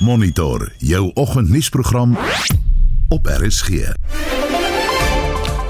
Monitor 0.00 0.72
jou 0.78 1.10
oggendnuusprogram 1.14 2.18
op 3.08 3.26
RSG. 3.26 3.68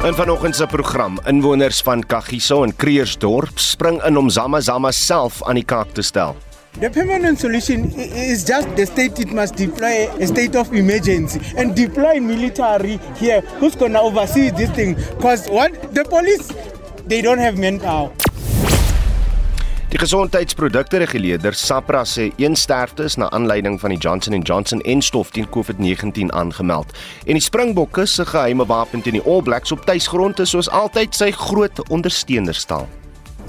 In 0.05 0.15
vanoggend 0.15 0.57
se 0.57 0.67
program, 0.67 1.19
inwoners 1.27 1.81
van 1.81 2.07
Kagiso 2.07 2.63
en 2.63 2.77
Creersdorp 2.77 3.59
spring 3.59 4.03
in 4.05 4.17
om 4.17 4.31
Zama 4.31 4.61
Zama 4.61 4.91
self 4.91 5.43
aan 5.43 5.55
die 5.55 5.65
kaak 5.65 5.91
te 5.93 6.03
stel. 6.03 6.37
The 6.79 6.91
permanent 6.91 7.39
solution 7.39 7.91
is 8.15 8.47
just 8.47 8.77
the 8.77 8.87
state 8.87 9.19
it 9.19 9.33
must 9.33 9.57
deploy 9.57 10.07
a 10.21 10.27
state 10.27 10.59
of 10.59 10.73
emergency 10.73 11.41
and 11.57 11.75
deploy 11.77 12.21
military 12.21 13.01
here 13.19 13.43
who's 13.59 13.77
going 13.77 13.93
to 13.93 14.01
oversee 14.01 14.51
this 14.51 14.71
thing 14.71 14.95
because 15.17 15.51
what 15.51 15.95
the 15.95 16.05
police 16.05 16.55
they 17.07 17.21
don't 17.21 17.43
have 17.43 17.59
manpower. 17.59 18.11
Die 19.91 19.99
gesondheidsprodukte 19.99 21.01
reguleerder 21.03 21.53
SAPRA 21.53 22.05
sê 22.07 22.29
een 22.39 22.55
sterfte 22.57 23.09
is 23.09 23.17
na 23.19 23.27
aanleiding 23.35 23.81
van 23.81 23.91
die 23.91 23.99
Johnson 23.99 24.39
Johnson 24.39 24.81
enstof 24.87 25.33
teen 25.35 25.49
COVID-19 25.51 26.31
aangemeld. 26.31 26.95
En 27.27 27.35
die 27.35 27.43
Springbokke 27.43 28.07
se 28.07 28.27
geheime 28.27 28.67
wapen 28.67 29.03
teen 29.03 29.19
die 29.19 29.25
All 29.27 29.43
Blacks 29.43 29.73
op 29.73 29.83
tuisgrond 29.85 30.39
is 30.39 30.55
soos 30.55 30.71
altyd 30.71 31.19
sy 31.19 31.33
groot 31.35 31.83
ondersteuners 31.89 32.63
staan. 32.63 32.87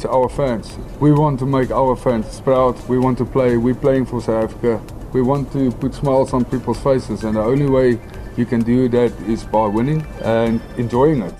to 0.01 0.09
our 0.09 0.29
fans. 0.29 0.77
We 0.99 1.13
want 1.13 1.37
to 1.39 1.45
make 1.45 1.71
our 1.71 1.95
fans 1.95 2.41
proud. 2.41 2.75
We 2.89 2.97
want 2.97 3.17
to 3.19 3.25
play. 3.25 3.57
We're 3.57 3.75
playing 3.75 4.07
for 4.07 4.19
South 4.19 4.45
Africa. 4.45 4.81
We 5.13 5.21
want 5.21 5.51
to 5.51 5.69
put 5.71 5.93
smiles 5.93 6.33
on 6.33 6.45
people's 6.45 6.79
faces, 6.79 7.23
and 7.23 7.35
the 7.35 7.43
only 7.43 7.69
way 7.69 7.99
you 8.35 8.47
can 8.47 8.63
do 8.63 8.89
that 8.89 9.11
is 9.27 9.43
by 9.43 9.67
winning 9.67 10.03
and 10.23 10.59
enjoying 10.77 11.21
it. 11.21 11.33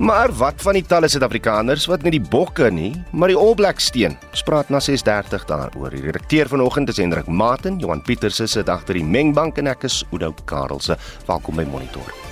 Maar 0.00 0.32
wat 0.32 0.62
van 0.64 0.78
die 0.78 0.84
talle 0.88 1.10
Suid-Afrikaners 1.12 1.84
wat 1.90 2.06
nie 2.06 2.14
die 2.14 2.22
bokke 2.32 2.70
nie, 2.72 2.94
maar 3.12 3.28
die 3.28 3.36
All 3.36 3.52
Blacks 3.58 3.90
steun? 3.90 4.14
Ons 4.30 4.42
praat 4.48 4.70
na 4.72 4.80
6:30 4.80 5.44
daaroor. 5.44 5.92
Die 5.92 6.00
redakteur 6.06 6.48
vanoggend 6.48 6.88
is 6.88 6.96
Hendrik 6.96 7.28
Maten, 7.28 7.78
Johan 7.78 8.00
Pieterse 8.02 8.46
sit 8.48 8.68
agter 8.68 8.96
die 8.96 9.04
mengbank 9.04 9.58
en 9.58 9.66
ek 9.66 9.84
is 9.84 10.04
Oudo 10.10 10.32
Karelse. 10.44 10.96
Welkom 11.26 11.56
by 11.56 11.68
Monitor. 11.68 12.29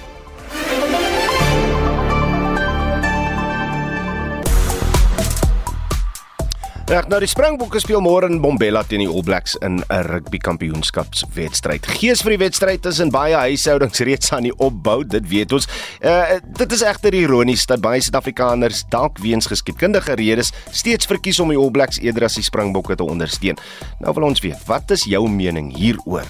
Reg, 6.89 7.05
nou 7.13 7.19
die 7.21 7.29
Springbokke 7.29 7.83
speel 7.83 8.01
môre 8.01 8.31
in 8.33 8.39
Bombela 8.41 8.81
teen 8.89 9.03
die 9.03 9.09
All 9.11 9.21
Blacks 9.21 9.59
in 9.61 9.83
'n 9.85 10.05
rugby 10.09 10.39
kampioenskapswedstryd. 10.41 11.85
Gees 11.85 12.23
vir 12.25 12.31
die 12.31 12.39
wedstryd 12.41 12.87
is 12.87 13.01
in 13.05 13.11
baie 13.13 13.37
huishoudings 13.37 14.01
reeds 14.01 14.33
aan 14.33 14.45
die 14.49 14.57
opbou, 14.57 15.05
dit 15.05 15.29
weet 15.29 15.53
ons. 15.53 15.69
Uh 16.01 16.41
dit 16.41 16.73
is 16.73 16.81
egter 16.83 17.13
ironies 17.13 17.67
dat 17.67 17.83
baie 17.85 18.01
Suid-Afrikaners 18.01 18.85
dalk 18.89 19.19
weens 19.19 19.47
geskiedkundige 19.47 20.15
redes 20.15 20.53
steeds 20.71 21.05
verkies 21.05 21.41
om 21.41 21.51
die 21.51 21.59
All 21.59 21.71
Blacks 21.71 22.01
eerder 22.01 22.25
as 22.25 22.35
die 22.35 22.43
Springbokke 22.43 22.97
te 22.97 23.05
ondersteun. 23.05 23.59
Nou 24.01 24.15
wil 24.15 24.25
ons 24.25 24.41
weet, 24.41 24.67
wat 24.67 24.91
is 24.91 25.05
jou 25.05 25.29
mening 25.29 25.77
hieroor? 25.77 26.25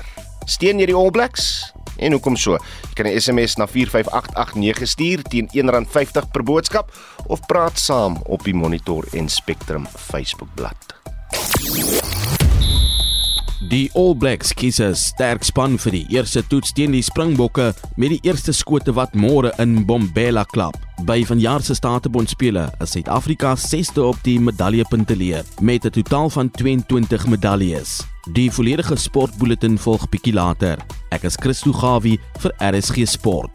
Steun 0.48 0.80
jy 0.80 0.86
die 0.88 0.96
All 0.96 1.10
Blacks? 1.12 1.72
En 2.00 2.14
hoekom 2.16 2.36
so? 2.40 2.56
Jy 2.88 2.94
kan 2.96 3.06
'n 3.06 3.20
SMS 3.20 3.56
na 3.58 3.66
45889 3.66 4.88
stuur 4.88 5.22
teen 5.22 5.48
R1.50 5.52 6.30
per 6.32 6.42
boodskap 6.42 6.92
of 7.26 7.40
praat 7.46 7.78
saam 7.78 8.16
op 8.24 8.44
die 8.44 8.54
Monitor 8.54 9.04
en 9.12 9.28
Spectrum 9.28 9.86
Facebookblad. 9.86 10.96
Die 13.58 13.90
All 13.98 14.14
Blacks 14.14 14.52
kies 14.54 14.78
'n 14.78 14.94
sterk 14.94 15.42
span 15.42 15.78
vir 15.82 15.90
die 15.90 16.06
eerste 16.14 16.44
toets 16.46 16.70
teen 16.72 16.92
die 16.92 17.02
Springbokke 17.02 17.74
met 17.96 18.10
die 18.10 18.20
eerste 18.22 18.52
skote 18.52 18.94
wat 18.94 19.16
môre 19.18 19.50
in 19.58 19.84
Bombela 19.84 20.44
klap. 20.44 20.76
By 21.02 21.24
vanjaar 21.24 21.60
se 21.62 21.74
Statebond 21.74 22.30
spele 22.30 22.70
is 22.80 22.90
Suid-Afrika 22.90 23.56
6de 23.56 24.00
op 24.00 24.16
die 24.22 24.38
medaljepunteleer 24.38 25.44
met 25.60 25.84
'n 25.84 25.90
totaal 25.90 26.30
van 26.30 26.50
22 26.50 27.26
medaljes. 27.26 28.06
Die 28.32 28.50
volledige 28.50 28.96
sportbulletin 28.96 29.78
volg 29.78 30.08
bietjie 30.08 30.34
later. 30.34 30.78
Ek 31.10 31.24
is 31.24 31.36
Christo 31.36 31.72
Gawie 31.72 32.20
vir 32.38 32.52
RSG 32.60 33.06
Sport. 33.06 33.50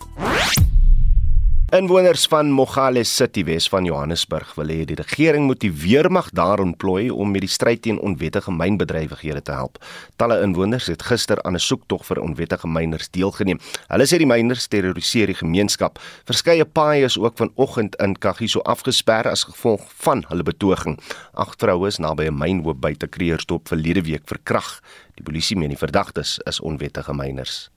Inwoners 1.73 2.27
van 2.29 2.51
Mogale 2.51 3.03
City 3.03 3.43
Wes 3.43 3.65
van 3.69 3.85
Johannesburg 3.85 4.51
wil 4.53 4.69
hê 4.69 4.83
die 4.85 4.97
regering 4.99 5.47
moet 5.49 5.63
die 5.63 5.71
weermag 5.73 6.27
daar 6.37 6.61
ontplooi 6.61 7.07
om 7.09 7.31
met 7.33 7.41
die 7.41 7.49
stryd 7.49 7.81
teen 7.87 7.97
onwettige 7.97 8.53
mynbedrywighede 8.53 9.41
te 9.41 9.55
help. 9.57 9.79
Talle 10.21 10.37
inwoners 10.45 10.91
het 10.93 11.01
gister 11.01 11.41
aan 11.41 11.57
'n 11.57 11.65
soektog 11.65 12.05
vir 12.05 12.21
onwettige 12.21 12.67
myners 12.67 13.09
deelgeneem. 13.09 13.59
Hulle 13.89 14.05
sê 14.05 14.21
die 14.21 14.29
myners 14.29 14.67
terroriseer 14.67 15.33
die 15.33 15.39
gemeenskap. 15.41 15.97
Verskeie 16.25 16.65
paaie 16.65 17.05
is 17.05 17.17
ook 17.17 17.37
vanoggend 17.37 17.95
in 17.95 18.19
Kagiso 18.19 18.59
afgesper 18.59 19.27
as 19.27 19.43
gevolg 19.43 19.81
van 19.97 20.23
hulle 20.27 20.43
betoging. 20.43 20.99
Agt 21.33 21.59
vroue 21.59 21.87
is 21.87 21.97
naby 21.97 22.27
'n 22.27 22.37
mynhoop 22.37 22.81
buite 22.81 23.07
Kreersdorp 23.07 23.67
verlede 23.67 24.01
week 24.03 24.23
verkrag. 24.25 24.79
Die 25.15 25.23
polisie 25.23 25.57
meen 25.57 25.69
die 25.69 25.77
verdagtes 25.77 26.39
is 26.45 26.59
onwettige 26.59 27.13
myners. 27.13 27.69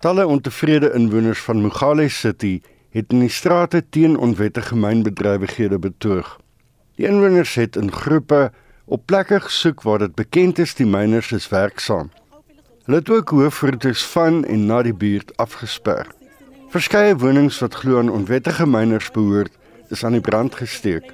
Talle 0.00 0.26
ontevrede 0.26 0.92
inwoners 0.92 1.38
van 1.38 1.62
Mogale 1.62 2.08
City 2.08 2.60
het 2.94 3.10
in 3.12 3.24
die 3.24 3.32
strate 3.32 3.82
teen 3.90 4.16
onwettige 4.16 4.76
mynbedrywighede 4.78 5.78
betoog. 5.78 6.36
Die 6.94 7.06
inwoners 7.06 7.54
het 7.58 7.76
in 7.76 7.90
groepe 7.92 8.52
op 8.84 9.06
plekke 9.06 9.40
gesoek 9.40 9.82
waar 9.82 9.98
dit 9.98 10.14
bekend 10.14 10.58
is 10.62 10.74
die 10.78 10.86
myners 10.86 11.32
is 11.32 11.48
werksaam. 11.50 12.12
Hulle 12.84 12.98
het 12.98 13.10
ook 13.10 13.34
hoofroetes 13.34 14.04
van 14.12 14.44
en 14.44 14.66
na 14.66 14.82
die 14.86 14.94
buurt 14.94 15.36
afgesper. 15.36 16.06
Verskeie 16.70 17.16
wonings 17.18 17.58
wat 17.58 17.74
glo 17.74 17.98
aan 17.98 18.12
onwettige 18.14 18.66
myners 18.66 19.10
behoort, 19.10 19.58
is 19.90 20.04
aan 20.04 20.14
die 20.14 20.20
brand 20.20 20.54
gesteek. 20.54 21.10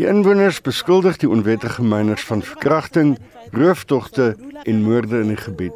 Die 0.00 0.08
inwoners 0.08 0.62
beskuldig 0.64 1.18
die 1.20 1.28
onwettige 1.28 1.82
myners 1.84 2.22
van 2.24 2.40
verkrachting, 2.40 3.18
rooftogte 3.52 4.30
en 4.62 4.78
moorde 4.82 5.18
in 5.20 5.28
die 5.28 5.36
gebied. 5.36 5.72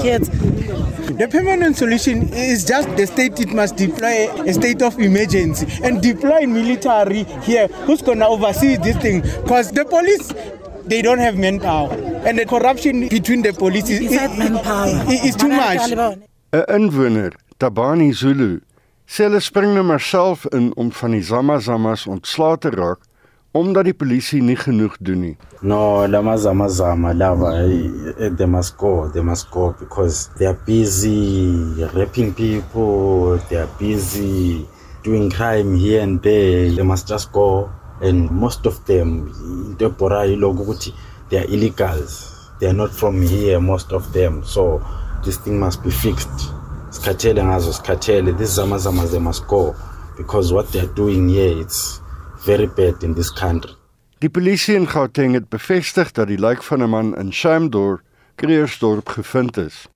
kids 0.00 0.30
The 1.18 1.26
permanent 1.28 1.76
solution 1.76 2.22
is 2.32 2.64
just 2.64 2.88
the 2.96 3.06
state 3.06 3.38
it 3.40 3.52
must 3.52 3.76
deploy 3.76 4.30
a 4.46 4.52
state 4.52 4.80
of 4.82 4.98
emergency 4.98 5.66
and 5.82 6.00
deploy 6.00 6.46
military 6.46 7.26
here 7.42 7.68
who's 7.84 8.00
going 8.00 8.20
to 8.20 8.26
oversee 8.28 8.78
this 8.78 8.96
thing 8.96 9.20
because 9.20 9.70
the 9.72 9.84
police 9.84 10.32
they 10.86 11.02
don't 11.02 11.18
have 11.18 11.36
manpower 11.36 11.92
and 12.24 12.38
the 12.38 12.46
corruption 12.46 13.08
between 13.08 13.42
the 13.42 13.52
police 13.52 13.90
is, 13.90 14.10
manpower 14.38 15.04
is, 15.12 15.24
is 15.24 15.36
too 15.36 15.48
much. 15.48 15.92
'n 15.92 16.64
Inwoner, 16.68 17.32
Tabani 17.58 18.12
Zulu, 18.12 18.60
sê 19.10 19.26
hulle 19.26 19.40
spring 19.42 19.72
nou 19.74 19.82
maar 19.82 20.02
self 20.06 20.44
in 20.54 20.68
om 20.78 20.90
van 20.94 21.16
die 21.16 21.24
Zamazamas 21.26 22.04
ontslae 22.06 22.58
te 22.62 22.70
raak 22.70 23.00
omdat 23.58 23.88
die 23.88 23.94
polisie 23.98 24.38
nie 24.46 24.54
genoeg 24.54 24.94
doen 25.02 25.24
nie. 25.24 25.32
No, 25.66 26.06
lama 26.06 26.36
zama 26.38 26.68
zama 26.70 27.10
lava 27.12 27.50
eh, 27.58 28.30
they 28.38 28.46
must 28.46 28.76
go, 28.78 29.10
they 29.10 29.22
must 29.22 29.50
go 29.50 29.74
because 29.80 30.30
they 30.38 30.46
are 30.46 30.58
busy 30.66 31.82
raping 31.96 32.30
people, 32.34 33.40
they 33.48 33.58
are 33.58 33.70
busy 33.80 34.64
doing 35.02 35.28
crime 35.30 35.74
here 35.74 36.02
and 36.02 36.22
there. 36.22 36.70
They 36.70 36.86
must 36.86 37.08
just 37.08 37.32
go 37.32 37.68
and 38.00 38.30
most 38.30 38.64
of 38.66 38.78
them 38.86 39.34
into 39.66 39.90
ebhora 39.90 40.22
ukuthi 40.30 40.94
they 41.30 41.38
are 41.38 41.46
illegals. 41.50 42.30
They 42.60 42.68
are 42.68 42.76
not 42.76 42.92
from 42.94 43.22
here 43.22 43.58
most 43.58 43.90
of 43.92 44.12
them. 44.12 44.44
So 44.44 44.80
this 45.24 45.38
thing 45.38 45.58
must 45.58 45.82
be 45.82 45.90
fixed. 45.90 46.59
Sikhathele 46.90 47.42
ngazo 47.42 47.72
sikhathele. 47.72 48.36
These 48.38 48.54
zama 48.54 48.76
zamas 48.76 49.10
they 49.10 49.18
must 49.18 49.46
go 49.46 49.74
because 50.16 50.52
what 50.52 50.72
they 50.72 50.80
are 50.80 50.94
doing 50.94 51.28
here 51.28 51.60
it's 51.60 52.00
very 52.44 52.66
bad 52.66 53.02
in 53.02 53.14
this 53.14 53.30
country. 53.30 53.74
Die 54.18 54.28
polisie 54.28 54.74
in 54.74 54.86
Gauteng 54.86 55.34
het 55.34 55.48
bevestig 55.48 56.12
dat 56.12 56.28
die 56.28 56.38
lijk 56.38 56.62
van 56.62 56.82
'n 56.82 56.90
man 56.90 57.16
in 57.16 57.32
Shamdor, 57.32 58.02
Kreersdorp 58.34 59.08
gevind 59.08 59.56
is. 59.56 59.86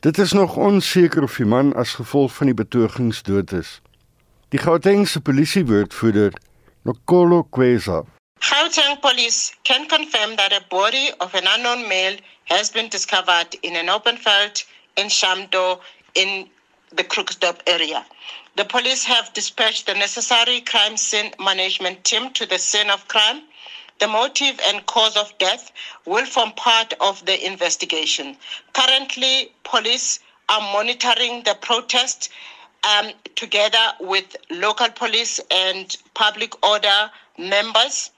Dit 0.00 0.18
is 0.18 0.32
nog 0.32 0.56
onseker 0.56 1.22
of 1.22 1.36
die 1.36 1.46
man 1.46 1.74
as 1.74 1.94
gevolg 1.94 2.32
van 2.32 2.46
die 2.46 2.54
betogings 2.54 3.22
dood 3.22 3.52
is. 3.52 3.80
Die 4.48 4.60
Gautengse 4.60 5.20
polisiewoordvoerder, 5.20 6.32
Nokolo 6.82 7.42
Kweza, 7.42 8.04
Gauteng 8.40 9.00
police 9.00 9.54
can 9.64 9.88
confirm 9.88 10.36
that 10.36 10.52
a 10.52 10.60
body 10.68 11.10
of 11.20 11.34
an 11.34 11.46
unknown 11.46 11.88
male 11.88 12.16
has 12.44 12.70
been 12.70 12.88
discovered 12.88 13.54
in 13.62 13.76
an 13.76 13.88
open 13.88 14.16
field 14.16 14.64
in 14.96 15.08
Shamdo 15.08 15.80
in 16.16 16.48
the 16.92 17.04
Krugersdorp 17.04 17.60
area. 17.66 18.04
The 18.56 18.64
police 18.64 19.04
have 19.04 19.34
dispatched 19.34 19.86
the 19.86 19.94
necessary 19.94 20.62
crime 20.62 20.96
scene 20.96 21.32
management 21.38 22.04
team 22.04 22.32
to 22.32 22.46
the 22.46 22.58
scene 22.58 22.90
of 22.90 23.06
crime. 23.06 23.42
The 23.98 24.08
motive 24.08 24.58
and 24.66 24.84
cause 24.86 25.16
of 25.16 25.36
death 25.38 25.70
will 26.06 26.24
form 26.24 26.52
part 26.52 26.94
of 27.00 27.24
the 27.26 27.46
investigation. 27.46 28.36
Currently, 28.72 29.52
police 29.64 30.20
are 30.48 30.60
monitoring 30.72 31.42
the 31.42 31.56
protest 31.60 32.30
um, 32.84 33.10
together 33.34 33.92
with 34.00 34.36
local 34.50 34.88
police 34.88 35.40
and 35.50 35.94
public 36.14 36.64
order 36.66 37.10
members. 37.38 38.10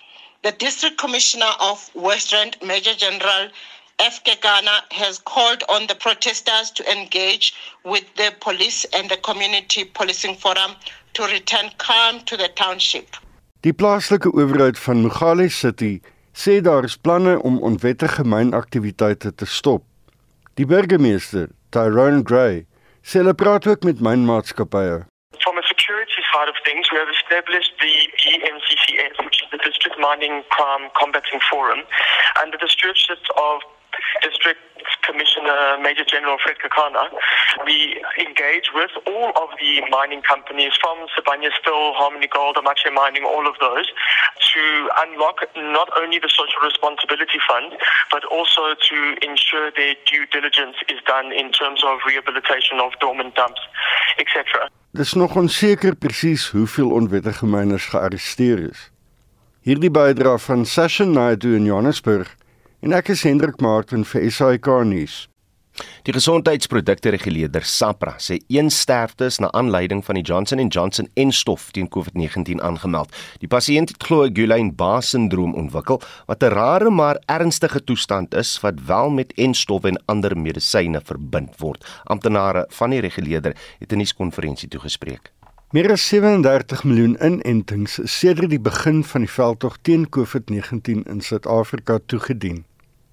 The 0.42 0.52
District 0.52 0.98
Commissioner 0.98 1.50
of 1.60 1.90
Western 1.94 2.52
Major 2.64 2.94
General 2.94 3.48
F. 4.00 4.22
Kekana 4.24 4.80
has 4.92 5.18
called 5.18 5.64
on 5.68 5.86
the 5.88 5.94
protesters 5.94 6.70
to 6.70 6.82
engage 6.92 7.54
with 7.84 8.04
the 8.14 8.32
police 8.40 8.86
and 8.94 9.10
the 9.10 9.16
Community 9.16 9.84
Policing 9.84 10.36
Forum 10.36 10.72
to 11.14 11.22
return 11.24 11.70
calm 11.78 12.20
to 12.20 12.36
the 12.36 12.48
township. 12.54 13.16
die 13.60 13.74
plaaslike 13.74 14.30
owerheid 14.30 14.78
van 14.78 15.00
Mogale 15.02 15.48
City 15.50 16.00
sê 16.32 16.60
daar 16.62 16.84
is 16.84 16.96
planne 16.96 17.42
om 17.42 17.58
onwettige 17.68 18.24
mynaktiwiteite 18.24 19.34
te 19.34 19.46
stop. 19.46 19.82
Die 20.54 20.66
burgemeester, 20.66 21.48
Tyrone 21.74 22.22
Gray, 22.22 22.66
sê 23.02 23.18
hulle 23.18 23.34
praat 23.34 23.66
ook 23.66 23.82
met 23.82 23.98
mynmaatskappye. 24.00 25.02
From 25.42 25.58
a 25.58 25.64
security 25.72 26.22
side 26.30 26.48
of 26.52 26.56
things, 26.62 26.86
we 26.92 26.98
have 27.02 27.10
established 27.18 27.74
the 27.82 27.94
DMCCF, 28.22 29.14
which 29.26 29.42
is 29.42 29.50
the 29.50 29.60
District 29.66 29.98
Mining 29.98 30.44
Crime 30.54 30.86
Combating 31.00 31.42
Forum, 31.50 31.82
and 32.38 32.54
the 32.54 32.60
district 32.62 33.26
of 33.50 33.66
District 34.22 34.60
Commissioner 35.02 35.78
Major 35.80 36.04
General 36.04 36.36
Fred 36.42 36.56
Kakana. 36.60 37.08
We 37.64 38.02
engage 38.20 38.70
with 38.74 38.90
all 39.06 39.30
of 39.36 39.48
the 39.58 39.82
mining 39.90 40.22
companies 40.22 40.72
from 40.80 40.96
Sibanye 41.16 41.50
Still, 41.60 41.96
Harmony 41.96 42.28
Gold, 42.28 42.56
Amache 42.56 42.92
Mining, 42.92 43.24
all 43.24 43.46
of 43.48 43.56
those, 43.60 43.88
to 44.52 44.64
unlock 45.04 45.44
not 45.56 45.88
only 45.96 46.18
the 46.18 46.28
social 46.28 46.60
responsibility 46.62 47.40
fund, 47.48 47.72
but 48.10 48.24
also 48.30 48.74
to 48.76 48.98
ensure 49.24 49.70
their 49.76 49.94
due 50.04 50.26
diligence 50.30 50.76
is 50.88 51.00
done 51.06 51.32
in 51.32 51.52
terms 51.52 51.82
of 51.84 51.98
rehabilitation 52.06 52.80
of 52.80 52.92
dormant 53.00 53.34
dumps, 53.34 53.60
etc. 54.18 54.68
Dis 54.92 55.12
nog 55.12 55.36
onseker 55.36 55.94
presies 55.94 56.48
hoeveel 56.50 56.90
onwettige 56.90 57.46
myners 57.46 57.84
gearresteer 57.92 58.58
is. 58.70 58.90
Hierdie 59.62 59.90
bydra 59.90 60.38
van 60.38 60.64
Session 60.64 61.12
Naidu 61.12 61.54
in 61.54 61.64
Johannesburg 61.64 62.37
en 62.80 62.92
ek 62.92 63.08
is 63.08 63.24
Hendrik 63.26 63.60
Martin 63.60 64.04
vir 64.06 64.30
SAK 64.30 64.68
nuus. 64.86 65.26
Die 66.06 66.12
gesondheidsprodukte 66.14 67.12
reguleerder 67.14 67.62
SAPRA 67.62 68.16
sê 68.22 68.38
een 68.50 68.70
sterfte 68.70 69.28
is 69.30 69.38
na 69.38 69.50
aanleiding 69.54 70.00
van 70.06 70.18
die 70.18 70.24
Johnson 70.26 70.62
& 70.68 70.74
Johnson 70.74 71.08
enstof 71.14 71.68
teen 71.70 71.88
COVID-19 71.94 72.62
aangemeld. 72.62 73.14
Die 73.42 73.50
pasiënt 73.50 73.94
het 73.94 74.08
Guillain-Barré 74.08 75.06
syndroom 75.06 75.54
ontwikkel 75.54 76.00
wat 76.26 76.42
'n 76.42 76.54
rare 76.54 76.90
maar 76.90 77.22
ernstige 77.26 77.84
toestand 77.84 78.34
is 78.34 78.60
wat 78.60 78.80
wel 78.86 79.10
met 79.10 79.32
enstof 79.36 79.84
en 79.84 80.02
ander 80.06 80.36
medisyne 80.36 81.00
verbind 81.04 81.58
word. 81.58 81.84
Amptenare 82.04 82.66
van 82.68 82.90
die 82.90 83.00
reguleerder 83.00 83.54
het 83.78 83.92
'n 83.92 83.96
nuuskonferensie 83.96 84.68
toegespreek. 84.68 85.32
Meer 85.70 85.90
as 85.92 86.08
37 86.08 86.84
miljoen 86.84 87.16
inentings 87.20 87.98
sedert 88.04 88.48
die 88.48 88.60
begin 88.60 89.02
van 89.04 89.20
die 89.20 89.28
veldtog 89.28 89.76
teen 89.82 90.06
COVID-19 90.08 91.02
in 91.04 91.20
Suid-Afrika 91.20 91.98
toegedien. 92.06 92.64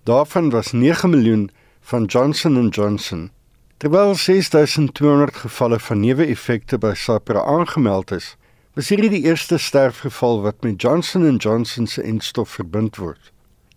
Daarvan 0.05 0.49
was 0.49 0.71
9 0.71 1.09
miljoen 1.09 1.49
van 1.81 2.03
Johnson 2.03 2.67
& 2.67 2.69
Johnson. 2.69 3.31
Terwyl 3.77 4.15
6200 4.15 5.35
gevalle 5.35 5.79
van 5.79 5.99
neeweffekte 5.99 6.77
by 6.77 6.91
SAPRA 6.93 7.41
aangemeld 7.43 8.11
is, 8.11 8.35
was 8.77 8.91
hierdie 8.93 9.09
die 9.09 9.23
eerste 9.25 9.57
sterfgeval 9.57 10.41
wat 10.41 10.61
met 10.61 10.81
Johnson 10.81 11.25
& 11.35 11.43
Johnson 11.45 11.87
se 11.87 12.01
enstof 12.01 12.49
verbind 12.49 13.01
word. 13.01 13.31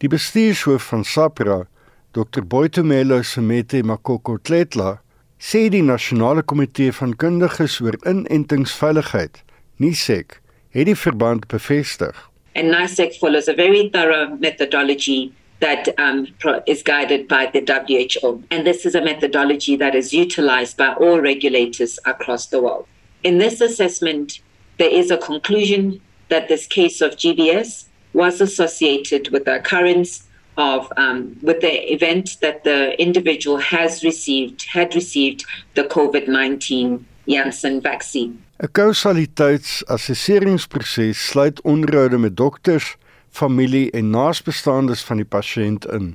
Die 0.05 0.09
bestuurshoof 0.13 0.91
van 0.93 1.05
SAPRA, 1.05 1.63
Dr. 2.13 2.45
Boitumelo 2.45 3.23
Semete 3.23 3.81
Makoko 3.83 4.37
Tletla, 4.37 4.99
sê 5.41 5.71
die 5.73 5.83
nasionale 5.83 6.43
komitee 6.43 6.93
van 6.93 7.17
kundiges 7.17 7.81
oor 7.81 7.97
inentingsveiligheid, 8.05 9.41
NISEC, 9.81 10.43
het 10.77 10.93
die 10.93 11.01
verband 11.07 11.49
bevestig. 11.49 12.13
And 12.53 12.69
NISEC 12.69 13.17
follows 13.17 13.49
a 13.49 13.57
very 13.57 13.89
thorough 13.89 14.37
methodology 14.41 15.33
that 15.61 15.89
um, 15.99 16.27
is 16.67 16.83
guided 16.83 17.29
by 17.29 17.47
the 17.47 17.61
WHO. 17.61 18.43
And 18.51 18.67
this 18.67 18.87
is 18.87 18.95
a 18.95 19.03
methodology 19.03 19.77
that 19.77 19.95
is 19.95 20.13
utilized 20.13 20.77
by 20.77 20.95
all 20.95 21.21
regulators 21.21 21.99
across 22.05 22.47
the 22.47 22.63
world. 22.63 22.87
In 23.25 23.39
this 23.39 23.61
assessment, 23.61 24.41
there 24.79 24.91
is 24.91 25.11
a 25.11 25.19
conclusion 25.19 26.01
that 26.29 26.49
this 26.49 26.67
case 26.67 27.01
of 27.01 27.17
GBS 27.17 27.87
was 28.13 28.41
associated 28.41 29.31
with 29.31 29.45
the 29.45 29.57
occurrence 29.57 30.25
of 30.57 30.93
um, 30.97 31.37
with 31.43 31.61
the 31.61 31.93
event 31.93 32.37
that 32.41 32.65
the 32.65 33.01
individual 33.01 33.59
has 33.59 34.03
received 34.03 34.67
had 34.67 34.95
received 34.95 35.45
the 35.75 35.85
COVID-19 35.85 37.05
Janssen 37.29 37.81
vaccine. 37.81 38.43
'n 38.61 38.69
Kausaliteitsassesseringsproses 38.73 41.29
sluit 41.29 41.63
onderhoude 41.63 42.19
met 42.19 42.37
dokters, 42.37 42.97
familie 43.39 43.91
en 43.91 44.11
naasbestaandes 44.11 45.05
van 45.07 45.21
die 45.23 45.29
pasiënt 45.37 45.87
in. 45.95 46.15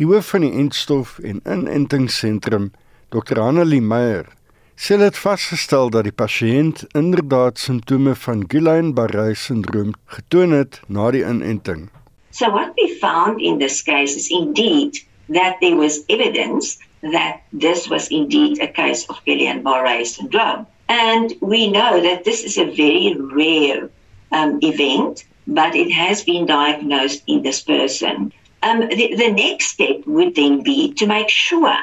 Die 0.00 0.06
hoof 0.08 0.30
van 0.32 0.46
die 0.46 0.52
entstof 0.62 1.18
en 1.20 1.42
inentingsentrum, 1.44 2.70
Dr. 3.12 3.40
Annelie 3.44 3.82
Meyer, 3.84 4.30
sê 4.76 4.96
dit 5.00 5.18
vasgestel 5.24 5.90
dat 5.92 6.08
die 6.08 6.16
pasiënt 6.16 6.86
inderdaad 6.98 7.60
simptome 7.60 8.14
van 8.24 8.46
Guillain-Barré 8.48 9.34
syndroom 9.36 9.92
getoon 10.14 10.56
het 10.56 10.80
na 10.88 11.10
die 11.12 11.24
inenting. 11.28 11.90
So 12.32 12.48
what 12.50 12.72
we 12.80 12.88
found 13.02 13.40
in 13.40 13.58
this 13.58 13.82
case 13.82 14.16
is 14.16 14.30
indeed 14.32 15.02
that 15.28 15.60
there 15.60 15.76
was 15.76 16.00
evidence 16.08 16.78
that 17.12 17.42
this 17.52 17.88
was 17.92 18.08
indeed 18.08 18.62
a 18.62 18.70
case 18.72 19.04
of 19.08 19.20
Guillain-Barré 19.26 20.06
syndrome. 20.06 20.66
And 20.88 21.36
we 21.40 21.68
know 21.68 22.00
that 22.00 22.24
this 22.24 22.44
is 22.44 22.56
a 22.56 22.64
very 22.64 23.14
rare 23.36 23.90
um, 24.32 24.58
event 24.62 25.24
but 25.46 25.74
it 25.74 25.90
has 25.90 26.22
been 26.24 26.46
diagnosed 26.46 27.22
in 27.26 27.42
this 27.42 27.62
person. 27.62 28.32
Um, 28.62 28.80
the, 28.80 29.14
the, 29.16 29.32
next 29.32 29.66
step 29.66 30.06
would 30.06 30.36
then 30.36 30.62
be 30.62 30.92
to 30.94 31.06
make 31.06 31.28
sure 31.28 31.76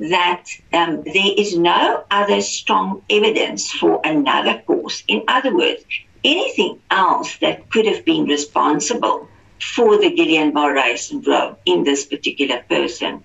that 0.00 0.44
um, 0.72 1.04
there 1.04 1.32
is 1.36 1.56
no 1.56 2.04
other 2.10 2.40
strong 2.40 3.02
evidence 3.08 3.70
for 3.70 4.00
another 4.04 4.62
cause. 4.66 5.04
In 5.06 5.22
other 5.28 5.54
words, 5.54 5.84
anything 6.24 6.80
else 6.90 7.36
that 7.38 7.70
could 7.70 7.86
have 7.86 8.04
been 8.04 8.24
responsible 8.24 9.28
for 9.60 9.98
the 9.98 10.10
Guillain-Barré 10.10 10.98
syndrome 10.98 11.56
in 11.64 11.84
this 11.84 12.04
particular 12.04 12.64
person. 12.68 13.22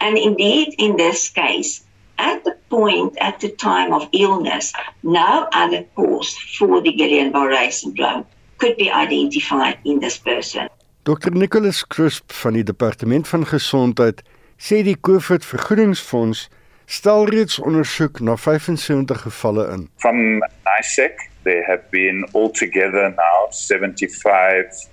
And 0.00 0.16
indeed, 0.16 0.74
in 0.78 0.96
this 0.96 1.28
case, 1.28 1.84
at 2.18 2.44
the 2.44 2.56
point, 2.70 3.16
at 3.20 3.40
the 3.40 3.50
time 3.50 3.92
of 3.92 4.08
illness, 4.12 4.72
no 5.02 5.48
other 5.52 5.84
cause 5.96 6.36
for 6.56 6.80
the 6.80 6.92
Guillain-Barré 6.92 7.72
syndrome 7.72 8.26
could 8.56 8.76
be 8.76 8.90
identified 8.90 9.78
in 9.84 10.00
this 10.00 10.18
person. 10.18 10.68
Dr 11.04 11.30
Nicholas 11.30 11.86
Crisp 11.86 12.32
van 12.32 12.52
die 12.52 12.64
Departement 12.64 13.28
van 13.28 13.46
Gesondheid 13.46 14.22
sê 14.56 14.82
die 14.82 14.96
COVID 14.96 15.44
vergoedingsfonds 15.44 16.46
stel 16.86 17.26
reeds 17.28 17.58
ondersoek 17.58 18.20
na 18.20 18.36
75 18.36 19.20
gevalle 19.26 19.68
in. 19.74 19.88
From 19.96 20.40
ISEC 20.78 21.28
there 21.44 21.64
have 21.66 21.82
been 21.90 22.24
altogether 22.32 23.12
now 23.16 23.50
75 23.50 24.88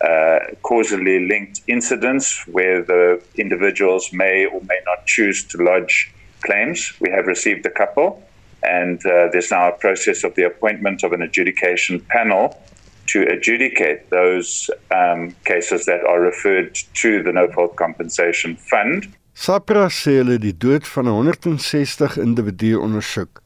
uh, 0.00 0.38
causally 0.60 1.26
linked 1.26 1.62
incidents 1.66 2.44
where 2.52 2.82
the 2.82 3.22
individuals 3.34 4.12
may 4.12 4.44
or 4.44 4.60
may 4.68 4.80
not 4.84 5.06
choose 5.06 5.44
to 5.48 5.62
lodge 5.62 6.12
claims. 6.40 6.92
We 7.00 7.10
have 7.10 7.26
received 7.26 7.64
a 7.66 7.70
couple 7.70 8.22
and 8.62 9.00
uh, 9.06 9.28
there's 9.32 9.50
now 9.50 9.68
a 9.68 9.72
process 9.72 10.24
of 10.24 10.34
the 10.34 10.44
appointment 10.44 11.04
of 11.04 11.12
an 11.12 11.22
adjudication 11.22 12.00
panel 12.00 12.58
to 13.06 13.22
adjudicate 13.28 14.10
those 14.10 14.70
um, 14.90 15.34
cases 15.44 15.84
that 15.86 16.04
are 16.08 16.20
referred 16.20 16.74
to 16.94 17.22
the 17.22 17.32
No 17.32 17.48
Fault 17.52 17.76
Compensation 17.76 18.56
Fund. 18.56 19.08
SAPRA 19.34 19.88
sê 19.90 20.20
hulle 20.20 20.38
die 20.38 20.54
dood 20.54 20.86
van 20.86 21.10
160 21.10 22.18
individue 22.22 22.78
ondersoek 22.78 23.42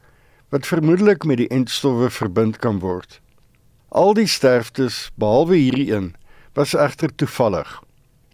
wat 0.49 0.67
vermoedelik 0.67 1.25
met 1.29 1.37
die 1.37 1.49
entstowwe 1.53 2.09
verbind 2.09 2.57
kan 2.61 2.79
word. 2.81 3.19
Al 3.89 4.13
die 4.17 4.27
sterftes 4.29 5.09
behalwe 5.17 5.57
hierdie 5.57 5.91
een 5.93 6.13
was 6.57 6.73
egter 6.73 7.13
toevallig. 7.15 7.69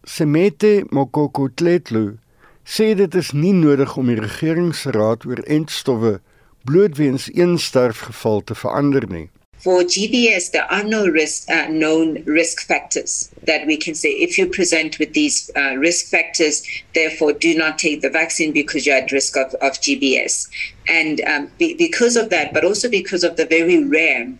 Semete 0.03 0.85
Mokoko 0.95 1.47
Tletlu 1.47 2.17
sê 2.63 2.93
dit 2.95 3.15
is 3.15 3.31
nie 3.31 3.53
nodig 3.53 3.95
om 3.97 4.07
die 4.11 4.19
regeringsraad 4.19 5.25
oor 5.27 5.43
entstowwe 5.45 6.17
bloot 6.65 6.97
weens 6.97 7.29
een 7.33 7.57
sterfgeval 7.61 8.41
te 8.43 8.55
verander 8.55 9.07
nie. 9.07 9.27
For 9.59 9.81
GBS, 9.81 10.51
there 10.51 10.71
are 10.71 10.83
no 10.83 11.07
risk, 11.07 11.49
uh, 11.49 11.67
known 11.69 12.23
risk 12.25 12.61
factors 12.61 13.31
that 13.43 13.65
we 13.65 13.77
can 13.77 13.95
say 13.95 14.09
if 14.09 14.37
you 14.37 14.47
present 14.47 14.99
with 14.99 15.13
these 15.13 15.49
uh, 15.55 15.75
risk 15.77 16.07
factors, 16.07 16.63
therefore 16.93 17.33
do 17.33 17.57
not 17.57 17.79
take 17.79 18.01
the 18.01 18.09
vaccine 18.09 18.51
because 18.51 18.85
you're 18.85 18.97
at 18.97 19.11
risk 19.11 19.35
of, 19.35 19.53
of 19.55 19.73
GBS. 19.81 20.47
And 20.87 21.21
um, 21.21 21.49
be, 21.57 21.73
because 21.73 22.15
of 22.15 22.29
that, 22.29 22.53
but 22.53 22.63
also 22.63 22.89
because 22.89 23.23
of 23.23 23.37
the 23.37 23.45
very 23.45 23.83
rare, 23.83 24.31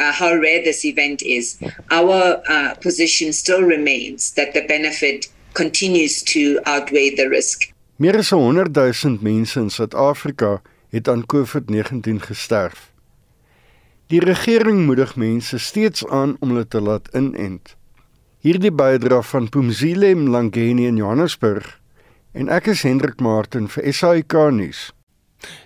uh, 0.00 0.12
how 0.12 0.34
rare 0.34 0.62
this 0.62 0.84
event 0.84 1.22
is, 1.22 1.58
our 1.90 2.42
uh, 2.48 2.74
position 2.74 3.32
still 3.32 3.62
remains 3.62 4.32
that 4.34 4.52
the 4.52 4.66
benefit 4.66 5.26
continues 5.54 6.22
to 6.22 6.60
outweigh 6.66 7.14
the 7.14 7.28
risk. 7.28 7.72
Meer 7.96 8.16
as 8.16 8.32
100 8.32 8.74
000 8.74 9.18
mense 9.22 9.60
in 9.60 9.70
Suid-Afrika 9.70 10.62
het 10.90 11.08
aan 11.08 11.26
COVID-19 11.26 12.18
gesterf. 12.18 12.93
Die 14.14 14.20
regering 14.22 14.84
moedig 14.86 15.16
mense 15.18 15.58
steeds 15.58 16.04
aan 16.06 16.36
om 16.38 16.52
hulle 16.52 16.68
te 16.70 16.78
laat 16.78 17.08
inent. 17.18 17.72
Hierdie 18.46 18.70
bydra 18.70 19.18
van 19.26 19.48
Pumzile 19.50 20.12
Mlangeni 20.14 20.84
in 20.86 21.00
Johannesburg 21.00 21.66
en 22.38 22.52
ek 22.54 22.68
is 22.70 22.84
Hendrik 22.86 23.18
Martin 23.18 23.66
vir 23.72 23.88
SAK 23.90 24.36
nuus. 24.54 24.84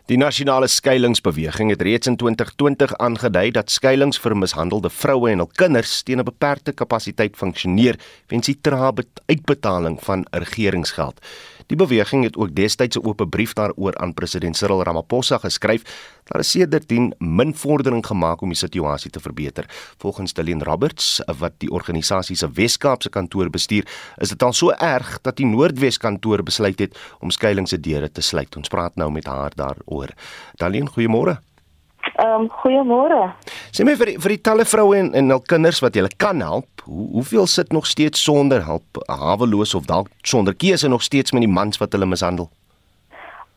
Die 0.08 0.16
nasionale 0.16 0.70
skuilingsbeweging 0.72 1.74
het 1.74 1.84
reeds 1.84 2.08
in 2.08 2.16
2020 2.16 2.96
aangedui 2.96 3.50
dat 3.58 3.74
skuilings 3.74 4.22
vir 4.24 4.38
mishandelde 4.40 4.88
vroue 4.96 5.28
en 5.34 5.44
hul 5.44 5.52
kinders 5.60 5.98
teen 6.08 6.24
'n 6.24 6.30
beperkte 6.30 6.72
kapasiteit 6.72 7.36
funksioneer 7.36 8.00
weens 8.32 8.48
die 8.48 8.56
trae 8.60 9.04
uitbetaling 9.28 10.00
van 10.00 10.24
regeringsgeld. 10.32 11.20
Die 11.68 11.76
beweging 11.76 12.24
het 12.24 12.36
ook 12.36 12.54
destyds 12.56 12.96
'n 12.96 13.04
oop 13.06 13.26
brief 13.30 13.52
daaroor 13.52 13.96
aan 13.96 14.14
president 14.14 14.56
Cyril 14.56 14.82
Ramaphosa 14.82 15.38
geskryf. 15.38 15.82
Daar 16.24 16.40
is 16.40 16.50
sedertdien 16.50 17.14
min 17.18 17.54
vordering 17.54 18.06
gemaak 18.06 18.40
om 18.40 18.48
die 18.48 18.56
situasie 18.56 19.10
te 19.10 19.20
verbeter. 19.20 19.64
Volgens 19.98 20.32
Deline 20.32 20.64
Roberts, 20.64 21.20
wat 21.38 21.52
die 21.58 21.70
organisasie 21.70 22.36
se 22.36 22.50
Wes-Kaapse 22.52 23.08
kantoor 23.08 23.50
bestuur, 23.50 23.86
is 24.16 24.28
dit 24.28 24.42
al 24.42 24.52
so 24.52 24.70
erg 24.70 25.20
dat 25.20 25.36
die 25.36 25.46
Noordwes 25.46 25.98
kantoor 25.98 26.42
besluit 26.42 26.78
het 26.78 26.98
om 27.18 27.30
skuilings 27.30 27.70
se 27.70 27.80
deure 27.80 28.10
te 28.10 28.20
sluit. 28.20 28.56
Ons 28.56 28.68
praat 28.68 28.94
nou 28.94 29.10
met 29.10 29.24
haar 29.24 29.52
daaroor. 29.54 30.08
Deline, 30.54 30.90
goeiemôre. 30.90 31.47
Ehm 32.18 32.40
um, 32.40 32.46
goeiemôre. 32.50 33.30
Sê 33.70 33.84
my 33.86 33.92
vir 33.94 34.10
die, 34.10 34.16
vir 34.18 34.32
die 34.34 34.40
talle 34.42 34.64
vroue 34.66 34.96
en 34.98 35.12
en 35.14 35.28
hul 35.30 35.42
kinders 35.46 35.78
wat 35.84 35.94
jy 35.94 36.02
kan 36.18 36.40
help, 36.42 36.82
hoe, 36.82 37.04
hoeveel 37.12 37.46
sit 37.46 37.70
nog 37.72 37.86
steeds 37.86 38.24
sonder 38.26 38.64
hulp, 38.66 38.98
haweloos 39.06 39.74
of 39.78 39.86
dalk 39.86 40.08
sonder 40.26 40.56
keuse 40.56 40.88
nog 40.90 41.04
steeds 41.06 41.32
met 41.32 41.46
die 41.46 41.52
mans 41.52 41.78
wat 41.78 41.94
hulle 41.94 42.10
mishandel? 42.10 42.50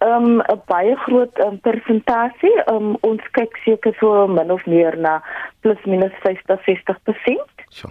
Ehm 0.06 0.30
um, 0.30 0.38
'n 0.46 0.62
baie 0.70 0.96
groot 1.08 1.41
um, 1.46 1.58
persentasie. 1.65 2.53
Um, 2.70 2.94
ons 3.01 3.25
kyk 3.32 3.58
seker 3.65 3.98
so 4.00 4.27
min 4.27 4.51
of 4.51 4.65
meer 4.65 4.98
na 4.98 5.24
plus 5.62 5.82
minus 5.86 6.13
50 6.22 6.62
60%. 6.70 7.65
So. 7.70 7.89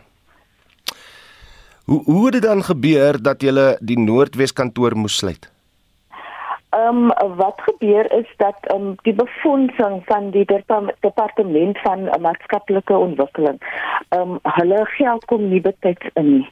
Hoe 1.85 2.03
hoe 2.05 2.25
het 2.25 2.33
dit 2.33 2.43
dan 2.43 2.63
gebeur 2.63 3.23
dat 3.23 3.43
jy 3.43 3.75
die 3.81 3.99
Noordwes 3.99 4.53
kantoor 4.53 4.95
moes 4.95 5.17
sluit? 5.17 5.51
Ehm 6.71 7.11
um, 7.11 7.35
wat 7.37 7.61
gebeur 7.61 8.13
is 8.13 8.29
dat 8.37 8.57
ehm 8.61 8.81
um, 8.81 8.95
die 9.03 9.15
befondsing 9.15 10.03
van 10.05 10.31
die 10.31 10.45
departement 11.01 11.79
van 11.79 12.09
maatskaplike 12.21 12.97
ontwikkeling 12.97 13.59
ehm 14.09 14.31
um, 14.31 14.39
hulle 14.43 14.85
geld 14.85 15.25
kom 15.25 15.49
nie 15.49 15.61
betyds 15.61 16.07
in 16.15 16.31
nie. 16.37 16.49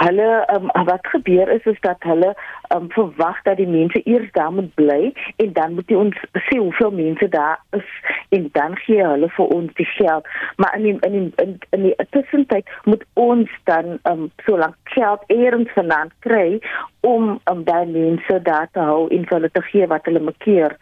Hulle 0.00 0.28
um, 0.54 0.70
wat 0.86 1.06
gebeur 1.12 1.48
is 1.52 1.64
is 1.64 1.80
dat 1.80 1.96
hulle 2.08 2.34
um, 2.74 2.88
verwag 2.88 3.42
dat 3.42 3.56
die 3.56 3.68
mense 3.68 4.00
eers 4.04 4.30
daar 4.32 4.52
moet 4.52 4.74
bly 4.74 5.12
en 5.36 5.52
dan 5.52 5.74
moet 5.74 5.92
ons 5.92 6.16
sê 6.48 6.58
hoeveel 6.58 6.90
mense 6.90 7.28
daar 7.28 7.58
is 7.76 7.90
en 8.28 8.48
dan 8.52 8.76
gee 8.76 9.04
hulle 9.04 9.28
vir 9.36 9.46
ons 9.46 9.74
die 9.74 9.88
geld. 9.96 10.26
Maar 10.56 10.76
in 10.78 10.82
die, 10.82 10.96
in 11.00 11.12
die, 11.12 11.32
in, 11.44 11.58
in 11.70 11.82
die 11.88 11.94
tussentyd 12.10 12.68
moet 12.84 13.04
ons 13.14 13.50
dan 13.64 13.98
um, 14.10 14.30
so 14.46 14.58
lank 14.58 14.76
geld 14.94 15.24
eers 15.26 15.72
vanaand 15.74 16.12
kry 16.24 16.60
om 17.00 17.40
om 17.50 17.62
daai 17.64 17.86
mense 17.86 18.42
daar 18.42 18.68
te 18.72 18.82
hou 18.84 19.08
en 19.08 19.24
hulle 19.28 19.50
te 19.52 19.62
gee 19.70 19.86
wat 19.90 20.04
hulle 20.08 20.20
makkeer. 20.20 20.76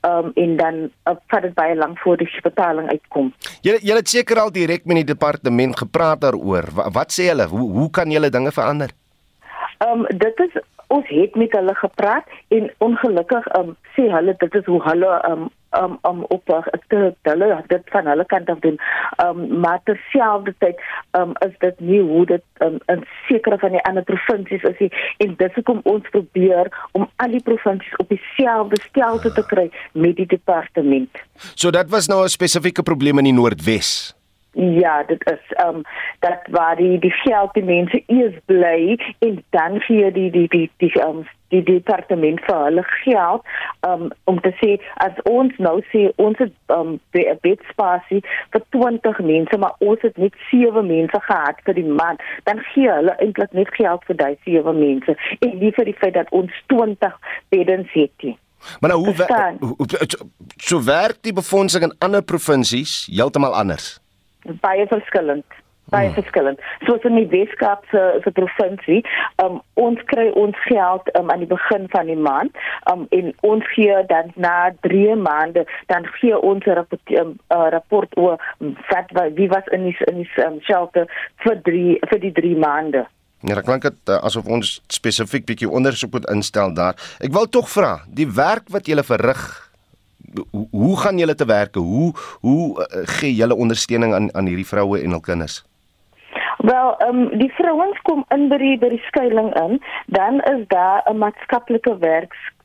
Ehm 0.00 0.30
um, 0.30 0.32
en 0.34 0.56
dan 0.56 0.76
uh, 0.82 1.16
vat 1.28 1.42
dit 1.42 1.54
baie 1.54 1.74
lank 1.76 1.98
voor 1.98 2.16
die 2.16 2.28
betaling 2.42 2.88
uitkom. 2.88 3.32
Jy 3.66 3.76
jy 3.84 3.96
het 3.98 4.08
seker 4.08 4.40
al 4.40 4.52
direk 4.54 4.86
met 4.88 5.02
die 5.02 5.10
departement 5.12 5.76
gepraat 5.78 6.22
daaroor. 6.24 6.70
Wat, 6.74 6.92
wat 6.94 7.14
sê 7.14 7.28
hulle? 7.30 7.46
Hoe 7.50 7.66
hoe 7.78 7.90
kan 7.90 8.10
dinge 8.30 8.52
verander? 8.52 8.90
Ehm 9.78 10.00
um, 10.00 10.06
dit 10.18 10.40
is 10.46 10.62
ons 10.86 11.08
het 11.08 11.34
met 11.34 11.52
hulle 11.52 11.74
gepraat 11.74 12.26
en 12.48 12.70
ongelukkig 12.78 13.46
ehm 13.46 13.68
um, 13.68 13.76
sê 13.96 14.10
hulle 14.10 14.34
dit 14.38 14.54
is 14.54 14.64
hoe 14.64 14.82
hulle 14.82 15.10
ehm 15.20 15.32
um, 15.32 15.48
um 15.78 15.98
um 16.02 16.24
op 16.28 16.44
te 16.88 17.14
hulle 17.22 17.64
dit 17.66 17.82
van 17.84 18.06
hulle 18.06 18.24
kant 18.26 18.48
af 18.48 18.58
doen. 18.58 18.78
Um 19.24 19.60
maar 19.60 19.80
terselfdertyd 19.84 20.80
um 21.18 21.32
is 21.46 21.54
dit 21.58 21.80
nie 21.80 22.00
hoe 22.00 22.26
dit 22.26 22.42
um, 22.58 22.78
in 22.86 23.04
sekere 23.28 23.58
van 23.58 23.70
die 23.70 23.82
ander 23.82 24.02
provinsies 24.02 24.62
is 24.62 24.78
nie. 24.78 24.92
en 25.16 25.34
dis 25.36 25.54
hoekom 25.54 25.80
ons 25.82 26.08
probeer 26.10 26.72
om 26.92 27.08
al 27.16 27.30
die 27.30 27.42
provinsies 27.42 27.96
op 27.96 28.08
dieselfde 28.08 28.80
stelsel 28.88 29.32
te 29.32 29.46
kry 29.46 29.70
met 29.92 30.16
die 30.16 30.26
departement. 30.26 31.10
So 31.54 31.70
dit 31.70 31.90
was 31.90 32.08
nou 32.08 32.24
'n 32.24 32.28
spesifieke 32.28 32.82
probleem 32.82 33.18
in 33.18 33.24
die 33.24 33.38
Noordwes. 33.38 34.19
Ja, 34.52 35.02
dit 35.02 35.30
is 35.30 35.52
ehm 35.56 35.74
um, 35.74 35.82
dat 36.18 36.38
waar 36.50 36.76
die 36.76 36.98
die 36.98 37.10
geld 37.10 37.54
die 37.54 37.64
mense 37.64 38.02
eers 38.06 38.34
bly 38.44 38.98
en 39.18 39.44
dan 39.50 39.80
gee 39.80 40.12
die 40.12 40.30
die 40.30 40.48
die 40.48 40.70
die 40.76 40.92
ehm 40.92 41.08
um, 41.08 41.28
die 41.48 41.62
departement 41.62 42.40
vir 42.46 42.58
hulle 42.64 42.82
geld 42.86 43.46
um, 43.86 44.10
om 44.24 44.40
te 44.40 44.50
sê 44.58 44.76
as 44.94 45.22
ons 45.30 45.54
nou 45.58 45.76
sê 45.92 46.10
ons 46.16 46.38
het 46.38 46.52
um, 46.66 46.98
bedspasie 47.46 48.20
vir 48.50 48.66
20 48.76 49.22
mense 49.30 49.58
maar 49.58 49.74
ons 49.78 50.02
het 50.02 50.18
net 50.18 50.34
7 50.50 50.86
mense 50.86 51.20
gehad 51.30 51.62
vir 51.64 51.78
die 51.78 51.88
maand 52.02 52.22
dan 52.50 52.62
gee 52.72 52.90
hulle 52.90 53.16
eintlik 53.18 53.52
net 53.52 53.74
geld 53.78 54.04
vir 54.10 54.16
daai 54.22 54.36
7 54.44 54.78
mense 54.78 55.16
en 55.40 55.58
nie 55.62 55.74
vir 55.78 55.90
die 55.90 55.98
feit 56.02 56.14
dat 56.14 56.30
ons 56.30 56.62
20 56.74 57.18
beddens 57.48 57.98
het 57.98 58.14
nie 58.30 58.38
Maar 58.80 58.90
nou 58.90 59.04
hoe, 59.04 59.74
hoe 59.76 59.86
so 60.56 60.82
werk 60.84 61.22
die 61.24 61.32
befondsing 61.32 61.82
in 61.82 61.94
ander 61.98 62.22
provinsies 62.22 63.06
heeltemal 63.12 63.54
anders? 63.54 63.99
Baie 64.44 64.86
verskillend 64.86 65.60
baie 65.90 66.08
hmm. 66.08 66.16
verskillend. 66.18 66.62
Soos 66.86 67.04
in 67.08 67.18
die 67.18 67.28
Weskaap 67.30 67.84
se 67.90 68.02
se 68.24 68.32
provinsie, 68.36 69.00
um, 69.42 69.60
ons 69.80 70.00
kry 70.12 70.28
ons 70.38 70.58
geld 70.66 71.10
um, 71.18 71.30
aan 71.32 71.44
die 71.44 71.50
begin 71.50 71.86
van 71.94 72.10
die 72.10 72.18
maand 72.18 72.56
um, 72.92 73.06
en 73.16 73.32
ons 73.46 73.66
gee 73.74 74.00
dan 74.10 74.32
na 74.40 74.70
3 74.86 75.16
maande 75.20 75.66
dan 75.92 76.06
gee 76.18 76.36
ons 76.38 76.66
'n 76.66 76.78
rapport, 76.80 77.14
um, 77.22 77.38
uh, 77.52 77.68
rapport 77.76 78.16
oor 78.16 78.38
wat 78.90 79.32
wie 79.34 79.48
was 79.48 79.66
in 79.76 79.88
die 79.90 79.96
in 80.10 80.22
die 80.22 80.30
um, 80.44 80.60
shelter 80.60 81.06
vir 81.44 81.62
3 81.62 81.98
vir 82.10 82.20
die 82.20 82.32
3 82.32 82.54
maande. 82.56 83.06
Ja, 83.40 83.56
ek 83.56 83.66
dink 83.66 83.82
dit 83.82 84.12
uh, 84.12 84.20
asof 84.20 84.46
ons 84.46 84.82
spesifiek 84.92 85.46
bietjie 85.48 85.70
ondersoek 85.70 86.12
moet 86.12 86.28
instel 86.28 86.74
daar. 86.74 86.94
Ek 87.24 87.32
wil 87.32 87.48
tog 87.48 87.70
vra, 87.72 88.04
die 88.06 88.28
werk 88.28 88.68
wat 88.68 88.86
julle 88.86 89.02
verrig 89.02 89.69
Hoe, 90.50 90.68
hoe 90.70 90.96
gaan 91.00 91.18
julle 91.18 91.34
te 91.34 91.44
werk? 91.44 91.74
Hoe 91.74 92.12
hoe 92.40 92.78
uh, 92.78 93.02
gee 93.18 93.34
julle 93.34 93.54
ondersteuning 93.54 94.14
aan 94.14 94.34
aan 94.34 94.46
hierdie 94.46 94.66
vroue 94.66 95.02
en 95.02 95.10
hul 95.10 95.20
kinders? 95.20 95.64
Wel, 96.60 96.96
ehm 96.96 97.18
um, 97.18 97.38
die 97.38 97.52
vrouens 97.52 98.00
kom 98.02 98.24
in 98.28 98.48
by 98.48 98.56
die, 98.60 98.78
by 98.78 98.88
die 98.92 99.02
skuilings 99.06 99.56
in, 99.60 99.78
dan 100.06 100.40
is 100.40 100.66
daar 100.68 101.02
'n 101.08 101.18
maatskaplike 101.18 101.96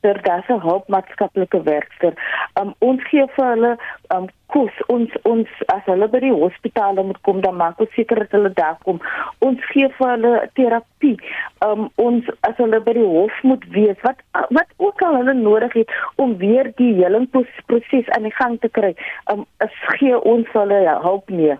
werkster, 0.05 0.23
daar's 0.23 0.47
'n 0.47 0.67
hulpmaatskaplike 0.67 1.63
werkster. 1.63 2.13
Um, 2.59 2.73
ons 2.79 3.03
gee 3.09 3.25
vir 3.35 3.45
hulle 3.45 3.77
um, 4.15 4.27
kos 4.45 4.71
ons 4.87 5.09
ons 5.21 5.47
as 5.65 5.83
hulle 5.85 6.07
by 6.07 6.19
die 6.19 6.33
hospitaal 6.33 7.03
moet 7.03 7.21
kom, 7.21 7.41
dan 7.41 7.55
maak 7.55 7.79
ons 7.79 7.93
seker 7.93 8.15
dat 8.15 8.31
hulle 8.31 8.51
daar 8.53 8.77
kom. 8.83 9.01
Ons 9.39 9.65
gee 9.71 9.89
vir 9.97 10.09
hulle 10.09 10.49
terapie. 10.53 11.19
Um, 11.65 11.89
ons 11.95 12.25
as 12.39 12.57
hulle 12.57 12.79
by 12.79 12.93
die 12.93 13.09
hof 13.15 13.43
moet 13.43 13.65
wees, 13.69 13.97
wat 14.01 14.21
wat 14.49 14.67
ook 14.77 15.01
al 15.01 15.15
hulle 15.15 15.33
nodig 15.33 15.73
het 15.73 15.91
om 16.15 16.37
weer 16.37 16.71
die 16.75 16.93
helingsproses 17.03 18.09
aan 18.09 18.23
die 18.23 18.35
gang 18.35 18.59
te 18.59 18.69
kry. 18.69 18.95
Um, 19.31 19.45
as 19.57 19.73
gee 19.97 20.19
ons 20.21 20.47
hulle 20.53 20.99
hulp 21.01 21.29
mee 21.29 21.57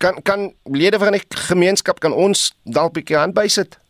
kan 0.00 0.22
kan 0.22 0.54
lede 0.64 0.98
van 0.98 1.12
die 1.12 1.20
gemeenskap 1.28 1.98
kan 2.00 2.12
ons 2.12 2.56
dalk 2.64 2.90
'n 2.90 2.92
bietjie 2.92 3.18
aanbysit? 3.18 3.74
Ehm 3.74 3.89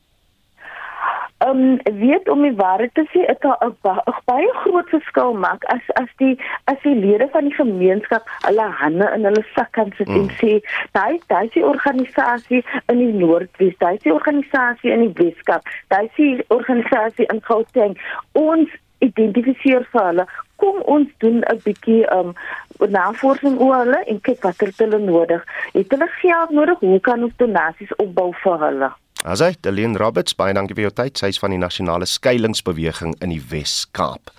um, 1.49 1.81
weet 1.99 2.29
om 2.29 2.43
die 2.43 2.57
waarheid 2.57 2.95
te 2.95 3.05
sê, 3.13 3.27
dit 3.27 3.45
'n 3.45 4.15
baie 4.25 4.53
groot 4.63 4.89
verskil 4.89 5.33
maak 5.33 5.65
as 5.65 5.85
as 6.03 6.11
die 6.17 6.37
as 6.65 6.77
die 6.83 6.95
lede 6.95 7.29
van 7.33 7.45
die 7.49 7.55
gemeenskap 7.55 8.29
hulle 8.47 8.69
hande 8.83 9.11
in 9.15 9.25
hulle 9.25 9.45
sak 9.55 9.73
kan 9.73 9.93
sit 9.97 10.09
mm. 10.09 10.15
en 10.21 10.29
sê, 10.41 10.53
daai 10.93 11.21
daai 11.27 11.45
is 11.47 11.53
die 11.53 11.65
organisasie 11.65 12.65
in 12.87 12.99
die 12.99 13.13
Noordwes, 13.13 13.79
daai 13.79 13.95
is 13.95 14.03
die 14.03 14.13
organisasie 14.13 14.93
in 14.93 15.01
die 15.01 15.15
Weskaap, 15.23 15.63
daai 15.89 16.05
is 16.05 16.15
die 16.17 16.45
organisasie 16.49 17.27
in 17.33 17.43
Gauteng. 17.43 17.99
Ons 18.33 18.69
identifiseer 18.99 19.87
vir 19.93 20.07
hulle 20.07 20.27
kom 20.61 20.81
ons 20.95 21.09
doen 21.25 21.41
'n 21.41 21.61
bietjie 21.65 22.05
um 22.19 22.35
navorsing 22.97 23.59
oor 23.59 23.77
hulle 23.85 24.01
en 24.13 24.21
kyk 24.21 24.43
wat 24.45 24.61
hulle 24.61 24.99
nodig 24.99 25.45
het. 25.73 25.91
Hulle 25.93 26.09
geld 26.23 26.51
nodig, 26.51 26.79
hoe 26.79 27.01
kan 27.01 27.23
ons 27.23 27.37
donasies 27.37 27.95
opbou 27.97 28.33
vir 28.43 28.59
hulle? 28.67 28.91
Asai, 29.21 29.53
Deline 29.61 29.99
Roberts, 30.01 30.33
baie 30.33 30.55
dankie 30.57 30.73
vir 30.73 30.87
jou 30.87 30.93
tyd. 30.97 31.19
Sy 31.21 31.29
is 31.35 31.39
van 31.43 31.53
die 31.53 31.61
nasionale 31.61 32.07
skuilingsbeweging 32.09 33.19
in 33.21 33.35
die 33.35 33.43
Wes-Kaap. 33.51 34.33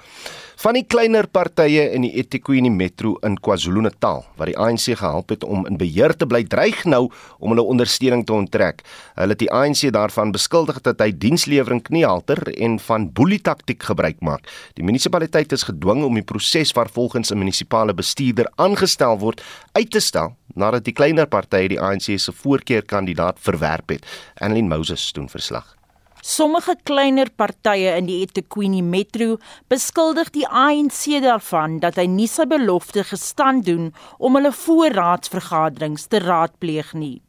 Van 0.61 0.75
die 0.77 0.83
kleiner 0.85 1.25
partye 1.25 1.87
in 1.95 2.03
die 2.05 2.11
eThekwini 2.21 2.69
Metro 2.69 3.15
in 3.25 3.33
KwaZulu-Natal 3.41 4.19
wat 4.37 4.51
die 4.51 4.57
ANC 4.61 4.91
gehelp 4.99 5.33
het 5.33 5.41
om 5.41 5.63
in 5.65 5.79
beheer 5.79 6.13
te 6.13 6.27
bly, 6.29 6.43
dreig 6.45 6.83
nou 6.85 7.07
om 7.39 7.55
hulle 7.55 7.65
ondersteuning 7.65 8.21
te 8.29 8.35
onttrek. 8.37 8.83
Hulle 9.17 9.33
het 9.33 9.41
die 9.41 9.49
ANC 9.49 9.87
daarvan 9.95 10.35
beskuldig 10.35 10.83
dat 10.85 11.01
hy 11.01 11.09
dienslewering 11.17 11.81
kniehalter 11.89 12.43
en 12.53 12.77
van 12.91 13.09
boelietaktiek 13.09 13.89
gebruik 13.89 14.21
maak. 14.21 14.45
Die 14.77 14.85
munisipaliteit 14.85 15.49
is 15.57 15.65
gedwing 15.65 16.05
om 16.05 16.21
die 16.21 16.27
proses 16.29 16.75
waar 16.77 16.93
volgens 16.93 17.33
'n 17.33 17.41
munisipale 17.41 17.97
bestuurder 17.97 18.45
aangestel 18.61 19.17
word 19.17 19.41
uit 19.73 19.89
te 19.89 19.99
stel 19.99 20.37
nadat 20.53 20.85
die 20.85 20.93
kleiner 20.93 21.25
partye 21.25 21.73
die 21.73 21.81
ANC 21.81 22.19
se 22.19 22.31
voorkeurkandidaat 22.31 23.39
verwerp 23.39 23.89
het. 23.89 24.05
Annelien 24.37 24.67
Moses 24.67 25.11
doen 25.11 25.29
verslag. 25.29 25.80
Sommige 26.21 26.75
kleiner 26.85 27.31
partye 27.33 27.95
in 27.97 28.05
die 28.05 28.19
eThekwini 28.21 28.83
Metro 28.85 29.39
beskuldig 29.73 30.27
die 30.35 30.45
ANC 30.45 31.17
daarvan 31.23 31.79
dat 31.81 31.95
hy 31.97 32.05
nie 32.05 32.27
sy 32.29 32.45
belofte 32.45 33.01
gestand 33.09 33.65
doen 33.65 33.87
om 34.21 34.37
hulle 34.37 34.51
voorraadsvergaderings 34.53 36.05
te 36.13 36.21
raadpleeg 36.21 36.91
nie. 36.93 37.23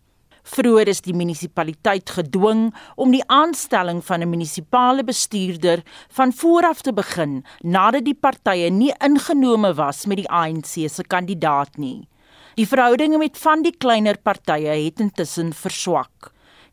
Vroeger 0.44 0.90
is 0.92 1.00
die 1.06 1.14
munisipaliteit 1.16 2.12
gedwing 2.18 2.66
om 3.00 3.14
die 3.16 3.22
aanstelling 3.32 4.02
van 4.04 4.20
'n 4.20 4.28
munisipale 4.28 5.04
bestuurder 5.08 5.82
van 6.12 6.32
vooraf 6.32 6.82
te 6.82 6.92
begin 6.92 7.44
nadat 7.62 8.04
die 8.04 8.18
partye 8.26 8.68
nie 8.70 8.92
ingenome 9.00 9.72
was 9.74 10.04
met 10.06 10.20
die 10.20 10.28
ANC 10.28 10.90
se 10.90 11.02
kandidaat 11.02 11.78
nie. 11.78 12.08
Die 12.56 12.66
verhoudinge 12.66 13.18
met 13.18 13.38
van 13.38 13.62
die 13.62 13.76
kleiner 13.76 14.18
partye 14.18 14.84
het 14.84 15.00
intussen 15.00 15.52
verswak. 15.52 16.32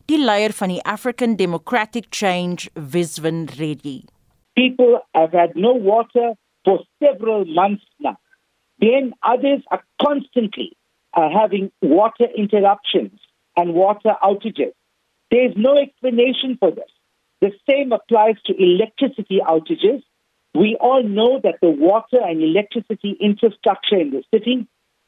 Die 0.09 0.17
leier 0.17 0.49
van 0.57 0.71
die 0.73 0.81
African 0.89 1.35
Democratic 1.37 2.07
Change, 2.09 2.71
Viswan 2.73 3.45
Reddy. 3.59 4.05
People 4.55 5.01
have 5.13 5.31
had 5.31 5.55
no 5.55 5.73
water 5.73 6.33
for 6.65 6.79
several 6.97 7.45
months 7.45 7.85
now. 7.99 8.17
Then 8.79 9.13
others 9.21 9.61
are 9.69 9.83
constantly 10.01 10.75
uh, 11.13 11.29
having 11.29 11.71
water 11.83 12.25
interruptions 12.35 13.19
and 13.55 13.75
water 13.75 14.15
outages. 14.23 14.73
There's 15.29 15.53
no 15.55 15.77
explanation 15.77 16.57
for 16.59 16.71
this. 16.71 16.89
The 17.41 17.51
same 17.69 17.91
applies 17.91 18.41
to 18.47 18.55
electricity 18.57 19.41
outages. 19.47 20.01
We 20.55 20.75
all 20.81 21.03
know 21.03 21.39
that 21.43 21.59
the 21.61 21.69
water 21.69 22.19
and 22.19 22.41
electricity 22.41 23.15
infrastructure 23.21 23.97
in 23.97 24.09
the 24.09 24.23
city 24.33 24.65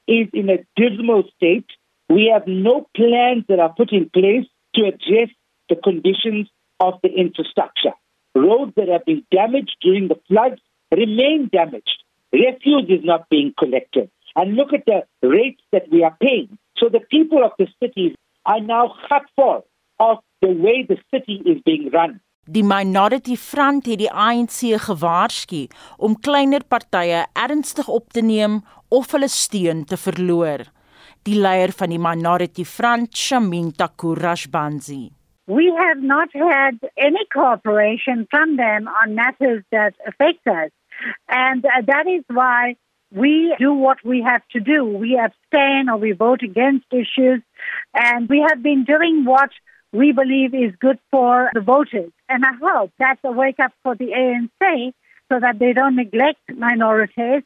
is 0.08 0.28
in 0.32 0.52
a 0.52 0.64
dismal 0.76 1.24
state. 1.36 1.72
We 2.08 2.30
have 2.32 2.46
no 2.46 2.88
plans 2.96 3.46
that 3.50 3.60
are 3.60 3.74
put 3.74 3.92
in 3.94 4.08
place 4.12 4.46
to 4.76 4.82
address 4.84 5.30
the 5.70 5.76
conditions 5.76 6.48
of 6.80 6.96
the 7.04 7.10
infrastructure. 7.10 7.94
Roads 8.36 8.74
that 8.76 8.88
have 8.88 9.06
been 9.06 9.24
damaged 9.32 9.76
during 9.82 10.08
the 10.08 10.20
floods 10.28 10.62
remain 10.92 11.50
damaged. 11.52 12.04
Refuse 12.32 12.88
is 12.90 13.04
not 13.04 13.30
being 13.30 13.54
collected. 13.58 14.10
And 14.36 14.56
look 14.56 14.74
at 14.74 14.86
the 14.86 15.04
rates 15.28 15.62
that 15.72 15.90
we 15.92 16.04
are 16.04 16.16
paying. 16.22 16.58
So 16.78 16.90
the 16.90 17.02
people 17.12 17.44
of 17.44 17.52
the 17.60 17.68
city 17.84 18.16
are 18.46 18.62
now 18.62 18.96
hurtful 19.10 19.66
of 20.00 20.18
the 20.42 20.50
way 20.50 20.86
the 20.88 20.98
city 21.14 21.42
is 21.46 21.62
being 21.66 21.90
run. 21.92 22.22
Die 22.46 22.64
Minority 22.64 23.36
Front 23.38 23.86
het 23.86 24.00
die 24.02 24.10
ANC 24.10 24.64
gewaarsku 24.82 25.68
om 26.02 26.16
kleiner 26.26 26.64
partye 26.66 27.22
ernstig 27.38 27.88
op 27.88 28.10
te 28.10 28.24
neem 28.26 28.64
of 28.90 29.12
hulle 29.14 29.30
steun 29.30 29.86
te 29.86 30.00
verloor. 30.02 30.66
Die 31.24 31.38
leier 31.38 31.70
van 31.78 31.92
die 31.94 32.00
Minority 32.02 32.64
Front, 32.66 33.14
Shaminta 33.14 33.92
Kurashbanzi. 33.94 35.12
We 35.46 35.68
have 35.78 36.02
not 36.02 36.30
had 36.34 36.80
any 36.98 37.26
cooperation 37.32 38.26
from 38.32 38.58
them 38.58 38.88
on 38.88 39.14
matters 39.14 39.64
that 39.72 39.94
affect 40.08 40.48
us. 40.48 40.72
And 41.30 41.64
uh, 41.64 41.82
that 41.86 42.08
is 42.08 42.24
why 42.28 42.76
we 43.14 43.54
do 43.60 43.72
what 43.72 43.98
we 44.04 44.24
have 44.24 44.42
to 44.54 44.60
do. 44.60 44.84
We 44.84 45.20
abstain 45.20 45.90
or 45.90 45.98
we 45.98 46.14
vote 46.14 46.42
against 46.42 46.86
issues. 46.92 47.42
And 47.94 48.28
we 48.28 48.44
have 48.50 48.64
been 48.64 48.84
doing 48.84 49.24
what 49.24 49.52
we 49.94 50.14
believe 50.14 50.56
is 50.56 50.74
good 50.80 50.98
for 51.12 51.52
the 51.54 51.62
voters. 51.62 52.12
And 52.30 52.44
I 52.44 52.54
hope 52.60 52.94
that's 52.98 53.22
a 53.24 53.32
wake 53.32 53.60
up 53.60 53.74
for 53.84 53.94
the 53.96 54.08
ANC 54.08 54.94
so 55.30 55.40
that 55.40 55.60
they 55.60 55.74
don't 55.74 55.98
neglect 55.98 56.42
minorities. 56.58 57.44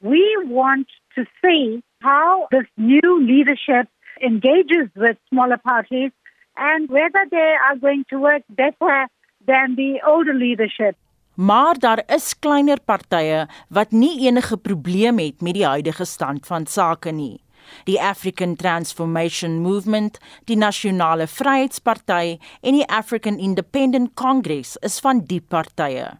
We 0.00 0.38
want 0.44 0.86
to 1.16 1.26
see 1.42 1.82
how 2.00 2.46
this 2.50 2.66
new 2.76 3.20
leadership 3.20 3.88
engages 4.22 4.88
with 4.96 5.16
smaller 5.28 5.58
parties 5.58 6.12
and 6.56 6.88
whether 6.88 7.24
they 7.30 7.54
are 7.68 7.76
going 7.76 8.04
to 8.10 8.18
work 8.18 8.42
better 8.48 9.06
than 9.46 9.76
the 9.76 10.00
older 10.06 10.34
leadership. 10.34 10.96
Maar 11.34 11.78
daar 11.78 12.02
is 12.06 12.38
kleiner 12.38 12.80
partye 12.84 13.46
wat 13.68 13.90
nie 13.90 14.26
enige 14.26 14.56
probleem 14.56 15.18
het 15.18 15.40
met 15.40 15.54
die 15.54 15.66
huidige 15.66 16.04
stand 16.04 16.46
van 16.46 16.66
sake 16.66 17.10
nie. 17.10 17.38
Die 17.84 18.00
African 18.00 18.56
Transformation 18.56 19.60
Movement, 19.60 20.18
die 20.44 20.56
Nasionale 20.56 21.26
Vryheidsparty 21.26 22.38
en 22.60 22.78
die 22.80 22.88
African 22.88 23.38
Independent 23.38 24.14
Congress 24.14 24.76
is 24.82 24.98
van 25.04 25.22
die 25.30 25.40
partye. 25.40 26.18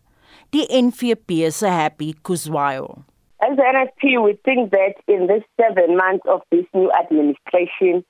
Die 0.55 0.67
NVP 0.71 1.51
se 1.51 1.67
Happy 1.67 2.15
Kuzwayo. 2.23 3.03
As 3.41 3.57
the 3.57 3.63
NFP, 3.63 4.23
we 4.23 4.39
think 4.45 4.73
that 4.73 4.95
in 5.07 5.29
this 5.29 5.45
seven 5.61 5.97
months 5.97 6.25
of 6.29 6.43
this 6.51 6.67
new 6.75 6.91
administration, 6.91 8.05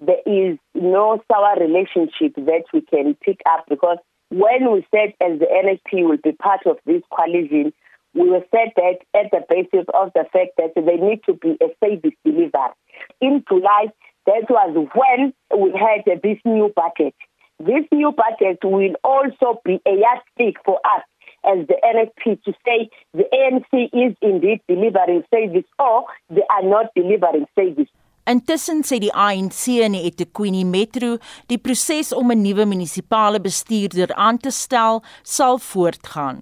there 0.00 0.22
is 0.26 0.58
no 0.74 1.22
sour 1.30 1.54
relationship 1.60 2.34
that 2.34 2.64
we 2.74 2.80
can 2.80 3.14
pick 3.14 3.40
up 3.48 3.64
because 3.68 3.98
when 4.30 4.72
we 4.72 4.84
said 4.90 5.14
as 5.20 5.38
the 5.38 5.46
NFP 5.46 6.08
will 6.08 6.18
be 6.22 6.32
part 6.32 6.66
of 6.66 6.78
this 6.84 7.02
coalition, 7.16 7.72
we 8.14 8.28
were 8.28 8.44
said 8.50 8.72
that 8.74 8.98
at 9.14 9.30
the 9.30 9.44
basis 9.48 9.86
of 9.94 10.10
the 10.14 10.24
fact 10.32 10.58
that 10.58 10.74
they 10.74 10.96
need 10.96 11.22
to 11.26 11.34
be 11.34 11.56
a 11.62 11.68
service 11.78 12.16
delivery. 12.24 12.50
In 13.20 13.44
July, 13.48 13.86
that 14.26 14.50
was 14.50 14.88
when 14.94 15.32
we 15.56 15.70
had 15.78 16.20
this 16.22 16.38
new 16.44 16.72
budget. 16.74 17.14
This 17.60 17.84
new 17.92 18.10
budget 18.10 18.58
will 18.64 18.94
also 19.04 19.60
be 19.64 19.80
a 19.86 19.92
yardstick 19.92 20.56
for 20.64 20.80
us 20.84 21.04
as 21.44 21.66
the 21.66 21.76
NFP 21.94 22.42
to 22.44 22.52
say 22.64 22.88
the 23.14 23.26
ANC 23.32 23.72
is 23.92 24.16
indeed 24.20 24.60
delivering 24.68 25.24
service 25.30 25.68
or 25.78 26.04
they 26.30 26.44
are 26.50 26.62
not 26.62 26.86
delivering 26.94 27.46
service. 27.54 27.90
Intussen 28.24 28.84
sê 28.86 29.00
die 29.02 29.10
ANC 29.10 29.80
in 29.82 29.96
die 29.96 30.06
eThekwini 30.06 30.62
Metro, 30.64 31.16
die 31.50 31.58
proses 31.58 32.12
om 32.14 32.30
'n 32.30 32.42
nuwe 32.42 32.64
munisipale 32.64 33.40
bestuurder 33.40 34.14
aan 34.14 34.38
te 34.38 34.50
stel 34.50 35.02
sal 35.22 35.58
voortgaan. 35.58 36.38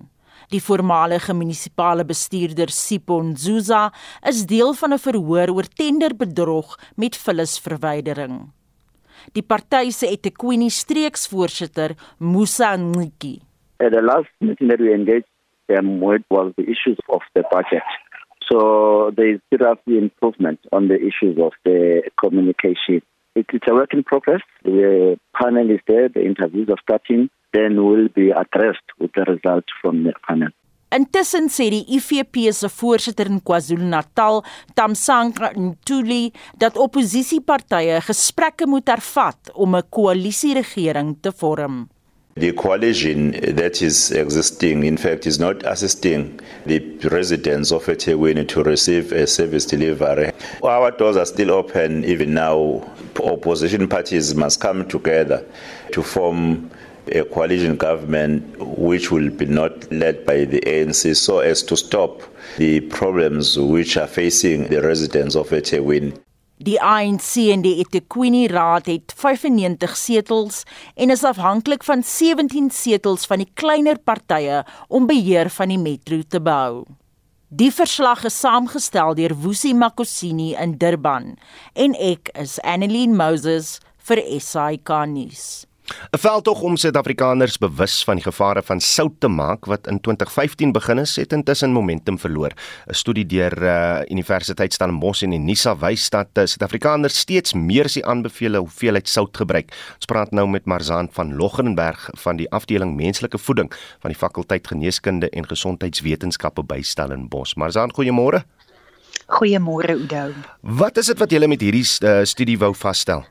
Die 0.50 0.60
voormalige 0.60 1.32
munisipale 1.32 2.04
bestuurder 2.04 2.68
Sipon 2.68 3.36
Zuza 3.36 3.92
is 4.28 4.46
deel 4.46 4.74
van 4.74 4.92
'n 4.92 4.98
verhoor 4.98 5.48
oor 5.54 5.66
tenderbedrog 5.80 6.78
met 6.96 7.16
vullisverwydering. 7.16 8.50
Die 9.32 9.42
party 9.42 9.90
se 9.90 10.06
eThekwini 10.06 10.68
streeksvoorsitter 10.70 11.94
Musa 12.18 12.76
Nciki. 12.76 13.40
At 13.80 13.92
the 13.92 14.02
last 14.02 14.28
meeting 14.40 14.68
that 14.68 14.80
we 14.80 14.92
engaged 14.92 15.26
them 15.68 16.00
with 16.00 16.22
was 16.30 16.52
the 16.56 16.64
issues 16.64 16.98
of 17.08 17.22
the 17.34 17.44
budget. 17.50 17.82
So 18.50 19.10
there 19.16 19.34
is 19.34 19.40
serious 19.48 19.78
improvement 19.86 20.60
on 20.72 20.88
the 20.88 20.96
issues 20.96 21.38
of 21.38 21.52
the 21.64 22.02
communication. 22.18 23.02
It, 23.34 23.46
it's 23.52 23.66
a 23.70 23.74
work 23.74 23.94
in 23.94 24.02
progress. 24.02 24.42
The 24.64 25.18
panel 25.40 25.70
is 25.70 25.80
there, 25.86 26.08
the 26.08 26.24
interviews 26.24 26.68
are 26.68 26.82
starting, 26.82 27.30
then 27.52 27.84
will 27.84 28.08
be 28.08 28.30
addressed 28.30 28.88
with 28.98 29.12
the 29.14 29.24
result 29.32 29.64
from 29.80 30.04
the 30.04 30.12
panel. 30.28 30.50
Intussen 30.90 31.46
sê 31.54 31.68
die 31.70 31.84
IFP 31.94 32.48
se 32.50 32.66
voorsitter 32.74 33.28
in 33.30 33.38
KwaZulu-Natal, 33.46 34.40
Tamsanqa 34.74 35.52
Ntuli, 35.54 36.32
dat 36.58 36.74
oppositiepartye 36.82 38.00
gesprekke 38.08 38.66
moet 38.66 38.90
hervat 38.90 39.52
om 39.54 39.76
'n 39.76 39.86
koalisieregering 39.88 41.14
te 41.22 41.30
vorm. 41.30 41.86
The 42.36 42.52
coalition 42.52 43.32
that 43.56 43.82
is 43.82 44.12
existing, 44.12 44.84
in 44.84 44.96
fact, 44.96 45.26
is 45.26 45.40
not 45.40 45.64
assisting 45.66 46.38
the 46.64 46.78
residents 47.10 47.72
of 47.72 47.84
eThekwini 47.86 48.46
to 48.48 48.62
receive 48.62 49.10
a 49.12 49.26
service 49.26 49.66
delivery. 49.66 50.30
Our 50.62 50.92
doors 50.92 51.16
are 51.16 51.26
still 51.26 51.50
open 51.50 52.04
even 52.04 52.34
now. 52.34 52.88
Opposition 53.22 53.88
parties 53.88 54.34
must 54.34 54.60
come 54.60 54.86
together 54.88 55.44
to 55.90 56.02
form 56.02 56.70
a 57.08 57.24
coalition 57.24 57.76
government 57.76 58.56
which 58.78 59.10
will 59.10 59.30
be 59.30 59.46
not 59.46 59.90
led 59.90 60.24
by 60.24 60.44
the 60.44 60.60
ANC 60.60 61.16
so 61.16 61.40
as 61.40 61.62
to 61.64 61.76
stop 61.76 62.22
the 62.58 62.80
problems 62.80 63.58
which 63.58 63.96
are 63.96 64.06
facing 64.06 64.68
the 64.68 64.80
residents 64.80 65.34
of 65.34 65.48
eThekwini. 65.48 66.16
Die 66.60 66.76
ANC 66.76 67.38
en 67.48 67.62
die 67.64 67.78
eThekwini 67.80 68.42
Raad 68.52 68.90
het 68.90 69.14
95 69.16 69.94
setels 69.96 70.58
en 70.92 71.08
is 71.14 71.22
afhanklik 71.24 71.86
van 71.88 72.02
17 72.04 72.68
setels 72.76 73.24
van 73.30 73.40
die 73.40 73.48
kleiner 73.56 73.96
partye 73.96 74.58
om 74.92 75.08
beheer 75.08 75.48
van 75.54 75.72
die 75.72 75.80
metro 75.80 76.20
te 76.20 76.42
behou. 76.44 76.84
Die 77.48 77.70
verslag 77.72 78.26
is 78.28 78.36
saamgestel 78.44 79.16
deur 79.16 79.32
Woesie 79.40 79.72
Makosini 79.72 80.52
in 80.60 80.76
Durban 80.76 81.32
en 81.72 81.96
ek 81.96 82.28
is 82.36 82.58
Annelien 82.60 83.16
Moses 83.16 83.78
vir 84.04 84.20
SAK 84.36 84.92
nuus. 85.08 85.69
'n 86.10 86.18
Veldtog 86.18 86.60
om 86.60 86.76
Suid-Afrikaners 86.76 87.58
bewus 87.58 88.04
van 88.04 88.14
die 88.14 88.24
gevare 88.24 88.62
van 88.62 88.80
sout 88.80 89.20
te 89.20 89.28
maak 89.28 89.64
wat 89.64 89.86
in 89.86 90.00
2015 90.00 90.72
begin 90.72 90.96
het, 90.96 91.16
het 91.16 91.32
intussen 91.32 91.72
momentum 91.72 92.18
verloor. 92.18 92.52
'n 92.86 92.94
Studie 92.94 93.26
deur 93.26 93.62
uh, 93.62 94.00
Universiteit 94.08 94.72
Stellenbosch 94.72 95.22
en 95.22 95.32
Unisa 95.32 95.76
wys 95.76 96.10
dat 96.10 96.28
uh, 96.34 96.44
Suid-Afrikaners 96.44 97.18
steeds 97.18 97.52
meer 97.52 97.84
as 97.84 97.94
die 97.94 98.06
aanbevole 98.06 98.58
hoeveelheid 98.58 99.08
sout 99.08 99.36
gebruik. 99.36 99.72
Ons 99.94 100.06
praat 100.06 100.30
nou 100.30 100.48
met 100.48 100.64
Marzaan 100.64 101.08
van 101.12 101.34
Loggenberg 101.34 102.10
van 102.12 102.36
die 102.36 102.50
afdeling 102.50 102.96
menslike 102.96 103.38
voeding 103.38 103.72
van 104.00 104.10
die 104.10 104.18
fakulteit 104.18 104.66
geneeskunde 104.66 105.30
en 105.30 105.46
gesondheidswetenskappe 105.46 106.62
by 106.62 106.82
Stellenbosch. 106.82 107.56
Marzaan, 107.56 107.92
goeiemôre. 107.92 108.44
Goeiemôre 109.26 109.94
Oudo. 109.94 110.32
Wat 110.60 110.96
is 110.96 111.06
dit 111.06 111.18
wat 111.18 111.30
julle 111.30 111.46
met 111.46 111.60
hierdie 111.60 111.86
uh, 112.02 112.24
studie 112.24 112.58
wou 112.58 112.74
vasstel? 112.74 113.24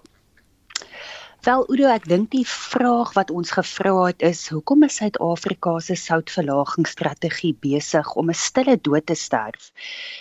Wel 1.39 1.62
Udo, 1.71 1.88
ek 1.88 2.04
dink 2.12 2.34
die 2.34 2.43
vraag 2.43 3.13
wat 3.15 3.30
ons 3.32 3.54
gevra 3.56 3.93
het 4.10 4.19
is 4.28 4.41
hoekom 4.52 4.84
is 4.84 4.97
Suid-Afrika 4.99 5.78
se 5.80 5.95
soutverlagingsstrategie 5.95 7.56
besig 7.63 8.04
om 8.19 8.28
'n 8.28 8.36
stille 8.36 8.75
dood 8.75 9.08
te 9.08 9.15
sterf? 9.15 9.71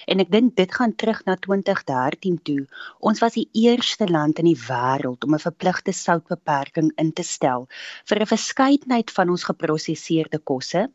En 0.06 0.22
ek 0.22 0.30
dink 0.30 0.54
dit 0.54 0.70
gaan 0.74 0.94
terug 0.94 1.18
na 1.26 1.34
2013 1.34 2.38
toe. 2.42 2.66
Ons 3.00 3.18
was 3.18 3.32
die 3.34 3.48
eerste 3.52 4.06
land 4.06 4.38
in 4.38 4.44
die 4.46 4.60
wêreld 4.68 5.24
om 5.26 5.34
'n 5.34 5.42
verpligte 5.42 5.92
soutbeperking 5.92 6.92
in 6.96 7.12
te 7.12 7.22
stel 7.22 7.66
vir 8.06 8.20
'n 8.20 8.26
verskeidenheid 8.26 9.10
van 9.10 9.28
ons 9.28 9.42
geprosesseerde 9.42 10.38
kosse 10.38 10.90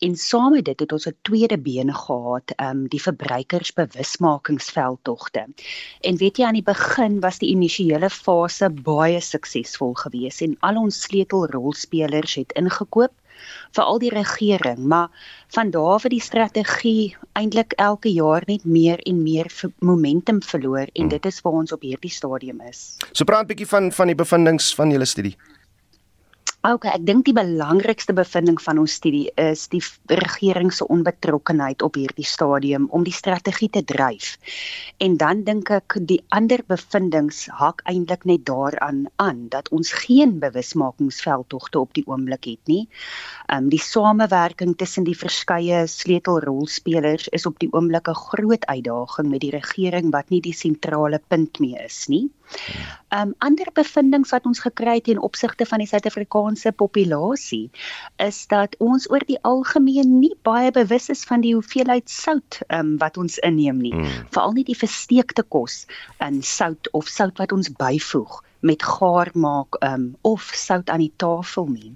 en 0.00 0.16
saam 0.16 0.52
met 0.52 0.64
dit 0.64 0.80
het 0.80 0.92
ons 0.92 1.06
'n 1.06 1.16
tweede 1.22 1.58
been 1.58 1.94
gehad, 1.94 2.50
ehm 2.58 2.70
um, 2.70 2.88
die 2.88 3.02
verbruikersbewusmakingsveldtogte. 3.02 5.46
En 6.02 6.16
weet 6.16 6.36
jy 6.36 6.44
aan 6.44 6.54
die 6.54 6.62
begin 6.62 7.20
was 7.20 7.38
die 7.38 7.50
initiële 7.50 8.10
fase 8.10 8.70
baie 8.70 9.20
suksesvol 9.20 9.67
suksesvol 9.68 9.94
gewees 9.94 10.40
en 10.42 10.56
al 10.60 10.80
ons 10.80 11.02
sleutelrolspelers 11.04 12.38
het 12.40 12.52
ingekoop 12.56 13.12
vir 13.76 13.84
al 13.84 13.98
die 14.02 14.10
regering, 14.10 14.78
maar 14.90 15.10
van 15.54 15.70
daar 15.70 15.94
af 15.94 16.02
het 16.02 16.10
die 16.10 16.22
strategie 16.22 17.16
eintlik 17.38 17.76
elke 17.76 18.10
jaar 18.10 18.42
net 18.46 18.64
meer 18.64 18.98
en 19.06 19.22
meer 19.22 19.46
momentum 19.78 20.42
verloor 20.42 20.88
en 20.94 21.06
hmm. 21.06 21.08
dit 21.08 21.26
is 21.26 21.40
waar 21.40 21.60
ons 21.60 21.72
op 21.72 21.82
hierdie 21.82 22.10
stadium 22.10 22.60
is. 22.66 22.96
So 23.12 23.24
praat 23.24 23.44
'n 23.44 23.54
bietjie 23.54 23.68
van 23.68 23.92
van 23.92 24.06
die 24.06 24.16
bevindinge 24.16 24.74
van 24.74 24.90
julle 24.90 25.06
studie. 25.06 25.36
Okay, 26.68 26.90
ek 26.98 27.04
dink 27.08 27.24
die 27.24 27.32
belangrikste 27.32 28.12
bevinding 28.12 28.58
van 28.60 28.76
ons 28.82 28.98
studie 28.98 29.30
is 29.40 29.62
die 29.72 29.80
regering 30.20 30.68
se 30.74 30.84
onbetrokkenheid 30.92 31.80
op 31.86 31.94
hierdie 31.96 32.26
stadium 32.28 32.90
om 32.92 33.06
die 33.06 33.14
strategie 33.16 33.70
te 33.72 33.80
dryf. 33.88 34.34
En 35.00 35.16
dan 35.22 35.40
dink 35.46 35.72
ek 35.72 35.96
die 36.10 36.18
ander 36.36 36.60
bevindinge 36.68 37.56
hak 37.56 37.80
eintlik 37.88 38.26
net 38.28 38.44
daaraan 38.50 39.06
aan 39.16 39.46
dat 39.54 39.72
ons 39.72 39.94
geen 40.02 40.36
bewusmakingsveldtogte 40.42 41.80
op 41.80 41.96
die 41.96 42.04
oomblik 42.04 42.50
het 42.50 42.68
nie. 42.68 42.84
Um 43.48 43.72
die 43.72 43.80
samewerking 43.80 44.76
tussen 44.76 45.08
die 45.08 45.16
verskeie 45.16 45.86
sleutelrolspelers 45.88 47.30
is 47.32 47.48
op 47.48 47.56
die 47.64 47.72
oomblik 47.72 48.12
'n 48.12 48.24
groot 48.28 48.68
uitdaging 48.68 49.30
met 49.32 49.40
die 49.40 49.56
regering 49.56 50.12
wat 50.12 50.28
nie 50.28 50.44
die 50.44 50.58
sentrale 50.64 51.22
punt 51.28 51.64
meer 51.64 51.88
is 51.88 52.08
nie. 52.12 52.28
Um 53.14 53.34
ander 53.44 53.70
bevindinge 53.74 54.28
wat 54.30 54.46
ons 54.46 54.60
gekry 54.60 54.98
het 54.98 55.08
in 55.08 55.20
opsigte 55.24 55.66
van 55.66 55.82
die 55.82 55.88
Suid-Afrikaanse 55.88 56.72
populasie 56.76 57.70
is 58.24 58.46
dat 58.50 58.76
ons 58.84 59.08
oor 59.10 59.24
die 59.28 59.38
algemeen 59.48 60.18
nie 60.20 60.34
baie 60.48 60.70
bewus 60.74 61.08
is 61.08 61.24
van 61.28 61.44
die 61.44 61.54
hoeveelheid 61.56 62.10
sout 62.12 62.60
um 62.68 62.96
wat 63.02 63.16
ons 63.16 63.38
inneem 63.38 63.80
nie. 63.80 63.94
Hmm. 63.94 64.26
Veral 64.34 64.58
nie 64.58 64.66
die 64.68 64.78
versteekte 64.78 65.42
kos 65.42 65.86
in 66.24 66.42
sout 66.42 66.92
of 66.92 67.08
sout 67.08 67.40
wat 67.40 67.52
ons 67.56 67.72
byvoeg 67.80 68.42
met 68.60 68.82
gaar 68.82 69.30
maak 69.34 69.80
um 69.84 70.10
of 70.26 70.50
sout 70.54 70.90
aan 70.90 71.04
die 71.04 71.14
tafel 71.16 71.68
nie 71.72 71.94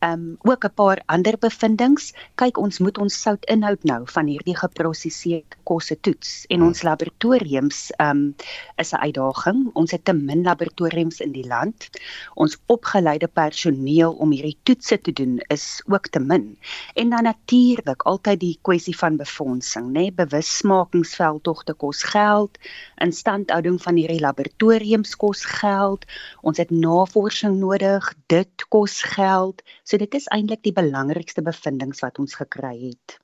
um 0.00 0.36
ook 0.40 0.64
'n 0.64 0.74
paar 0.74 1.02
ander 1.06 1.38
bevindinge. 1.38 2.12
Kyk, 2.34 2.58
ons 2.58 2.78
moet 2.78 2.98
ons 2.98 3.20
soutinhoud 3.22 3.84
nou 3.84 4.02
van 4.04 4.26
hierdie 4.26 4.56
geprosesseerde 4.56 5.56
kosse 5.64 6.00
toets 6.00 6.46
en 6.48 6.62
ons 6.62 6.82
laboratoriums 6.82 7.92
um 7.98 8.34
is 8.76 8.92
'n 8.92 9.02
uitdaging. 9.06 9.70
Ons 9.74 9.90
het 9.90 10.04
te 10.04 10.12
min 10.12 10.42
laboratoriums 10.42 11.20
in 11.20 11.32
die 11.32 11.46
land. 11.46 11.90
Ons 12.34 12.56
opgeleide 12.66 13.28
personeel 13.28 14.12
om 14.12 14.30
hierdie 14.30 14.58
toetse 14.62 15.00
te 15.00 15.12
doen 15.12 15.40
is 15.48 15.82
ook 15.86 16.08
te 16.08 16.20
min. 16.20 16.58
En 16.94 17.10
dan 17.10 17.22
natuurlik 17.22 18.02
altyd 18.02 18.40
die 18.40 18.58
kwessie 18.62 18.96
van 18.96 19.16
befondsing, 19.16 19.86
nê? 19.86 19.92
Nee? 19.92 20.12
Bewusmakingsveldtogte 20.12 21.74
kos 21.74 22.02
geld, 22.02 22.58
instandhouding 22.96 23.82
van 23.82 23.96
hierdie 23.96 24.20
laboratoriums 24.20 25.16
kos 25.16 25.44
geld. 25.44 26.04
Ons 26.40 26.58
het 26.58 26.70
navorsing 26.70 27.58
nodig, 27.58 28.14
dit 28.26 28.68
kos 28.68 29.02
geld. 29.02 29.62
So 29.90 29.98
dit 29.98 30.12
is 30.14 30.28
eintlik 30.30 30.60
die 30.62 30.74
belangrikste 30.74 31.42
bevindinge 31.42 31.98
wat 31.98 32.20
ons 32.22 32.36
gekry 32.38 32.76
het. 32.78 33.16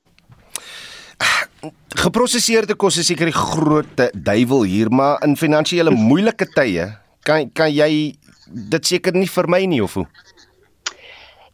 Geprosesseerde 2.03 2.75
kos 2.75 2.99
is 2.99 3.07
seker 3.07 3.31
die 3.31 3.37
groot 3.37 4.03
duiwel 4.13 4.65
hier, 4.67 4.91
maar 4.91 5.23
in 5.23 5.39
finansiële 5.39 5.95
moeilike 5.95 6.49
tye 6.57 6.89
kan 7.27 7.53
kan 7.55 7.71
jy 7.71 8.17
dit 8.75 8.91
seker 8.91 9.15
nie 9.15 9.31
vermy 9.31 9.63
nie 9.71 9.81
of 9.83 9.95
hoe? 9.95 10.07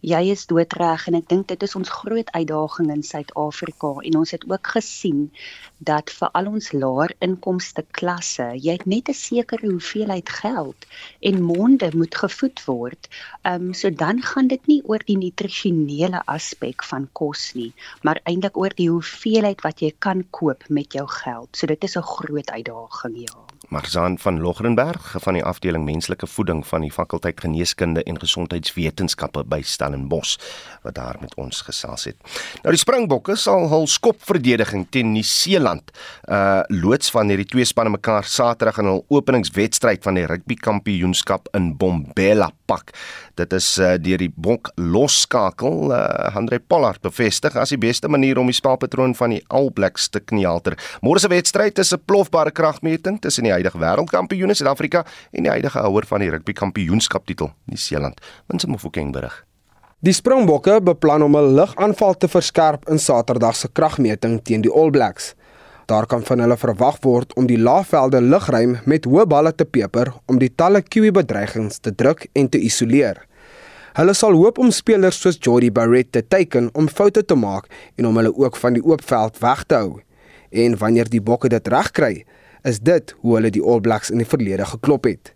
Jy 0.03 0.21
is 0.35 0.49
doodreg 0.51 1.05
en 1.07 1.15
ek 1.15 1.29
dink 1.31 1.47
dit 1.53 1.63
is 1.63 1.77
ons 1.79 1.91
groot 2.03 2.31
uitdaging 2.35 2.89
in 2.91 3.05
Suid-Afrika 3.07 3.91
en 4.09 4.17
ons 4.21 4.33
het 4.35 4.47
ook 4.51 4.71
gesien 4.75 5.21
dat 5.91 6.11
vir 6.11 6.33
al 6.39 6.49
ons 6.51 6.71
laer 6.75 7.15
inkomste 7.27 7.85
klasse 7.99 8.49
jy 8.65 8.75
het 8.79 8.87
net 8.95 9.13
'n 9.13 9.19
sekere 9.21 9.71
hoeveelheid 9.71 10.29
geld 10.41 10.89
en 11.31 11.47
monde 11.53 11.91
moet 11.95 12.19
gevoed 12.25 12.65
word. 12.67 13.09
Ehm 13.43 13.69
um, 13.69 13.75
so 13.75 13.91
dan 13.91 14.23
gaan 14.23 14.51
dit 14.51 14.67
nie 14.67 14.83
oor 14.91 15.07
die 15.07 15.19
nutrisionele 15.23 16.23
aspek 16.27 16.83
van 16.91 17.09
kos 17.13 17.53
nie, 17.55 17.73
maar 18.03 18.21
eintlik 18.25 18.59
oor 18.59 18.75
die 18.75 18.91
hoeveelheid 18.91 19.63
wat 19.63 19.87
jy 19.87 19.95
kan 19.99 20.27
koop 20.31 20.69
met 20.69 20.93
jou 20.93 21.07
geld. 21.07 21.57
So 21.57 21.67
dit 21.67 21.85
is 21.85 21.97
'n 21.97 22.03
groot 22.03 22.51
uitdaging, 22.51 23.17
ja. 23.31 23.39
Marzaan 23.73 24.19
van 24.19 24.41
Logrenberg 24.41 25.15
van 25.25 25.39
die 25.39 25.45
afdeling 25.45 25.85
menslike 25.87 26.27
voeding 26.29 26.61
van 26.69 26.85
die 26.85 26.93
fakulteit 26.93 27.41
geneeskunde 27.41 28.03
en 28.05 28.19
gesondheidswetenskappe 28.21 29.47
by 29.49 29.63
Stellenbosch 29.65 30.37
wat 30.85 30.99
daar 30.99 31.17
met 31.23 31.33
ons 31.41 31.63
gesels 31.65 32.05
het. 32.11 32.19
Nou 32.67 32.75
die 32.75 32.83
Springbokke 32.83 33.37
sal 33.41 33.71
hul 33.73 33.89
skopverdediging 33.89 34.85
teen 34.93 35.15
Nieu-Seeland 35.15 35.95
uh 36.29 36.61
loods 36.69 37.11
van 37.15 37.33
hierdie 37.33 37.49
twee 37.49 37.65
spanne 37.69 37.95
mekaar 37.95 38.29
Saterdag 38.29 38.83
in 38.83 38.91
hul 38.91 39.05
openingswedstryd 39.09 40.05
van 40.05 40.21
die 40.21 40.27
rugby 40.29 40.59
kampioenskap 40.61 41.49
in 41.57 41.73
Bombela 41.81 42.51
pak. 42.69 42.93
Dit 43.41 43.53
is 43.57 43.67
uh, 43.81 43.95
deur 43.97 44.21
die 44.21 44.31
Bok 44.33 44.69
losskakel 44.77 45.95
uh, 45.95 46.37
Andre 46.37 46.61
Pollard 46.61 47.01
bevestig 47.05 47.57
as 47.57 47.73
die 47.73 47.81
beste 47.81 48.11
manier 48.13 48.41
om 48.41 48.51
die 48.51 48.57
spelpatroon 48.57 49.17
van 49.17 49.33
die 49.37 49.41
All 49.49 49.71
Blacks 49.73 50.11
te 50.13 50.21
knielter. 50.21 50.77
Môre 51.01 51.23
se 51.23 51.33
wedstryd 51.33 51.81
is 51.81 51.95
'n 51.95 52.05
plofbare 52.05 52.53
kragmeting 52.53 53.21
tussen 53.21 53.49
die 53.49 53.53
huidige 53.63 53.79
wêreldkampioen 53.79 54.51
in 54.51 54.59
Suid-Afrika 54.59 55.05
en 55.33 55.47
die 55.47 55.53
huidige 55.53 55.79
houer 55.79 56.07
van 56.09 56.23
die 56.23 56.31
rugby 56.31 56.53
kampioenskap 56.53 57.27
titel, 57.27 57.53
Nieu-Seeland. 57.71 58.21
Winsie 58.51 58.71
Mofokeng 58.71 59.13
berig. 59.13 59.45
Die 60.03 60.13
Springbokke 60.13 60.81
beplan 60.83 61.23
om 61.23 61.37
'n 61.37 61.55
ligaanval 61.55 62.17
te 62.17 62.29
verskerp 62.29 62.89
in 62.89 62.99
Saterdag 62.99 63.57
se 63.57 63.69
kragmeting 63.69 64.43
teen 64.43 64.63
die 64.63 64.71
All 64.71 64.91
Blacks. 64.91 65.35
Daar 65.87 66.07
kan 66.07 66.23
van 66.23 66.39
hulle 66.39 66.57
verwag 66.57 66.99
word 67.01 67.35
om 67.35 67.47
die 67.47 67.59
laafvelde 67.59 68.21
lugruim 68.21 68.79
met 68.85 69.05
hoë 69.05 69.27
balle 69.27 69.55
te 69.55 69.65
peper 69.65 70.13
om 70.27 70.39
die 70.39 70.55
talle 70.55 70.83
Kiwi 70.83 71.11
bedreigings 71.11 71.79
te 71.79 71.95
druk 71.95 72.27
en 72.33 72.49
te 72.49 72.59
isoleer. 72.59 73.27
Hulle 73.93 74.15
sal 74.15 74.33
hoop 74.33 74.59
om 74.59 74.71
spelers 74.71 75.21
soos 75.21 75.39
Jordie 75.41 75.73
Barrett 75.73 76.13
te 76.13 76.23
teiken 76.29 76.71
om 76.73 76.89
foute 76.89 77.25
te 77.25 77.35
maak 77.35 77.67
en 77.97 78.07
om 78.07 78.17
hulle 78.17 78.35
ook 78.35 78.57
van 78.57 78.73
die 78.73 78.85
oop 78.85 79.05
veld 79.05 79.39
weg 79.39 79.65
te 79.65 79.75
hou. 79.75 80.01
En 80.51 80.79
wanneer 80.79 81.09
die 81.09 81.21
bokke 81.21 81.49
dit 81.49 81.69
regkry, 81.69 82.25
is 82.69 82.81
dit 82.81 83.15
hoe 83.21 83.37
hulle 83.37 83.51
die 83.55 83.63
All 83.63 83.81
Blacks 83.81 84.11
in 84.11 84.23
die 84.23 84.29
verlede 84.29 84.67
geklop 84.69 85.09
het. 85.11 85.33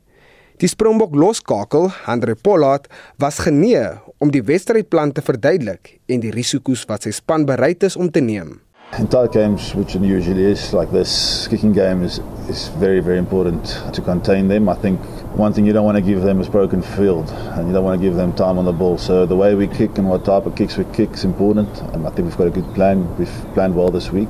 Die 0.57 0.69
Springbok 0.73 1.13
loskakel, 1.13 1.91
Andre 2.09 2.35
Pollard, 2.35 2.87
was 3.21 3.43
genee 3.45 3.91
om 4.25 4.31
die 4.33 4.41
wedstrydplan 4.41 5.13
te 5.13 5.21
verduidelik 5.21 5.99
en 6.09 6.23
die 6.23 6.33
risiko's 6.33 6.87
wat 6.89 7.05
sy 7.05 7.13
span 7.13 7.45
bereid 7.45 7.85
is 7.85 7.99
om 8.01 8.09
te 8.09 8.23
neem. 8.25 8.55
In 8.97 9.09
tight 9.11 9.35
games, 9.35 9.75
which 9.75 9.97
it 9.97 10.03
usually 10.03 10.45
is, 10.47 10.73
like 10.73 10.91
this, 10.93 11.47
kicking 11.51 11.75
game 11.75 12.03
is, 12.03 12.21
is 12.49 12.69
very, 12.79 13.01
very 13.01 13.19
important 13.19 13.77
to 13.93 14.01
contain 14.01 14.49
them. 14.49 14.71
I 14.71 14.77
think 14.77 15.01
one 15.37 15.53
thing 15.53 15.67
you 15.67 15.75
don't 15.75 15.85
want 15.85 15.99
to 15.99 16.03
give 16.03 16.23
them 16.23 16.41
is 16.41 16.49
broken 16.49 16.81
field, 16.81 17.29
and 17.59 17.67
you 17.67 17.75
don't 17.75 17.85
want 17.85 18.01
to 18.01 18.07
give 18.07 18.17
them 18.17 18.33
time 18.33 18.57
on 18.59 18.65
the 18.65 18.73
ball. 18.73 18.97
So 18.97 19.27
the 19.27 19.37
way 19.37 19.55
we 19.55 19.67
kick 19.67 19.99
and 19.99 20.09
what 20.09 20.25
type 20.25 20.47
of 20.47 20.55
kicks 20.55 20.79
we 20.79 20.85
kick 20.95 21.11
is 21.13 21.25
important. 21.25 21.69
And 21.93 22.07
I 22.07 22.11
think 22.11 22.29
we've 22.29 22.39
got 22.39 22.47
a 22.47 22.51
good 22.51 22.73
plan. 22.75 23.05
We've 23.19 23.37
planned 23.53 23.75
well 23.75 23.91
this 23.91 24.11
week. 24.11 24.29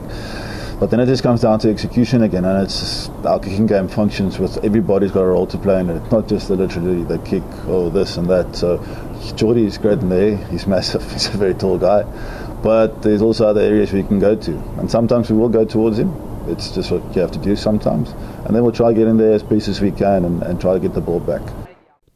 But 0.79 0.91
then 0.91 1.01
it 1.01 1.07
just 1.07 1.23
comes 1.23 1.41
down 1.41 1.59
to 1.61 1.71
execution 1.71 2.23
again, 2.23 2.45
and 2.45 2.63
it's 2.63 3.09
our 3.25 3.41
kicking 3.41 3.67
game 3.67 3.89
functions 3.89 4.39
with 4.39 4.63
everybody's 4.63 5.11
got 5.11 5.23
a 5.23 5.27
role 5.27 5.47
to 5.47 5.57
play 5.57 5.81
in 5.81 5.89
it. 5.89 6.13
Not 6.13 6.29
just 6.29 6.49
the 6.49 6.57
literally 6.57 7.03
the 7.03 7.19
kick 7.21 7.43
or 7.67 7.91
this 7.91 8.19
and 8.19 8.29
that. 8.29 8.55
So 8.55 8.85
Jordy 9.37 9.65
is 9.65 9.79
great 9.79 10.01
in 10.01 10.11
the 10.11 10.17
air. 10.17 10.37
He's 10.49 10.67
massive. 10.67 11.03
He's 11.13 11.29
a 11.29 11.39
very 11.39 11.55
tall 11.55 11.79
guy. 11.79 12.03
But 12.63 13.01
there's 13.03 13.23
also 13.23 13.47
other 13.47 13.63
areas 13.63 13.93
we 13.93 14.03
can 14.03 14.19
go 14.19 14.37
to, 14.37 14.53
and 14.79 14.91
sometimes 14.91 15.31
we 15.31 15.39
will 15.39 15.49
go 15.49 15.65
towards 15.65 15.99
him. 15.99 16.13
It's 16.47 16.71
just 16.71 16.91
what 16.91 17.03
you 17.15 17.23
have 17.23 17.33
to 17.33 17.39
do 17.39 17.57
sometimes, 17.57 18.13
and 18.45 18.55
then 18.55 18.63
we'll 18.63 18.73
try 18.73 18.93
get 18.93 19.09
in 19.09 19.17
there 19.17 19.33
as 19.33 19.43
best 19.43 19.69
as 19.69 19.81
we 19.81 19.91
can 19.91 20.25
and, 20.25 20.43
and 20.43 20.61
try 20.61 20.75
to 20.75 20.81
get 20.81 20.95
the 20.95 21.01
ball 21.01 21.21
back. 21.21 21.43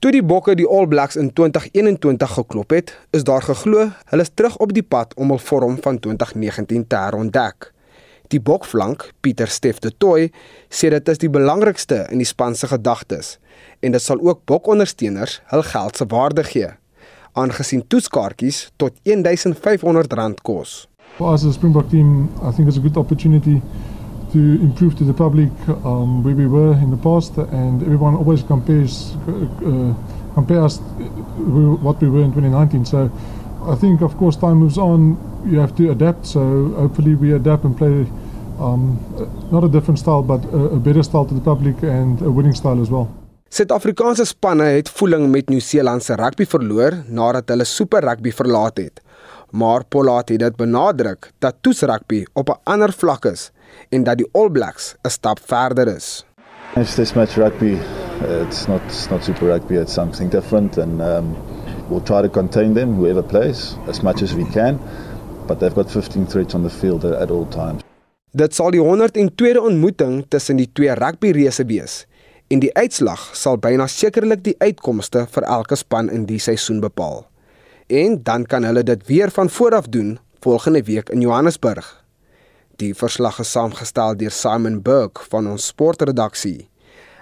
Toe 0.01 0.11
die 0.13 0.23
Bokke 0.23 0.55
die 0.57 0.65
All 0.65 0.87
Blacks 0.87 1.17
in 1.17 1.33
2021 1.33 2.31
geklop 2.35 2.71
het, 2.71 2.95
is 3.11 3.25
daar 3.25 3.43
geglo 3.43 3.91
hulle 4.13 4.25
is 4.25 4.31
terug 4.35 4.57
op 4.57 4.73
die 4.73 4.83
pad 4.83 5.13
om 5.15 5.29
hul 5.29 5.43
vorm 5.45 5.77
van 5.83 5.99
2019 5.99 6.87
te 6.87 6.97
herontdek. 6.97 7.73
Die 8.31 8.39
bokflank, 8.39 9.09
Pieter 9.21 9.51
Steff 9.51 9.81
de 9.83 9.91
Tooi, 9.91 10.29
sê 10.71 10.87
dit 10.95 11.09
is 11.11 11.19
die 11.19 11.31
belangrikste 11.33 12.05
in 12.15 12.21
die 12.23 12.29
span 12.29 12.55
se 12.55 12.69
gedagtes 12.71 13.39
en 13.83 13.97
dit 13.97 14.03
sal 14.03 14.21
ook 14.23 14.45
bokondersteuners 14.47 15.41
hul 15.51 15.65
geld 15.67 15.99
se 15.99 16.07
waarde 16.13 16.45
gee, 16.47 16.69
aangesien 17.35 17.83
toetskaartjies 17.91 18.69
tot 18.79 18.95
R1500 19.03 20.45
kos. 20.47 20.87
For 21.17 21.35
us 21.35 21.43
as 21.43 21.51
a 21.51 21.59
Springbok 21.59 21.91
team, 21.91 22.31
I 22.39 22.53
think 22.55 22.69
it's 22.69 22.79
a 22.79 22.85
good 22.85 22.97
opportunity 22.97 23.59
to 24.33 24.39
improve 24.63 24.95
to 24.99 25.05
the 25.05 25.13
public 25.13 25.51
um, 25.85 26.23
where 26.23 26.37
we 26.37 26.47
were 26.47 26.79
in 26.79 26.91
the 26.91 27.03
past 27.03 27.37
and 27.37 27.83
everyone 27.83 28.15
always 28.15 28.45
compares 28.47 29.17
uh, 29.27 29.93
compare 30.35 30.63
us 30.63 30.79
uh, 30.79 30.83
what 31.83 32.01
we 32.01 32.09
were 32.09 32.23
in 32.23 32.31
2019. 32.31 32.85
So 32.85 33.11
I 33.67 33.75
think, 33.75 34.01
of 34.03 34.17
course, 34.17 34.37
time 34.37 34.55
moves 34.55 34.79
on. 34.79 35.19
You 35.45 35.61
have 35.61 35.75
to 35.77 35.91
adapt. 35.91 36.27
So 36.27 36.41
hopefully 36.77 37.15
we 37.15 37.35
adapt 37.35 37.65
and 37.65 37.77
play 37.77 38.07
um, 38.59 38.99
not 39.51 39.65
a 39.65 39.69
different 39.69 39.99
style, 39.99 40.23
but 40.23 40.45
a, 40.53 40.77
a 40.77 40.79
better 40.79 41.03
style 41.03 41.25
to 41.27 41.35
the 41.35 41.41
public 41.41 41.83
and 41.83 42.21
a 42.23 42.31
winning 42.31 42.55
style 42.55 42.81
as 42.81 42.91
well. 42.91 43.09
Suid-Afrikaanse 43.51 44.25
spanne 44.25 44.63
het 44.63 44.89
voeling 44.89 45.31
met 45.31 45.49
Nieu-Seeland 45.51 46.05
se 46.07 46.15
rugby 46.15 46.47
verloor 46.47 47.01
nadat 47.09 47.49
hulle 47.51 47.65
Super 47.67 48.05
Rugby 48.07 48.31
verlaat 48.31 48.79
het. 48.79 49.01
Maar 49.51 49.85
Pollard 49.89 50.29
het 50.29 50.39
dit 50.39 50.57
benadruk 50.57 51.33
dat 51.43 51.57
toets 51.61 51.83
rugby 51.83 52.25
op 52.33 52.49
'n 52.49 52.61
ander 52.65 52.93
vlak 52.93 53.25
is 53.25 53.51
en 53.89 54.05
dat 54.05 54.19
die 54.19 54.29
All 54.33 54.51
Blacks 54.51 54.95
'n 55.03 55.09
stap 55.09 55.41
verder 55.43 55.89
is. 55.97 56.25
It's 56.77 56.95
this 56.95 57.15
match 57.15 57.37
rugby. 57.37 57.79
It's 58.47 58.69
not 58.69 58.81
it's 58.87 59.09
not 59.11 59.25
Super 59.25 59.49
Rugby. 59.49 59.75
It's 59.75 59.93
something 59.93 60.31
different, 60.31 60.79
and 60.79 61.01
um, 61.01 61.35
we'll 61.91 62.05
try 62.05 62.23
to 62.23 62.29
contain 62.29 62.75
them, 62.75 62.95
whoever 62.95 63.23
plays, 63.23 63.77
as 63.89 64.03
much 64.03 64.23
as 64.23 64.35
we 64.35 64.45
can. 64.45 64.79
But 65.47 65.59
they've 65.59 65.75
got 65.75 65.91
15 65.91 66.27
threats 66.27 66.55
on 66.55 66.63
the 66.63 66.71
field 66.71 67.05
at, 67.05 67.31
all 67.31 67.47
times. 67.47 67.83
Dit 68.31 68.55
sal 68.55 68.71
die 68.71 68.81
102de 68.81 69.59
ontmoeting 69.59 70.23
tussen 70.31 70.61
die 70.61 70.69
twee 70.73 70.95
rugbyreëse 70.95 71.67
wees 71.67 72.05
en 72.51 72.63
die 72.63 72.71
uitslag 72.75 73.25
sal 73.39 73.59
byna 73.63 73.87
sekerlik 73.91 74.43
die 74.47 74.55
uitkomste 74.59 75.25
vir 75.35 75.47
elke 75.51 75.79
span 75.79 76.11
in 76.11 76.29
die 76.31 76.39
seisoen 76.43 76.81
bepaal. 76.83 77.25
En 77.91 78.21
dan 78.27 78.47
kan 78.47 78.67
hulle 78.67 78.83
dit 78.87 79.03
weer 79.07 79.31
van 79.35 79.51
vooraf 79.51 79.91
doen 79.91 80.19
volgende 80.43 80.83
week 80.87 81.11
in 81.11 81.23
Johannesburg. 81.27 81.87
Die 82.79 82.95
verslag 82.95 83.39
is 83.43 83.51
saamgestel 83.51 84.17
deur 84.19 84.35
Simon 84.35 84.81
Burke 84.83 85.27
van 85.31 85.51
ons 85.51 85.67
sportredaksie. 85.71 86.71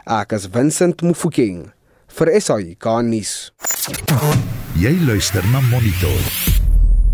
Ek 0.04 0.32
is 0.36 0.48
Vincent 0.52 1.02
Mufokeng 1.04 1.70
vir 2.18 2.40
SAI 2.40 2.74
Garnis. 2.82 3.52
Jy 4.78 4.94
luister 5.06 5.44
na 5.52 5.60
Monitor. 5.70 6.22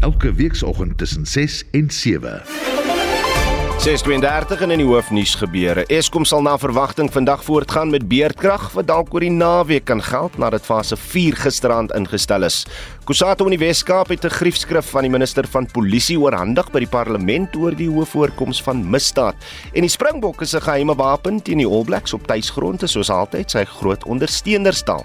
Elke 0.00 0.32
weekoggend 0.36 0.98
tussen 0.98 1.26
6 1.26 1.64
en 1.72 1.90
7. 1.90 2.73
6:32 3.82 4.60
in 4.62 4.78
die 4.78 4.86
hoofnuus 4.86 5.34
gebeure. 5.34 5.82
Eskom 5.92 6.24
sal 6.24 6.42
na 6.42 6.54
verwagting 6.58 7.10
vandag 7.12 7.42
voortgaan 7.44 7.90
met 7.90 8.06
beerdkrag 8.08 8.70
wat 8.72 8.86
dalk 8.86 9.14
oor 9.14 9.20
die 9.20 9.32
naweek 9.32 9.84
kan 9.84 10.02
geld 10.02 10.38
nadat 10.38 10.64
fase 10.64 10.96
4 10.96 11.36
gisterand 11.36 11.92
ingestel 11.92 12.46
is. 12.46 12.62
Kusatu 13.04 13.44
in 13.44 13.56
die 13.56 13.60
Weskaap 13.60 14.08
het 14.08 14.24
'n 14.24 14.30
griefskrif 14.30 14.90
van 14.90 15.02
die 15.02 15.10
minister 15.10 15.46
van 15.46 15.66
Polisie 15.66 16.18
oorhandig 16.18 16.70
by 16.70 16.78
die 16.78 16.88
parlement 16.88 17.56
oor 17.56 17.74
die 17.74 17.88
hoë 17.88 18.06
voorkoms 18.06 18.62
van 18.62 18.90
misdaad. 18.90 19.34
En 19.74 19.80
die 19.80 19.90
Springbok 19.90 20.40
is 20.40 20.54
'n 20.54 20.60
geheime 20.60 20.94
wapen 20.94 21.42
teen 21.42 21.58
die 21.58 21.68
All 21.68 21.84
Blacks 21.84 22.12
op 22.12 22.26
tuisgrond, 22.26 22.82
soos 22.90 23.10
altyd 23.10 23.50
sy 23.50 23.64
groot 23.64 24.04
ondersteuners 24.04 24.78
stal. 24.78 25.04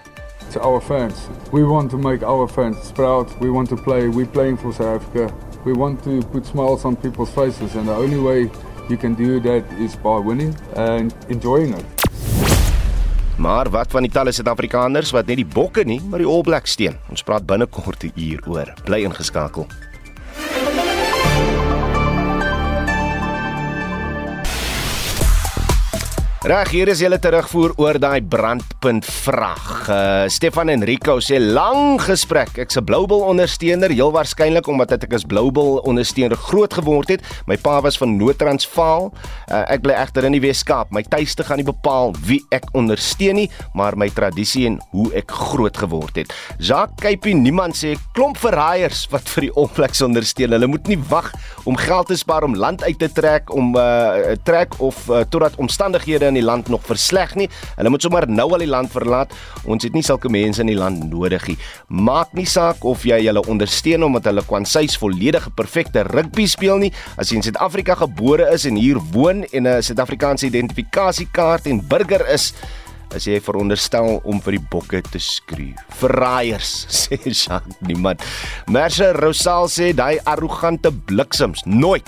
To 0.51 0.60
our 0.60 0.82
fans, 0.82 1.27
we 1.51 1.63
want 1.63 1.89
to 1.89 1.97
make 1.97 2.25
our 2.25 2.47
fans 2.47 2.91
proud. 2.93 3.29
We 3.39 3.51
want 3.51 3.69
to 3.69 3.75
play. 3.75 4.10
We're 4.10 4.32
playing 4.32 4.60
for 4.60 4.73
South 4.73 5.01
Africa. 5.01 5.48
We 5.65 5.73
want 5.73 6.03
to 6.03 6.21
put 6.31 6.45
smiles 6.45 6.85
on 6.85 6.95
people's 6.95 7.29
faces, 7.29 7.75
and 7.75 7.87
the 7.87 7.95
only 7.95 8.17
way 8.17 8.49
you 8.89 8.97
can 8.97 9.13
do 9.13 9.39
that 9.41 9.63
is 9.79 9.95
by 9.95 10.17
winning 10.17 10.55
and 10.75 11.13
enjoying 11.27 11.75
it. 11.75 11.85
Maar 13.39 13.69
wat 13.69 13.91
van 13.91 14.03
die 14.03 14.11
talle 14.11 14.31
Suid-Afrikaners 14.35 15.11
wat 15.15 15.27
net 15.27 15.39
die 15.39 15.47
bokke 15.47 15.83
nie, 15.87 15.99
maar 16.07 16.19
die 16.19 16.27
All 16.27 16.43
Blacks 16.43 16.75
steun? 16.75 16.97
Ons 17.11 17.23
praat 17.23 17.45
binnekort 17.47 18.03
hier 18.15 18.43
oor. 18.47 18.71
Bly 18.87 19.03
ingeskakel. 19.07 19.67
Reg, 26.39 26.69
hier 26.71 26.88
is 26.88 27.02
julle 27.04 27.17
terugvoer 27.19 27.73
oor 27.84 27.97
daai 27.99 28.21
brandpunt 28.23 29.04
vraag. 29.04 29.63
Uh, 29.91 30.28
Stefan 30.32 30.69
Enrico 30.71 31.17
sê 31.19 31.36
lang 31.36 31.99
gesprek. 31.99 32.54
Ek's 32.63 32.78
'n 32.80 32.86
Bluebell 32.88 33.25
ondersteuner, 33.28 33.91
heel 33.91 34.13
waarskynlik 34.15 34.63
omdat 34.71 35.04
ek 35.04 35.13
as 35.13 35.28
Bluebell 35.28 35.84
ondersteuner 35.84 36.38
groot 36.39 36.71
geword 36.73 37.10
het. 37.10 37.21
My 37.45 37.58
pa 37.58 37.82
was 37.82 37.97
van 37.97 38.15
Noord-Transvaal. 38.15 39.12
Uh, 39.52 39.65
ek 39.67 39.82
bly 39.82 39.91
egter 39.91 40.23
in 40.23 40.32
die 40.32 40.39
Wes-Kaap. 40.39 40.93
My 40.95 41.04
tuiste 41.04 41.43
gaan 41.43 41.58
nie 41.58 41.67
bepaal 41.67 42.15
wie 42.23 42.39
ek 42.52 42.63
ondersteun 42.71 43.36
nie, 43.36 43.49
maar 43.73 43.97
my 43.97 44.08
tradisie 44.08 44.65
en 44.65 44.80
hoe 44.91 45.12
ek 45.13 45.32
groot 45.32 45.75
geword 45.75 46.15
het. 46.15 46.32
Jacques 46.58 47.04
Kypie, 47.04 47.36
niemand 47.36 47.75
sê 47.75 47.97
klomp 48.13 48.38
verraaiers 48.38 49.10
wat 49.12 49.28
vir 49.28 49.41
die 49.49 49.56
oplex 49.56 49.99
ondersteun. 50.02 50.56
Hulle 50.56 50.71
moet 50.71 50.88
nie 50.88 50.99
wag 51.10 51.34
om 51.65 51.75
geld 51.75 52.08
te 52.08 52.15
spaar 52.15 52.47
om 52.47 52.56
land 52.56 52.84
uit 52.84 52.99
te 52.99 53.12
trek 53.12 53.52
om 53.52 53.75
uh, 53.75 54.39
trek 54.47 54.80
of 54.80 54.95
uh, 55.10 55.28
totdat 55.28 55.60
omstandighede 55.60 56.28
in 56.29 56.39
die 56.39 56.45
land 56.45 56.69
nog 56.71 56.85
versleg 56.87 57.35
nie. 57.39 57.49
Hulle 57.77 57.91
moet 57.93 58.05
sommer 58.05 58.27
nou 58.29 58.47
al 58.53 58.63
die 58.63 58.69
land 58.69 58.91
verlaat. 58.93 59.33
Ons 59.69 59.85
het 59.87 59.95
nie 59.97 60.05
sulke 60.05 60.31
mense 60.31 60.61
in 60.63 60.71
die 60.71 60.77
land 60.79 61.03
nodig 61.09 61.47
nie. 61.51 61.57
Maak 61.89 62.33
nie 62.37 62.47
saak 62.49 62.85
of 62.87 63.05
jy 63.07 63.19
hulle 63.25 63.43
ondersteun 63.51 64.05
omdat 64.07 64.29
hulle 64.29 64.45
kwansies 64.47 64.97
volledige 65.01 65.51
perfekte 65.55 66.05
rugby 66.09 66.47
speel 66.49 66.81
nie. 66.81 66.93
As 67.17 67.31
jy 67.31 67.39
in 67.39 67.47
Suid-Afrika 67.47 67.97
gebore 67.99 68.49
is 68.53 68.67
en 68.69 68.79
hier 68.79 69.01
woon 69.13 69.45
en 69.51 69.67
'n 69.67 69.81
Suid-Afrikaanse 69.83 70.47
identifikasiekaart 70.47 71.67
en 71.67 71.81
burger 71.87 72.25
is, 72.29 72.53
as 73.15 73.25
jy 73.27 73.39
veronderstel 73.41 74.19
om 74.23 74.41
vir 74.45 74.57
die 74.57 74.65
bokke 74.71 75.01
te 75.01 75.21
skreeu. 75.21 75.75
Verraaiers, 76.01 76.85
sê 77.01 77.19
Jacques 77.25 77.77
niemand. 77.81 78.23
Merse 78.69 79.11
Rosal 79.17 79.69
sê 79.71 79.91
daai 79.93 80.19
arrogante 80.29 80.91
bliksems 80.91 81.65
nooit 81.65 82.07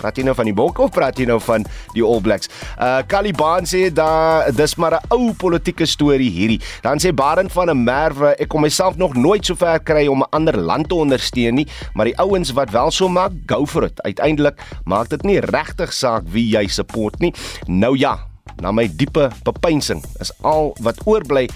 Praat 0.00 0.16
jy 0.16 0.24
nou 0.24 0.34
van 0.34 0.48
die 0.48 0.56
Bokke 0.56 0.82
of 0.86 0.94
praat 0.94 1.18
jy 1.20 1.26
nou 1.28 1.38
van 1.44 1.66
die 1.94 2.04
All 2.04 2.22
Blacks? 2.24 2.50
Uh 2.80 3.00
Caliban 3.10 3.68
sê 3.68 3.88
da 3.92 4.50
dis 4.50 4.76
maar 4.80 4.98
'n 5.00 5.14
ou 5.14 5.32
politieke 5.32 5.86
storie 5.86 6.30
hierdie. 6.30 6.60
Dan 6.82 6.98
sê 6.98 7.12
Barend 7.12 7.52
van 7.52 7.70
'n 7.70 7.84
Merwe, 7.84 8.34
ek 8.38 8.48
kom 8.48 8.62
myself 8.62 8.96
nog 8.96 9.14
nooit 9.14 9.44
so 9.44 9.54
ver 9.54 9.80
kry 9.80 10.06
om 10.06 10.22
'n 10.22 10.30
ander 10.30 10.56
land 10.56 10.88
te 10.88 10.94
ondersteun 10.94 11.54
nie, 11.54 11.66
maar 11.94 12.06
die 12.06 12.18
ouens 12.18 12.52
wat 12.52 12.70
wel 12.70 12.90
so 12.90 13.08
maak, 13.08 13.32
go 13.46 13.66
for 13.66 13.84
it. 13.84 14.02
Uiteindelik 14.02 14.60
maak 14.84 15.08
dit 15.08 15.22
nie 15.22 15.40
regtig 15.40 15.92
saak 15.92 16.22
wie 16.32 16.48
jy 16.48 16.66
support 16.66 17.20
nie. 17.20 17.34
Nou 17.66 17.96
ja, 17.96 18.18
na 18.60 18.72
my 18.72 18.88
diepe 18.88 19.30
bepeinsing 19.44 20.02
is 20.20 20.32
al 20.42 20.74
wat 20.80 21.00
oorbly 21.04 21.48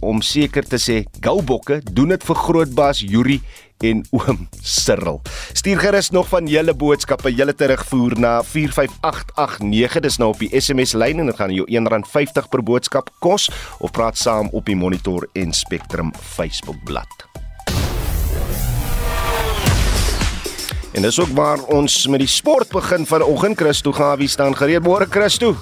om 0.00 0.20
seker 0.22 0.64
te 0.66 0.78
sê, 0.80 1.04
go 1.24 1.40
Bokke, 1.42 1.80
doen 1.92 2.08
dit 2.08 2.24
vir 2.28 2.36
grootbaas 2.36 3.00
Yuri 3.00 3.40
en 3.84 4.04
oom 4.10 4.48
Cyril. 4.62 5.20
Stuur 5.52 5.78
gerus 5.78 6.10
nog 6.10 6.28
van 6.28 6.46
julle 6.46 6.74
boodskappe, 6.74 7.34
julle 7.34 7.54
terugvoer 7.54 8.18
na 8.20 8.42
45889. 8.44 10.00
Dis 10.06 10.18
nou 10.22 10.32
op 10.32 10.42
die 10.42 10.50
SMS 10.60 10.94
lyn 10.96 11.20
en 11.24 11.32
dit 11.32 11.36
gaan 11.36 11.54
jou 11.54 11.66
R1.50 11.68 12.50
per 12.50 12.62
boodskap 12.62 13.10
kos 13.18 13.50
of 13.78 13.92
praat 13.96 14.18
saam 14.18 14.48
op 14.52 14.66
die 14.66 14.76
Monitor 14.76 15.28
en 15.34 15.52
Spectrum 15.52 16.12
Facebook 16.36 16.82
bladsy. 16.84 17.26
En 20.96 21.02
dis 21.02 21.20
ook 21.20 21.28
waar 21.36 21.60
ons 21.76 22.06
met 22.06 22.22
die 22.24 22.28
sport 22.28 22.70
begin 22.72 23.04
vanoggend. 23.06 23.58
Christo 23.60 23.92
Gawie 23.92 24.28
staan 24.28 24.56
gereed. 24.56 24.80
Môre 24.80 25.04
Christo. 25.04 25.52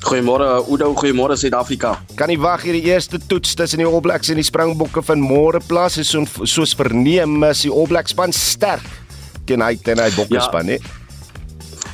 Goeiemôre 0.00 0.46
Oudo, 0.64 0.94
goeiemôre 0.96 1.36
Suid-Afrika. 1.36 1.92
Kan 2.16 2.30
nie 2.32 2.38
wag 2.40 2.62
hier 2.64 2.76
die 2.78 2.88
eerste 2.88 3.20
toets 3.20 3.52
tussen 3.58 3.82
die 3.82 3.88
All 3.88 4.00
Blacks 4.00 4.30
en 4.32 4.40
die 4.40 4.46
Springbokke 4.46 5.02
van 5.04 5.20
môre 5.20 5.60
plaas 5.68 5.98
is 6.00 6.08
so, 6.14 6.24
soos 6.48 6.72
verneem 6.76 7.36
is 7.50 7.66
die 7.66 7.72
All 7.72 7.88
Blacks 7.90 8.16
span 8.16 8.32
sterk 8.32 8.86
teen 9.48 9.60
hy 9.64 9.74
teen 9.84 10.00
hy 10.00 10.08
Bokke 10.16 10.38
ja. 10.38 10.46
span, 10.46 10.72
hè? 10.72 10.78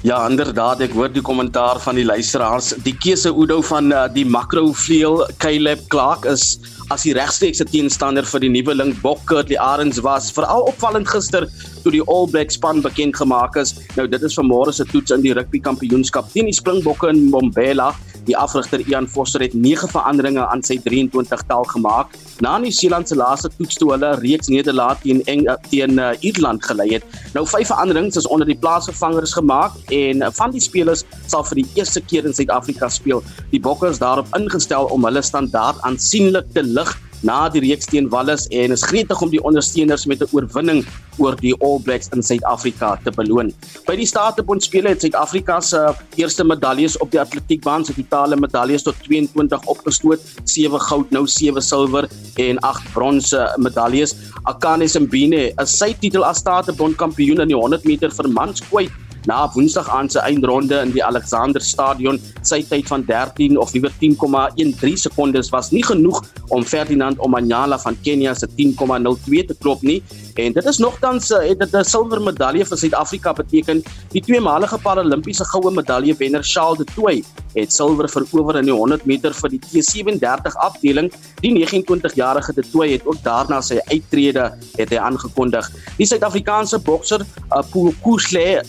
Ja, 0.07 0.21
inderdaad, 0.29 0.85
ek 0.85 0.93
hoor 0.95 1.11
die 1.11 1.25
kommentaar 1.25 1.81
van 1.83 1.99
die 1.99 2.05
luisteraars. 2.07 2.75
Die 2.85 2.95
keuse 2.95 3.33
Oudo 3.33 3.59
van 3.67 3.91
uh, 3.91 4.05
die 4.13 4.27
makro 4.29 4.69
vleuel 4.77 5.25
Caleb 5.43 5.83
Clark 5.91 6.29
is 6.31 6.61
as 6.95 7.03
die 7.03 7.15
regstreekse 7.17 7.67
teenstander 7.67 8.27
vir 8.29 8.45
die 8.45 8.53
nuwe 8.55 8.77
link 8.77 9.01
Bokke, 9.03 9.43
die 9.49 9.59
Arends 9.59 9.99
was 10.07 10.29
veral 10.37 10.69
opvallend 10.71 11.11
gister 11.11 11.49
toe 11.87 11.95
die 11.95 12.05
All 12.11 12.27
Blacks 12.31 12.59
span 12.59 12.83
bekend 12.83 13.17
gemaak 13.17 13.57
is. 13.61 13.77
Nou 13.95 14.09
dit 14.11 14.27
is 14.27 14.35
vanmôre 14.39 14.75
se 14.75 14.85
toets 14.91 15.15
in 15.15 15.23
die 15.23 15.35
rugby 15.37 15.63
kampioenskap 15.63 16.29
teen 16.35 16.51
die 16.51 16.57
Springbokke 16.57 17.13
in 17.13 17.29
Mbombela. 17.29 17.93
Die 18.27 18.35
afrigter 18.35 18.83
Ian 18.83 19.07
Vosser 19.07 19.45
het 19.45 19.55
9 19.55 19.87
veranderinge 19.93 20.43
aan 20.51 20.65
sy 20.67 20.81
23 20.83 21.45
tel 21.47 21.67
gemaak. 21.71 22.17
Na 22.43 22.57
New 22.59 22.75
Zealand 22.75 23.09
se 23.09 23.15
laaste 23.15 23.53
toets 23.55 23.79
toe 23.79 23.93
hulle 23.93 24.11
reeks 24.19 24.51
nederlaag 24.51 24.99
teen 25.05 25.23
Eng 25.31 25.47
teen 25.71 26.01
uh, 26.03 26.11
Ierland 26.27 26.65
gelei 26.67 26.89
het. 26.97 27.07
Nou 27.37 27.47
vyf 27.47 27.71
veranderings 27.71 28.19
is 28.19 28.27
onder 28.27 28.49
die 28.51 28.59
plaasvervangers 28.59 29.37
gemaak 29.39 29.79
en 29.95 30.27
uh, 30.27 30.33
van 30.35 30.55
die 30.55 30.65
spelers 30.65 31.07
sal 31.31 31.47
vir 31.53 31.63
die 31.63 31.69
eerste 31.79 32.03
keer 32.03 32.27
in 32.27 32.35
Suid-Afrika 32.35 32.91
speel. 32.91 33.23
Die 33.55 33.63
Bokke 33.63 33.93
is 33.95 34.03
daarop 34.03 34.33
ingestel 34.35 34.91
om 34.91 35.07
hulle 35.07 35.23
standaard 35.23 35.79
aansienlik 35.87 36.51
te 36.57 36.67
lig 36.67 36.97
na 37.27 37.49
die 37.51 37.63
reeks 37.65 37.89
teen 37.91 38.09
Wallis 38.13 38.47
en 38.55 38.75
is 38.75 38.85
gretig 38.87 39.21
om 39.23 39.31
die 39.33 39.43
ondersteuners 39.43 40.07
met 40.07 40.23
'n 40.23 40.31
oorwinning 40.33 40.85
oor 41.19 41.37
die 41.41 41.55
All 41.61 41.81
Blacks 41.81 42.09
in 42.15 42.23
Suid-Afrika 42.23 42.97
te 43.05 43.11
beloon. 43.11 43.53
By 43.87 43.97
die 43.97 44.07
Statebond 44.07 44.63
spele 44.63 44.89
het 44.89 45.01
Suid-Afrika 45.01 45.61
se 45.61 45.95
eerste 46.17 46.45
medaljes 46.45 46.99
op 46.99 47.11
die 47.11 47.21
atletiekbaan 47.21 47.85
se 47.85 47.95
totale 47.95 48.37
medaljes 48.37 48.83
tot 48.83 48.95
22 49.05 49.67
opgestoot, 49.67 50.21
7 50.45 50.81
goud, 50.81 51.11
nou 51.11 51.27
7 51.27 51.63
silwer 51.63 52.09
en 52.37 52.59
8 52.59 52.93
bronse 52.93 53.55
medaljes. 53.57 54.15
Akane 54.45 54.89
Simbine 54.89 55.53
is 55.63 55.79
sy 55.79 55.95
titel 56.01 56.25
as 56.25 56.39
Statebond 56.39 56.97
kampioen 56.97 57.41
in 57.41 57.49
die 57.49 57.57
100 57.57 57.85
meter 57.85 58.11
vir 58.11 58.29
mans 58.29 58.61
kwyt 58.71 58.93
na 59.27 59.51
Woensdag 59.53 59.89
aan 59.91 60.09
se 60.11 60.21
eindronde 60.21 60.81
in 60.81 60.93
die 60.95 61.05
Alexander 61.05 61.63
Stadion. 61.63 62.21
Sy 62.43 62.63
tyd 62.69 62.87
van 62.91 63.05
13 63.07 63.59
of 63.59 63.73
liewer 63.75 63.93
10,13 64.01 64.97
sekondes 65.07 65.51
was 65.55 65.71
nie 65.75 65.85
genoeg 65.85 66.23
om 66.55 66.65
Ferdinand 66.65 67.19
Omanyala 67.19 67.79
van 67.83 67.99
Kenia 68.03 68.35
se 68.35 68.49
10,02 68.59 69.47
te 69.51 69.57
klop 69.61 69.83
nie. 69.83 70.03
En 70.37 70.53
dit 70.53 70.69
is 70.69 70.79
nogtans 70.79 71.31
eh, 71.31 71.49
het 71.49 71.59
dit 71.59 71.75
'n 71.75 71.85
silwer 71.85 72.21
medalje 72.23 72.65
vir 72.65 72.79
Suid-Afrika 72.79 73.33
beteken. 73.33 73.83
Die 74.13 74.21
tweemalige 74.21 74.79
Paralimpiese 74.79 75.45
goue 75.45 75.71
medalje 75.71 76.15
wenner 76.15 76.45
Charles 76.45 76.79
de 76.79 76.85
Toey 76.95 77.25
het 77.55 77.73
silwer 77.73 78.09
verower 78.09 78.57
in 78.57 78.69
die 78.69 78.75
100 78.75 79.07
meter 79.07 79.35
vir 79.35 79.51
die 79.55 79.61
T37 79.61 80.57
afdeling. 80.61 81.11
Die 81.41 81.53
29-jarige 81.57 82.53
de 82.53 82.65
Toey 82.71 82.93
het 82.93 83.07
ook 83.07 83.23
daarna 83.25 83.61
sy 83.61 83.79
uittrede 83.89 84.51
het 84.77 84.91
hy 84.91 84.99
aangekondig. 84.99 85.71
Die 85.97 86.07
Suid-Afrikaanse 86.07 86.79
bokser 86.79 87.25
uh, 87.25 87.63
Pukushle 87.73 88.63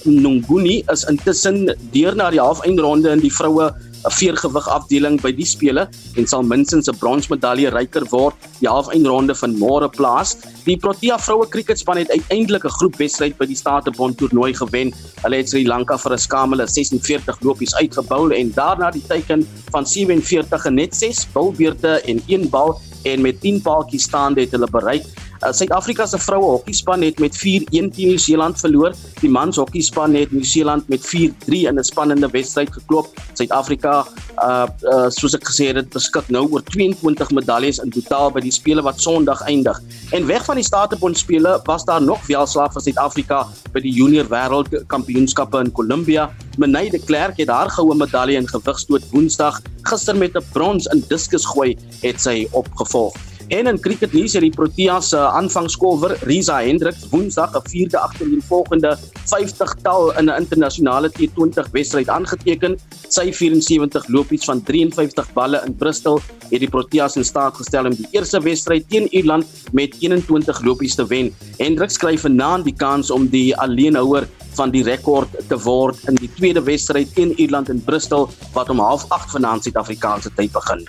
Nunguni 0.48 0.78
is 0.88 1.02
intussen 1.12 1.66
deur 1.92 2.16
na 2.16 2.30
die 2.32 2.40
halfeindronde 2.40 3.12
in 3.12 3.20
die 3.20 3.32
vroue 3.36 3.66
'n 4.08 4.14
veergewig 4.16 4.68
afdeling 4.72 5.18
by 5.20 5.34
die 5.36 5.46
spele 5.46 5.90
en 6.16 6.28
sal 6.28 6.44
minstens 6.44 6.88
'n 6.88 6.96
bronsmedalje 7.02 7.70
ryker 7.76 8.06
word 8.14 8.36
die 8.62 8.70
halfeindronde 8.70 9.36
van 9.36 9.58
môre 9.60 9.90
plaas. 9.90 10.38
Die 10.64 10.78
Protea 10.78 11.18
vroue 11.20 11.50
kriketspan 11.50 11.98
het 11.98 12.12
uiteindelik 12.12 12.64
'n 12.64 12.78
groepwedstryd 12.80 13.38
by 13.38 13.46
die 13.46 13.60
Statebond 13.60 14.18
toernooi 14.18 14.54
gewen. 14.54 14.94
Hulle 15.24 15.36
het 15.36 15.50
Sri 15.50 15.68
Lanka 15.68 15.98
vir 15.98 16.14
'n 16.14 16.18
skamele 16.18 16.68
46 16.68 17.42
lopies 17.42 17.76
uitgebou 17.76 18.32
en 18.32 18.54
daarna 18.56 18.92
die 18.92 19.04
teiken 19.08 19.46
van 19.72 19.86
47 19.86 20.66
en 20.66 20.76
net 20.76 20.96
6 20.96 21.28
bilbeerte 21.34 22.02
en 22.08 22.24
1 22.28 22.50
bal 22.50 22.80
en 23.04 23.22
met 23.22 23.42
10 23.42 23.62
paaltjies 23.62 24.04
staande 24.04 24.42
het 24.42 24.52
hulle 24.52 24.70
bereik. 24.72 25.04
Uh, 25.38 25.52
Suid-Afrika 25.54 26.06
se 26.06 26.18
vroue 26.18 26.50
hokkiespan 26.50 27.02
het 27.06 27.20
met 27.20 27.36
4-1 27.38 27.40
teen 27.70 27.92
Nieu-Seeland 27.94 28.60
verloor. 28.60 28.96
Die 29.22 29.30
mans 29.30 29.60
hokkiespan 29.62 30.16
het 30.18 30.32
Nieu-Seeland 30.32 30.88
met 30.90 31.06
4-3 31.06 31.68
in 31.70 31.78
'n 31.78 31.84
spannende 31.84 32.30
wedstryd 32.32 32.74
geklop. 32.74 33.08
Suid-Afrika, 33.34 34.08
uh, 34.38 34.66
uh 34.82 35.10
soos 35.10 35.34
ek 35.34 35.46
gesê 35.46 35.74
het, 35.76 35.90
beskik 35.90 36.30
nou 36.30 36.48
oor 36.52 36.64
22 36.64 37.32
medaljes 37.32 37.78
in 37.78 37.90
totaal 37.90 38.32
by 38.32 38.42
die 38.42 38.52
spele 38.52 38.82
wat 38.82 39.02
Sondag 39.02 39.42
eindig. 39.42 39.82
En 40.12 40.26
weg 40.26 40.46
van 40.46 40.56
die 40.56 40.66
Statebond 40.66 41.18
spele 41.18 41.60
was 41.64 41.86
daar 41.86 42.02
nog 42.02 42.28
welslaag 42.28 42.74
vir 42.74 42.82
Suid-Afrika 42.82 43.48
by 43.72 43.80
die 43.80 43.94
Junior 43.94 44.26
Wêreldkampioenskappe 44.26 45.60
in 45.60 45.72
Kolumbia. 45.72 46.32
Menay 46.58 46.90
de 46.90 47.00
Klerk 47.00 47.38
het 47.38 47.50
haar 47.50 47.70
goue 47.70 47.96
medalje 47.96 48.38
in 48.38 48.48
gewigstoot 48.48 49.04
Woensdag 49.12 49.62
gister 49.84 50.18
met 50.18 50.36
'n 50.36 50.46
brons 50.52 50.86
in 50.86 51.04
diskusgooi 51.08 51.78
het 52.02 52.22
sy 52.22 52.48
opgevolg. 52.52 53.14
En 53.48 53.68
in 53.68 53.80
cricket 53.80 54.12
nuus 54.12 54.34
het 54.36 54.44
die 54.44 54.52
Proteas 54.52 55.14
se 55.14 55.20
aanvangskolwer 55.20 56.18
Risa 56.28 56.58
Hendriks 56.66 57.06
Woensdag 57.12 57.54
'n 57.56 57.70
vierde 57.70 58.00
agtereenvolgende 58.00 58.98
50-tal 59.24 60.12
in 60.20 60.26
'n 60.26 60.36
internasionale 60.36 61.10
T20 61.10 61.72
wedstryd 61.72 62.10
aangeteken. 62.10 62.78
Sy 63.08 63.32
74 63.32 64.08
lopies 64.08 64.44
van 64.44 64.64
53 64.64 65.34
balle 65.34 65.64
in 65.66 65.76
Bristol 65.76 66.20
het 66.50 66.60
die 66.60 66.70
Proteas 66.70 67.16
in 67.16 67.24
staat 67.24 67.56
gestel 67.56 67.86
om 67.86 67.96
die 67.96 68.08
eerste 68.12 68.42
wedstryd 68.42 68.90
teen 68.90 69.08
Ierland 69.16 69.46
met 69.72 69.96
21 70.00 70.62
lopies 70.64 70.96
te 70.96 71.06
wen. 71.06 71.34
Hendriks 71.58 71.94
skryf 71.94 72.22
vanaand 72.22 72.64
die 72.64 72.76
kans 72.76 73.12
om 73.12 73.28
die 73.28 73.56
alleenhouer 73.56 74.28
van 74.56 74.72
die 74.72 74.84
rekord 74.84 75.30
te 75.48 75.58
word 75.58 75.96
in 76.08 76.16
die 76.16 76.34
tweede 76.36 76.64
wedstryd 76.64 77.16
teen 77.16 77.32
Ierland 77.40 77.70
in 77.70 77.84
Bristol 77.84 78.30
wat 78.54 78.70
om 78.70 78.80
08:30 78.80 79.32
vanaand 79.32 79.64
Suid-Afrikaanse 79.64 80.30
tyd 80.36 80.52
begin. 80.52 80.88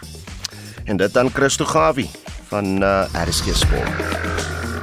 En 0.84 0.96
dit 0.96 1.12
dan 1.12 1.30
Christo 1.30 1.64
Gawie 1.64 2.10
van 2.48 2.82
uh, 2.82 3.04
RSG 3.12 3.52
Sport. 3.54 4.77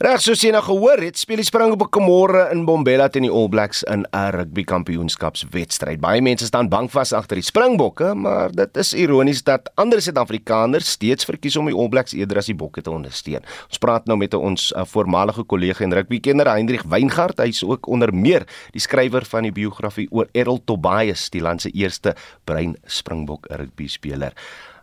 Reg 0.00 0.22
soos 0.24 0.40
jy 0.40 0.48
nou 0.54 0.62
gehoor 0.64 1.02
het, 1.04 1.18
speel 1.20 1.42
die 1.42 1.44
Springbokke 1.44 2.00
môre 2.00 2.46
in 2.54 2.62
Bombela 2.64 3.10
teen 3.12 3.26
die 3.26 3.32
All 3.36 3.50
Blacks 3.52 3.82
in 3.84 4.06
'n 4.16 4.30
rugby 4.32 4.62
kampioenskapswedstryd. 4.64 6.00
Baie 6.00 6.22
mense 6.22 6.46
staan 6.46 6.70
bankvas 6.70 7.12
agter 7.12 7.36
die 7.36 7.44
Springbokke, 7.44 8.14
maar 8.14 8.50
dit 8.50 8.76
is 8.76 8.94
ironies 8.94 9.42
dat 9.44 9.68
ander 9.76 10.00
Suid-Afrikaners 10.00 10.90
steeds 10.90 11.26
verkies 11.26 11.56
om 11.56 11.66
die 11.66 11.74
All 11.74 11.90
Blacks 11.90 12.14
eerder 12.14 12.38
as 12.38 12.46
die 12.46 12.54
Bokke 12.54 12.80
te 12.80 12.90
ondersteun. 12.90 13.44
Ons 13.68 13.78
praat 13.78 14.06
nou 14.06 14.16
met 14.16 14.32
ons 14.32 14.72
uh, 14.72 14.84
voormalige 14.86 15.44
kollega 15.44 15.84
en 15.84 15.92
rugbykenner 15.92 16.48
Hendrik 16.48 16.82
Weingart. 16.88 17.38
Hy's 17.38 17.62
ook 17.62 17.86
onder 17.86 18.14
meer 18.14 18.46
die 18.72 18.80
skrywer 18.80 19.24
van 19.24 19.42
die 19.42 19.52
biografie 19.52 20.08
oor 20.10 20.28
Errol 20.32 20.64
Tobias, 20.64 21.28
die 21.28 21.42
land 21.42 21.60
se 21.60 21.70
eerste 21.70 22.14
bruin 22.46 22.74
Springbok 22.86 23.46
rugby 23.50 23.86
speler. 23.86 24.32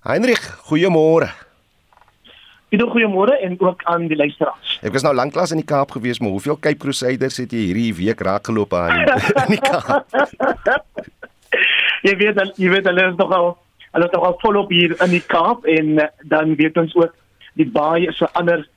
Hendrik, 0.04 0.42
goeiemôre. 0.70 1.47
Ido 2.70 2.90
goeiemôre 2.92 3.38
en 3.40 3.56
ook 3.60 3.84
aan 3.88 4.08
die 4.12 4.18
luisteraars. 4.20 4.80
Ek 4.84 4.92
was 4.92 5.06
nou 5.06 5.14
lanklaas 5.16 5.54
in 5.56 5.62
die 5.62 5.68
Kaap 5.68 5.94
gewees, 5.96 6.20
maar 6.20 6.34
hoeveel 6.36 6.58
Cape 6.60 6.82
Crusaders 6.84 7.40
het 7.40 7.54
jy 7.56 7.70
hierdie 7.70 7.94
week 7.96 8.20
raakgeloop 8.28 8.74
aan 8.76 9.06
in 9.46 9.54
die 9.56 9.62
Kaap? 9.64 10.04
jy 12.08 12.16
weet 12.20 12.42
al, 12.44 12.52
jy 12.60 12.74
weet 12.76 12.90
hulle 12.92 13.08
is 13.12 13.16
nog 13.22 13.32
al 13.32 13.54
hulle 13.96 14.10
is 14.10 14.14
nog 14.14 14.26
al 14.28 14.36
volop 14.44 14.74
hier 14.76 14.98
in 15.00 15.16
die 15.16 15.24
Kaap 15.24 15.64
en 15.66 15.94
uh, 16.04 16.10
dan 16.28 16.58
weet 16.60 16.78
ons 16.78 16.96
ook 17.00 17.16
die 17.58 17.70
baai 17.72 18.10
is 18.12 18.20
'n 18.22 18.36
ander 18.38 18.68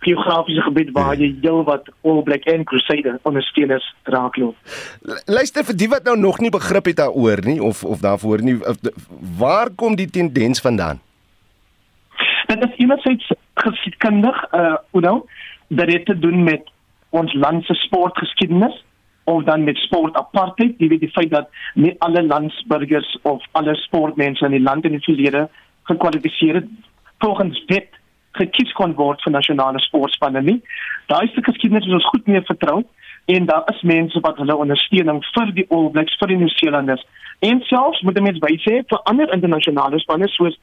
geografiese 0.00 0.62
gebied 0.64 0.94
waar 0.96 1.18
jy 1.18 1.34
heel 1.42 1.64
wat 1.64 1.90
All 2.06 2.22
Black 2.22 2.46
and 2.48 2.64
Crusader 2.70 3.18
ondersteuners 3.22 3.84
raakloop. 4.08 4.56
Luister 5.26 5.64
vir 5.64 5.76
die 5.76 5.88
wat 5.88 6.04
nou 6.08 6.16
nog 6.16 6.40
nie 6.40 6.50
begrip 6.50 6.88
het 6.88 6.96
daaroor 7.02 7.42
nie 7.44 7.60
of 7.62 7.84
of 7.84 8.00
daarvoor 8.00 8.42
nie 8.42 8.56
waar 9.38 9.70
kom 9.76 9.96
die 9.96 10.10
tendens 10.10 10.60
vandaan? 10.60 11.00
Dit 12.50 12.64
is 12.68 12.76
enerzijds 12.76 13.32
geschiedkundig, 13.54 14.52
uh, 14.52 14.74
Udo, 14.92 15.26
dat 15.68 15.90
heeft 15.90 16.06
te 16.06 16.18
doen 16.18 16.42
met 16.42 16.70
ons 17.08 17.34
landse 17.34 17.74
sportgeschiedenis 17.74 18.84
of 19.24 19.42
dan 19.42 19.64
met 19.64 19.76
sport 19.76 20.16
apartheid. 20.16 20.74
Je 20.78 20.88
weet 20.88 21.00
het 21.00 21.10
feit 21.12 21.30
dat 21.30 21.48
niet 21.74 21.98
alle 21.98 22.22
landsburgers 22.22 23.18
of 23.22 23.44
alle 23.52 23.74
sportmensen 23.74 24.46
in 24.46 24.52
het 24.52 24.62
land 24.62 24.84
in 24.84 24.92
het 24.92 25.04
verleden 25.04 25.48
gekwalificeerd 25.82 26.64
volgens 27.18 27.64
wet 27.66 27.88
gekies 28.32 28.72
kon 28.72 28.94
worden 28.94 29.22
voor 29.22 29.32
nationale 29.32 29.80
sportspannen 29.80 30.44
nie. 30.44 30.64
Daar 31.06 31.24
is 31.24 31.34
de 31.34 31.42
geschiedenis 31.42 31.86
is 31.86 31.92
ons 31.92 32.08
goed 32.08 32.26
meer 32.26 32.44
vertrouwd 32.44 32.86
en 33.24 33.46
daar 33.46 33.62
is 33.66 33.82
mense 33.82 34.20
wat 34.20 34.36
hulle 34.36 34.56
ondersteuning 34.56 35.24
vir 35.24 35.52
die 35.52 35.66
All 35.68 35.90
Blacks, 35.90 36.18
vir 36.18 36.28
die 36.28 36.36
Nieu-Seelanders 36.36 37.06
en 37.38 37.60
selfs 37.60 38.00
moet 38.00 38.20
mense 38.20 38.42
bysê 38.42 38.80
vir 38.86 39.02
ander 39.02 39.32
internasionale 39.32 39.98
spanne 39.98 40.28
soos 40.28 40.58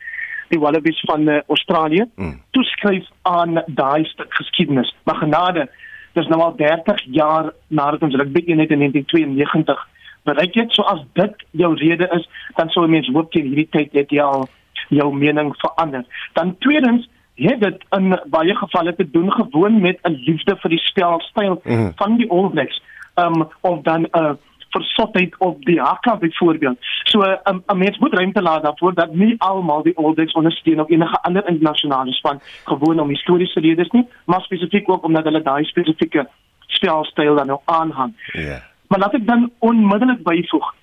die 0.49 0.59
Wallabies 0.59 0.99
van 1.05 1.27
uh, 1.29 1.39
Australië 1.47 2.05
mm. 2.15 2.41
toeskryf 2.51 3.05
aan 3.21 3.63
daai 3.65 4.05
stuk 4.05 4.33
geskiedenis. 4.33 4.95
Maar 5.03 5.15
genade, 5.15 5.69
dis 6.13 6.27
nou 6.27 6.41
al 6.41 6.55
30 6.55 7.03
jaar 7.05 7.51
nadat 7.67 8.01
ons 8.01 8.15
rugby 8.15 8.43
eenheid 8.45 8.71
in 8.71 8.79
1992 8.79 9.87
bereik 10.23 10.53
het. 10.53 10.73
So 10.73 10.83
as 10.83 11.03
dit 11.13 11.45
jou 11.51 11.73
rede 11.75 12.09
is, 12.15 12.29
dan 12.55 12.69
sou 12.69 12.87
mense 12.87 13.11
hoop 13.11 13.31
teen 13.31 13.47
hierdie 13.51 13.69
tyd 13.71 13.93
het 13.97 14.11
jy 14.11 14.23
al 14.23 14.47
jou 14.89 15.11
mening 15.15 15.53
verander. 15.61 16.03
Dan 16.33 16.55
tweedens 16.63 17.07
het 17.37 17.61
dit 17.61 17.83
in 17.97 18.15
baie 18.33 18.55
gevalle 18.55 18.95
te 18.95 19.05
doen 19.11 19.31
gewoon 19.31 19.81
met 19.81 19.99
'n 20.03 20.19
liefde 20.25 20.55
vir 20.55 20.69
die 20.69 20.83
spelstyl 20.83 21.61
mm. 21.63 21.91
van 21.95 22.17
die 22.17 22.29
All 22.31 22.49
Blacks. 22.49 22.81
Um 23.15 23.47
of 23.61 23.81
dan 23.81 24.01
'n 24.01 24.17
uh, 24.17 24.33
versotheid 24.69 25.35
op 25.37 25.65
die 25.65 25.79
hakka 25.81 26.15
byvoorbeeld. 26.15 26.77
So 27.03 27.19
'n 27.19 27.37
um, 27.49 27.63
'n 27.67 27.77
mens 27.77 27.97
moet 27.97 28.13
ruimte 28.13 28.41
laat 28.41 28.63
daarvoor 28.63 28.93
dat 28.93 29.13
nie 29.13 29.35
almal 29.37 29.83
die 29.83 29.97
All 29.97 30.13
Blacks 30.13 30.33
ondersteun 30.33 30.79
of 30.79 30.89
enige 30.89 31.21
ander 31.21 31.47
internasionale 31.47 32.13
span 32.13 32.41
gewoon 32.63 32.99
om 32.99 33.09
historiese 33.09 33.59
redes 33.59 33.89
nie, 33.89 34.07
maar 34.25 34.41
spesifiek 34.41 34.89
ook 34.89 35.03
omdat 35.03 35.23
hulle 35.23 35.41
daai 35.41 35.63
spesifieke 35.63 36.27
spelstyl 36.67 37.35
dan 37.35 37.47
nou 37.47 37.59
aanhang. 37.65 38.13
Ja. 38.31 38.41
Yeah. 38.41 38.61
Maar 38.87 38.99
laat 38.99 39.13
ek 39.13 39.27
dan 39.27 39.51
onmiddellik 39.59 40.23
byvoeg. 40.23 40.75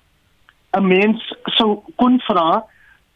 'n 0.77 0.87
Mens 0.87 1.35
sou 1.43 1.79
kon 1.95 2.19
vra 2.19 2.65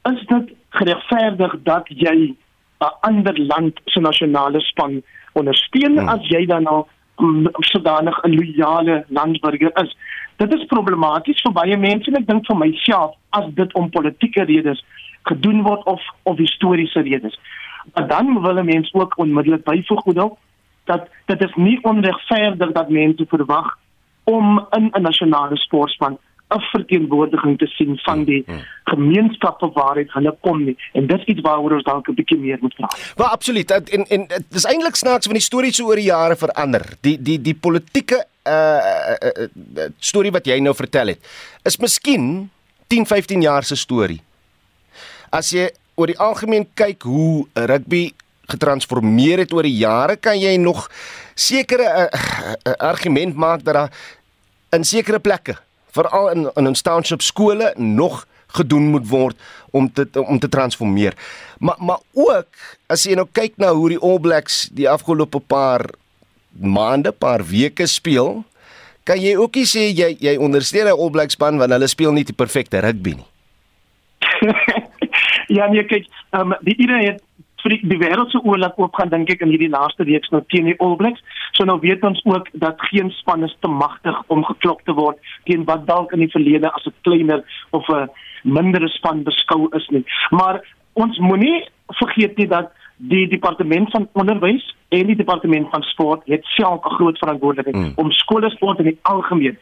is 0.03 0.25
dit 0.25 0.53
geregverdig 0.69 1.55
dat 1.63 1.85
jy 1.87 2.35
'n 2.79 2.93
ander 3.01 3.39
land 3.39 3.79
se 3.85 3.99
nasionale 3.99 4.59
span 4.59 5.01
ondersteun 5.33 5.97
hmm. 5.97 6.07
as 6.07 6.27
jy 6.27 6.45
dan 6.45 6.63
nou 6.63 6.85
sodanig 7.59 8.17
'n 8.23 8.35
loyale 8.35 9.05
landsburger 9.07 9.71
is. 9.83 9.97
Dit 10.39 10.53
is 10.55 10.65
problematies 10.71 11.41
vir 11.43 11.51
baie 11.51 11.77
mense 11.77 12.07
en 12.07 12.17
ek 12.21 12.27
dink 12.27 12.45
vir 12.47 12.57
myself 12.57 13.15
as 13.35 13.47
dit 13.57 13.73
om 13.75 13.89
politieke 13.91 14.45
redes 14.47 14.79
gedoen 15.27 15.65
word 15.65 15.83
of 15.91 16.03
of 16.31 16.39
historiese 16.39 17.03
redes. 17.03 17.35
Maar 17.93 18.07
dan 18.07 18.31
wil 18.41 18.63
mense 18.63 18.93
ook 18.93 19.17
onmiddellik 19.19 19.65
byvoeg 19.67 20.01
goed 20.07 20.21
dat 20.85 21.09
dit 21.25 21.43
is 21.43 21.55
nie 21.55 21.77
onregverdig 21.83 22.71
dat 22.71 22.89
mense 22.89 23.25
verwag 23.27 23.75
om 24.23 24.65
in 24.77 24.89
'n 24.93 25.01
nasionale 25.01 25.57
sportspan 25.57 26.17
'n 26.49 26.61
verteenwoordiging 26.71 27.57
te 27.57 27.65
sien 27.65 27.97
van 27.97 28.23
die 28.23 28.43
hmm, 28.45 28.55
hmm. 28.55 28.63
gemeenskappe 28.83 29.69
waaruit 29.73 30.11
hulle 30.13 30.35
kom 30.41 30.63
nie 30.65 30.77
en 30.93 31.07
dis 31.07 31.23
iets 31.25 31.41
waaroor 31.45 31.77
ons 31.77 31.83
dalk 31.83 32.09
'n 32.09 32.17
bietjie 32.17 32.37
meer 32.37 32.57
moet 32.61 32.75
praat. 32.75 33.13
Maar 33.17 33.27
absoluut 33.27 33.71
en 33.71 34.05
en 34.07 34.27
dit 34.27 34.59
is 34.61 34.65
eintlik 34.65 34.95
snaaks 34.95 35.25
van 35.25 35.37
die 35.37 35.45
storie 35.45 35.73
so 35.73 35.85
oor 35.85 36.01
die 36.01 36.09
jare 36.09 36.35
verander. 36.35 36.85
Die 37.01 37.17
die 37.21 37.41
die 37.41 37.55
politieke 37.55 38.25
uh, 38.47 38.53
uh, 38.53 39.45
uh 39.77 39.89
storie 39.99 40.31
wat 40.31 40.45
jy 40.45 40.59
nou 40.59 40.73
vertel 40.75 41.07
het 41.07 41.19
is 41.63 41.77
miskien 41.77 42.49
10 42.87 43.05
15 43.05 43.41
jaar 43.41 43.63
se 43.63 43.75
storie. 43.75 44.21
As 45.29 45.51
jy 45.53 45.69
oor 45.95 46.07
die 46.07 46.17
algemeen 46.17 46.65
kyk 46.73 47.03
hoe 47.03 47.45
rugby 47.53 48.09
getransformeer 48.49 49.43
het 49.43 49.53
oor 49.53 49.67
die 49.67 49.77
jare, 49.77 50.15
kan 50.17 50.39
jy 50.39 50.55
nog 50.57 50.87
sekere 51.35 51.85
uh, 51.85 52.07
uh, 52.09 52.73
argument 52.81 53.35
maak 53.35 53.63
dat 53.63 53.73
daar 53.73 53.91
in 54.73 54.83
sekere 54.85 55.19
plekke, 55.19 55.55
veral 55.95 56.29
in 56.33 56.49
in 56.55 56.67
ons 56.67 56.81
township 56.81 57.21
skole 57.21 57.73
nog 57.77 58.25
gedoen 58.57 58.89
moet 58.93 59.07
word 59.07 59.37
om 59.71 59.91
te 59.93 60.07
om 60.13 60.39
te 60.39 60.49
transformeer. 60.49 61.13
Maar 61.59 61.75
maar 61.79 62.01
ook 62.13 62.47
as 62.87 63.05
jy 63.05 63.17
nou 63.19 63.27
kyk 63.31 63.57
na 63.57 63.73
hoe 63.73 63.89
die 63.89 64.01
All 64.01 64.19
Blacks 64.19 64.69
die 64.73 64.89
afgelope 64.89 65.39
paar 65.39 65.85
maande, 66.49 67.11
paar 67.11 67.45
weke 67.45 67.87
speel, 67.87 68.43
kan 69.05 69.21
jy 69.21 69.35
ook 69.37 69.55
nie 69.55 69.69
sê 69.69 69.89
jy 69.93 70.15
jy 70.19 70.37
ondersteun 70.37 70.87
'n 70.87 70.97
All 70.97 71.13
Blacks 71.13 71.37
span 71.37 71.57
want 71.57 71.71
hulle 71.71 71.87
speel 71.87 72.13
nie 72.13 72.25
die 72.25 72.37
perfekte 72.37 72.81
rugby 72.81 73.15
nie. 73.17 73.29
ja, 75.57 75.67
nee, 75.67 75.83
kyk, 75.85 76.05
um, 76.31 76.55
die 76.61 76.75
idee 76.77 77.11
het 77.11 77.23
vir 77.63 77.75
die, 77.75 77.79
die 77.91 77.99
wêreld 77.99 78.31
se 78.31 78.41
oorlog 78.43 78.77
oopgaan 78.77 79.09
dink 79.09 79.29
ek 79.29 79.41
in 79.45 79.51
hierdie 79.53 79.69
laaste 79.69 80.05
week 80.07 80.27
nou 80.31 80.41
teen 80.47 80.65
die 80.65 80.77
All 80.79 80.95
Blacks. 80.95 81.21
So 81.57 81.65
nou 81.65 81.79
weet 81.83 82.03
ons 82.03 82.21
ook 82.25 82.49
dat 82.53 82.81
geen 82.89 83.11
span 83.11 83.43
is 83.43 83.55
te 83.59 83.67
magtig 83.67 84.17
om 84.27 84.43
geklop 84.43 84.81
te 84.85 84.95
word 84.97 85.17
teen 85.49 85.65
wat 85.65 85.87
dalk 85.87 86.11
in 86.15 86.25
die 86.25 86.31
verlede 86.31 86.71
as 86.71 86.85
'n 86.85 86.95
kleiner 87.03 87.43
of 87.71 87.87
'n 87.89 88.09
mindere 88.43 88.87
span 88.87 89.23
beskou 89.23 89.67
is 89.75 89.87
nie. 89.89 90.05
Maar 90.31 90.61
ons 90.93 91.17
moenie 91.19 91.67
vergeet 91.87 92.37
nie 92.37 92.47
dat 92.47 92.71
die 92.97 93.27
departement 93.27 93.91
van 93.91 94.07
onderwys 94.13 94.75
en 94.89 95.07
die 95.07 95.15
departement 95.15 95.69
van 95.71 95.81
sport 95.81 96.21
het 96.25 96.45
self 96.45 96.83
'n 96.85 96.95
groot 96.95 97.17
verantwoordelikheid 97.17 97.75
mm. 97.75 97.93
om 97.95 98.11
skole 98.11 98.49
sport 98.49 98.79
in 98.79 98.85
die 98.85 98.99
algemeen 99.01 99.57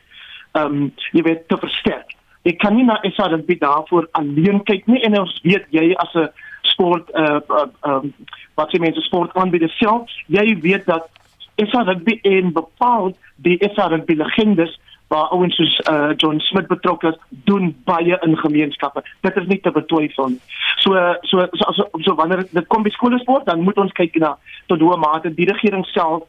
ehm 0.51 0.73
um, 0.73 0.93
jy 1.11 1.21
weet 1.21 1.47
te 1.47 1.57
versterk. 1.57 2.15
Ek 2.47 2.57
kan 2.57 2.75
nie 2.75 2.85
na 2.87 2.97
SRB 3.01 3.59
daarvoor 3.59 4.07
alleen 4.11 4.63
kyk 4.63 4.85
nie 4.87 5.01
en 5.03 5.19
ons 5.19 5.39
weet 5.43 5.65
jy 5.69 5.93
as 5.95 6.13
'n 6.13 6.29
sport 6.77 7.09
uh, 7.17 7.39
uh, 7.49 7.67
um, 7.89 8.11
wat 8.59 8.73
jy 8.73 8.81
mense 8.85 9.01
sport 9.09 9.33
aanbieder 9.33 9.71
self, 9.81 10.13
jy 10.29 10.45
weet 10.61 10.85
dat 10.85 11.09
SRB 11.57 12.19
en 12.21 12.53
bepaal 12.53 13.15
die 13.41 13.57
SRB 13.65 14.13
legendes 14.21 14.77
waar 15.07 15.31
ouens 15.31 15.55
soos 15.55 15.75
uh, 15.89 16.11
John 16.19 16.39
Smith 16.39 16.67
betrokke 16.67 17.07
is, 17.07 17.19
doen 17.49 17.71
baie 17.87 18.17
in 18.21 18.37
gemeenskappe. 18.37 19.01
Dit 19.23 19.37
is 19.39 19.47
nie 19.47 19.59
te 19.63 19.71
betwyfel 19.71 20.35
nie. 20.35 20.41
So 20.83 20.99
so 21.29 21.47
so, 21.55 21.73
so, 21.79 21.87
so 22.03 22.15
wanneer 22.19 22.43
dit 22.51 22.67
kom 22.67 22.83
by 22.83 22.91
skoolsport, 22.93 23.47
dan 23.47 23.63
moet 23.63 23.79
ons 23.79 23.95
kyk 23.97 24.19
na 24.21 24.35
tot 24.67 24.83
hoe 24.83 24.97
mate 24.99 25.31
die 25.33 25.47
regering 25.49 25.85
self 25.93 26.27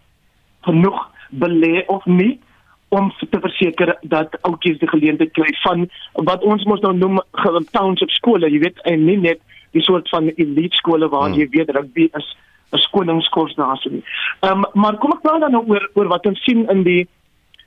genoeg 0.67 1.01
belê 1.29 1.83
of 1.93 2.07
nie 2.07 2.39
om 2.89 3.11
te 3.19 3.41
verseker 3.41 3.97
dat 4.03 4.39
ouetjies 4.49 4.79
die 4.81 4.89
geleentheid 4.89 5.35
kry 5.37 5.51
van 5.67 5.85
wat 6.31 6.45
ons 6.47 6.65
mos 6.65 6.81
nou 6.81 6.95
noem 6.97 7.19
township 7.75 8.15
skole, 8.17 8.49
jy 8.49 8.63
weet, 8.63 8.81
en 8.89 9.05
nie 9.05 9.19
net 9.21 9.43
die 9.71 9.83
soort 9.83 10.09
van 10.09 10.33
elite 10.37 10.77
skole 10.77 11.09
waar 11.09 11.29
hmm. 11.29 11.39
jy 11.39 11.49
weet 11.51 11.71
rugby 11.71 12.09
is 12.13 12.37
'n 12.71 12.79
skoningskurs 12.79 13.55
daar 13.55 13.77
so 13.77 13.91
nie. 13.91 14.05
Ehm 14.41 14.65
um, 14.65 14.65
maar 14.73 14.97
kom 14.97 15.13
ek 15.13 15.23
praat 15.23 15.41
dan 15.41 15.53
nou 15.53 15.65
oor 15.67 15.91
oor 15.95 16.09
wat 16.09 16.27
ons 16.27 16.43
sien 16.45 16.69
in 16.69 16.83
die 16.83 17.09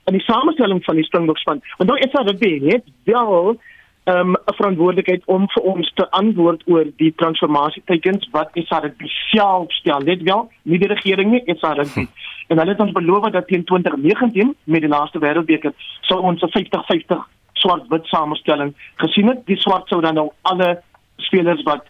in 0.04 0.12
die 0.18 0.24
samestelling 0.26 0.84
van 0.84 0.96
die 0.96 1.04
Springbokspan. 1.04 1.62
Want 1.76 1.90
nou 1.90 1.98
is 1.98 2.12
daar 2.12 2.34
baie 2.38 2.60
net 2.60 2.84
wel 3.04 3.56
ehm, 4.04 4.30
'n 4.30 4.36
um, 4.36 4.36
verantwoordelikheid 4.44 5.22
om 5.24 5.48
vir 5.48 5.62
ons 5.62 5.92
te 5.94 6.10
antwoord 6.10 6.62
oor 6.66 6.86
die 6.96 7.12
transformasietekens 7.16 8.28
wat 8.30 8.50
SARB 8.54 8.94
spesiaal 8.94 9.64
stel. 9.68 10.00
Net 10.00 10.22
wel, 10.22 10.50
nie 10.62 10.78
die 10.78 10.88
regering 10.88 11.30
nie, 11.30 11.42
SARB. 11.46 11.94
Hm. 11.94 12.06
En 12.48 12.58
hulle 12.58 12.70
het 12.70 12.80
ons 12.80 12.92
beloof 12.92 13.30
dat 13.30 13.46
teen 13.46 13.64
2019 13.64 14.54
met 14.64 14.80
die 14.80 14.90
laaste 14.90 15.18
wêreldbeker 15.18 15.72
sou 16.00 16.20
ons 16.20 16.42
'n 16.42 16.50
50-50 16.50 17.28
swart-wit 17.52 18.06
samestelling 18.06 18.74
gesien 18.96 19.28
het. 19.28 19.46
Die 19.46 19.56
swart 19.56 19.88
sou 19.88 20.00
dan 20.00 20.14
nou 20.14 20.30
alle 20.42 20.82
spelers 21.16 21.62
wat 21.62 21.86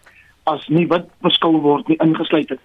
as 0.49 0.67
nie 0.67 0.87
wit 0.87 1.09
beskou 1.25 1.57
word 1.61 1.87
nie 1.87 1.99
ingesluit 2.03 2.49
het. 2.49 2.61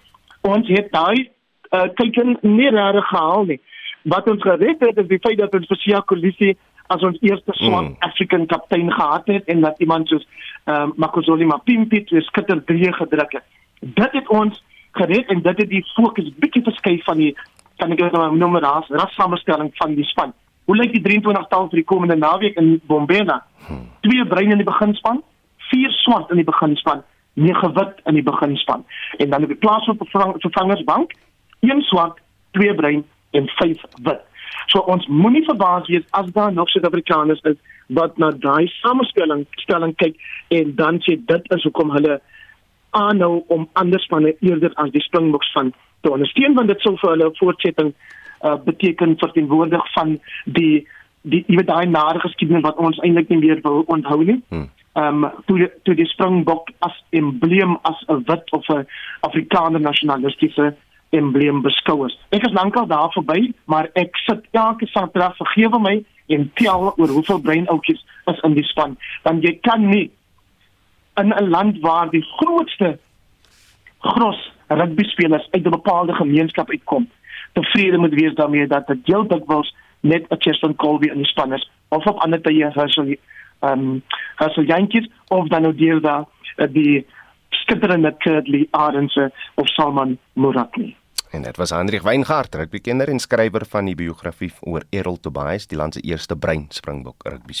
Ons 0.47 0.67
het 0.67 0.91
daai 0.91 1.29
uh, 1.71 1.87
teken 1.99 2.37
nie 2.41 2.69
reg 2.69 3.05
gehaal 3.11 3.45
nie 3.51 3.59
wat 4.03 4.29
ons 4.29 4.41
gered 4.41 4.79
het 4.79 4.97
is 4.97 5.07
die 5.07 5.19
feit 5.19 5.37
dat 5.39 5.53
ons 5.53 5.67
vir 5.67 5.79
Sia 5.83 6.01
Kolisi 6.07 6.55
as 6.89 7.03
ons 7.05 7.19
eerste 7.21 7.53
swart 7.53 7.91
mm. 7.91 7.95
African 8.07 8.45
kaptein 8.49 8.91
gehad 8.91 9.27
het 9.27 9.45
en 9.51 9.61
dat 9.61 9.79
iemand 9.79 10.07
soos 10.07 10.25
ehm 10.65 10.89
um, 10.89 10.93
Makosoli 10.97 11.45
Mapimpi 11.45 12.03
te 12.05 12.21
skitter 12.21 12.63
3 12.65 12.93
gedruk 12.93 13.31
het. 13.31 13.45
Dit 13.79 14.11
het 14.11 14.27
ons 14.29 14.63
gered 14.91 15.29
en 15.29 15.41
dit 15.41 15.57
het 15.57 15.69
die 15.69 15.85
fokus 15.95 16.29
bietjie 16.37 16.63
verskuif 16.63 17.03
van 17.03 17.17
die 17.17 17.35
kan 17.77 17.91
ek 17.91 18.11
nou 18.11 18.35
noem 18.37 18.57
ras 18.57 18.87
ras 18.89 19.13
samestelling 19.15 19.71
van 19.75 19.95
die 19.95 20.05
span. 20.05 20.33
Hoe 20.65 20.75
lyk 20.77 20.91
die 20.93 21.01
23 21.01 21.47
tal 21.49 21.69
vir 21.69 21.81
die 21.81 21.89
komende 21.91 22.15
naweek 22.15 22.57
in 22.61 22.81
Bombela? 22.85 23.43
Hmm. 23.67 23.87
Twee 24.05 24.25
bruin 24.25 24.51
in 24.51 24.61
die 24.61 24.67
beginspan, 24.67 25.23
vier 25.69 25.91
swart 26.03 26.29
in 26.29 26.41
die 26.41 26.45
beginspan, 26.45 27.03
nege 27.39 27.71
wit 27.77 28.01
in 28.11 28.19
die 28.19 28.23
beginspan. 28.23 28.85
En 29.17 29.29
dan 29.29 29.43
op 29.43 29.53
die 29.53 29.61
plaas 29.63 29.87
op 29.87 30.03
vervangersbank, 30.45 31.13
een 31.59 31.81
swart, 31.81 32.19
twee 32.51 32.75
bruin 32.75 33.03
en 33.31 33.47
5 33.47 33.81
wit. 34.03 34.21
So 34.69 34.79
ons 34.91 35.07
moenie 35.07 35.43
verbaas 35.47 35.87
wees 35.87 36.05
as 36.17 36.31
daar 36.35 36.53
nog 36.53 36.69
Suid-Afrikaners 36.69 37.41
is 37.41 37.57
wat 37.87 38.17
na 38.17 38.31
daai 38.31 38.67
samestelling 38.81 39.45
stelling 39.63 39.95
kyk 39.97 40.17
en 40.53 40.75
dan 40.75 40.99
sê 41.05 41.15
dit 41.31 41.53
is 41.55 41.65
hoekom 41.65 41.93
hulle 41.95 42.19
aanhou 42.97 43.43
om 43.55 43.67
ander 43.81 44.01
spanne 44.01 44.35
eerder 44.45 44.73
as 44.83 44.91
die 44.93 45.01
Springboks 45.05 45.51
van 45.57 45.73
te 46.01 46.11
ondersteun 46.11 46.57
want 46.57 46.69
dit 46.69 46.85
sou 46.85 46.95
vir 47.01 47.13
hulle 47.15 47.31
voortsetting 47.39 47.93
uh, 47.93 48.55
beteken 48.65 49.17
verteenwoordig 49.23 49.91
van 49.93 50.17
die 50.59 50.87
die 51.21 51.43
die 51.47 51.63
daai 51.65 51.89
nare 51.89 52.21
geskiedenis 52.23 52.63
wat 52.63 52.77
ons 52.77 52.99
eintlik 53.03 53.29
nie 53.29 53.41
meer 53.41 53.59
wil 53.65 53.81
onthou 53.95 54.21
nie. 54.23 54.37
Hmm. 54.49 54.69
Um, 54.93 55.31
toe 55.45 55.71
toe 55.83 55.95
die 55.95 56.07
Springbok 56.09 56.71
as 56.79 57.03
embleem 57.09 57.77
as 57.81 58.03
'n 58.07 58.23
wit 58.25 58.51
of 58.51 58.67
'n 58.69 58.87
Afrikaner 59.21 59.79
nasionalistiese 59.79 60.75
embleem 61.09 61.61
beskou 61.61 62.05
is. 62.05 62.17
Ek 62.29 62.43
is 62.43 62.53
lankal 62.53 62.87
daar 62.87 63.11
verby, 63.11 63.53
maar 63.65 63.89
ek 63.93 64.17
sit 64.25 64.45
elke 64.51 64.87
Saterdag 64.87 65.35
vergewe 65.37 65.79
my 65.79 66.05
en 66.27 66.51
tel 66.53 66.93
oor 66.97 67.07
hoeveel 67.07 67.41
breinoutjies 67.41 68.05
is 68.25 68.39
in 68.45 68.53
die 68.53 68.63
span. 68.63 68.97
Dan 69.23 69.41
jy 69.41 69.57
kan 69.61 69.89
nie 69.89 70.11
in 71.17 71.33
'n 71.33 71.49
land 71.49 71.79
waar 71.79 72.09
die 72.09 72.25
grootste 72.37 72.99
gros 73.99 74.51
rugby 74.67 75.03
spelers 75.03 75.47
uit 75.51 75.65
'n 75.65 75.69
bepaalde 75.69 76.13
gemeenskap 76.13 76.69
uitkom, 76.69 77.09
tevrede 77.53 77.97
moet 77.97 78.13
wees 78.13 78.35
daarmee 78.35 78.67
dat 78.67 78.87
dit 78.87 78.99
heel 79.03 79.27
dikwels 79.27 79.75
net 79.99 80.25
'n 80.29 80.35
Cheston 80.39 80.75
Colby 80.75 81.07
in 81.07 81.17
die 81.17 81.25
span 81.25 81.53
is 81.53 81.69
of 81.89 82.05
op 82.05 82.19
ander 82.19 82.41
tye 82.41 82.71
Herschel 82.73 83.15
ehm 83.59 83.79
um, 83.79 84.03
Herschel 84.35 84.63
Jantjies 84.63 85.09
of 85.27 85.47
dan 85.47 85.61
nou 85.61 85.75
deel 85.75 85.99
daar 86.01 86.25
uh, 86.57 86.67
die 86.67 87.05
skitterende 87.49 88.15
Kurtley 88.17 88.67
Arendse 88.71 89.31
of 89.55 89.67
Salman 89.67 90.17
Muratni. 90.33 90.95
En 91.31 91.41
dit 91.41 91.57
was 91.57 91.69
Hendrik 91.69 92.01
Weingart, 92.01 92.55
rugbykenner 92.55 93.07
en 93.07 93.19
skrywer 93.19 93.65
van 93.69 93.85
die 93.85 93.95
biografie 93.95 94.51
oor 94.61 94.81
Errol 94.89 95.19
Tobias, 95.19 95.67
die 95.67 95.77
land 95.77 95.93
se 95.93 96.01
eerste 96.01 96.37
brein 96.37 96.65
springbok 96.69 97.23
rugby 97.23 97.53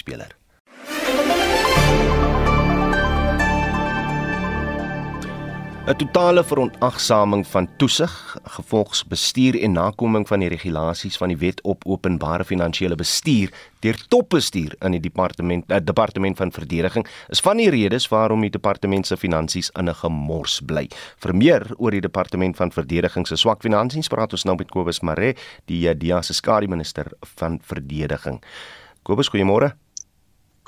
'n 5.89 5.95
totale 5.97 6.43
verontagsaming 6.43 7.47
van 7.47 7.67
toesig, 7.77 8.37
gevolgsbestuur 8.43 9.55
en 9.61 9.71
nakoming 9.71 10.27
van 10.27 10.39
die 10.39 10.49
regulasies 10.49 11.17
van 11.17 11.27
die 11.33 11.37
Wet 11.37 11.61
op 11.61 11.81
Openbare 11.85 12.45
Finansiële 12.45 12.95
Bestuur 12.95 13.49
deur 13.81 13.97
topbestuur 14.07 14.75
in 14.85 14.91
die 14.91 14.99
departement 14.99 15.65
uh, 15.71 15.77
departement 15.83 16.37
van 16.37 16.51
verdediging 16.51 17.07
is 17.29 17.41
van 17.41 17.57
die 17.57 17.69
redes 17.73 18.05
waarom 18.07 18.45
die 18.45 18.53
departement 18.53 19.07
se 19.07 19.17
finansies 19.17 19.71
in 19.79 19.89
'n 19.89 19.95
gemors 19.95 20.61
bly. 20.61 20.87
Vir 21.17 21.35
meer 21.35 21.65
oor 21.77 21.91
die 21.91 22.05
departement 22.05 22.55
van 22.55 22.71
verdediging 22.71 23.27
se 23.27 23.35
swak 23.35 23.61
finansies 23.61 24.07
praat 24.07 24.31
ons 24.31 24.43
nou 24.43 24.55
met 24.57 24.69
Kobus 24.69 25.01
Mare, 25.01 25.33
die 25.65 25.89
uh, 25.89 25.97
DEA 25.97 26.21
se 26.21 26.33
skare 26.33 26.67
minister 26.67 27.05
van 27.21 27.59
verdediging. 27.63 28.43
Kobus, 29.03 29.29
goeiemôre. 29.29 29.73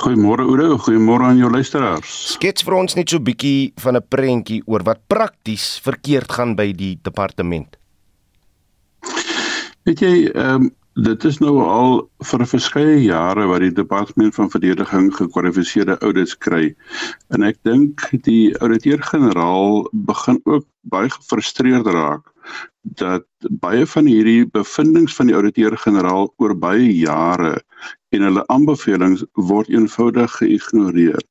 Goeiemôre 0.01 0.41
Oudo, 0.49 0.79
goeiemôre 0.81 1.27
aan 1.29 1.37
jou 1.37 1.49
luisteraars. 1.53 2.09
Skets 2.33 2.65
vir 2.65 2.73
ons 2.73 2.95
net 2.97 3.11
so 3.11 3.19
'n 3.19 3.23
bietjie 3.23 3.73
van 3.77 3.95
'n 3.95 4.07
prentjie 4.09 4.63
oor 4.65 4.81
wat 4.83 5.05
prakties 5.07 5.77
verkeerd 5.77 6.31
gaan 6.31 6.55
by 6.55 6.73
die 6.73 6.97
departement. 7.03 7.77
Weet 9.85 9.99
jy, 10.01 10.31
ehm 10.33 10.55
um, 10.55 10.71
dit 10.95 11.23
is 11.23 11.37
nou 11.39 11.53
al 11.63 12.01
vir 12.27 12.43
verskeie 12.45 12.97
jare 13.05 13.45
wat 13.47 13.63
die 13.63 13.71
departement 13.71 14.35
van 14.35 14.49
verdediging 14.51 15.11
gekwalifiseerde 15.15 15.97
audits 16.03 16.35
kry. 16.37 16.73
En 17.31 17.43
ek 17.47 17.61
dink 17.63 18.03
die 18.27 18.51
ouditeur-generaal 18.59 19.87
begin 19.91 20.41
ook 20.43 20.67
baie 20.91 21.09
gefrustreerd 21.09 21.87
raak 21.87 22.27
dat 22.81 23.23
baie 23.61 23.85
van 23.85 24.09
hierdie 24.09 24.45
bevindinge 24.51 25.13
van 25.13 25.29
die 25.29 25.35
ouditeur-generaal 25.37 26.33
oor 26.41 26.55
baie 26.57 26.89
jare 26.97 27.61
en 28.11 28.25
hulle 28.27 28.43
aanbevelings 28.51 29.23
word 29.33 29.69
eenvoudig 29.69 30.35
geïgnoreer. 30.41 31.23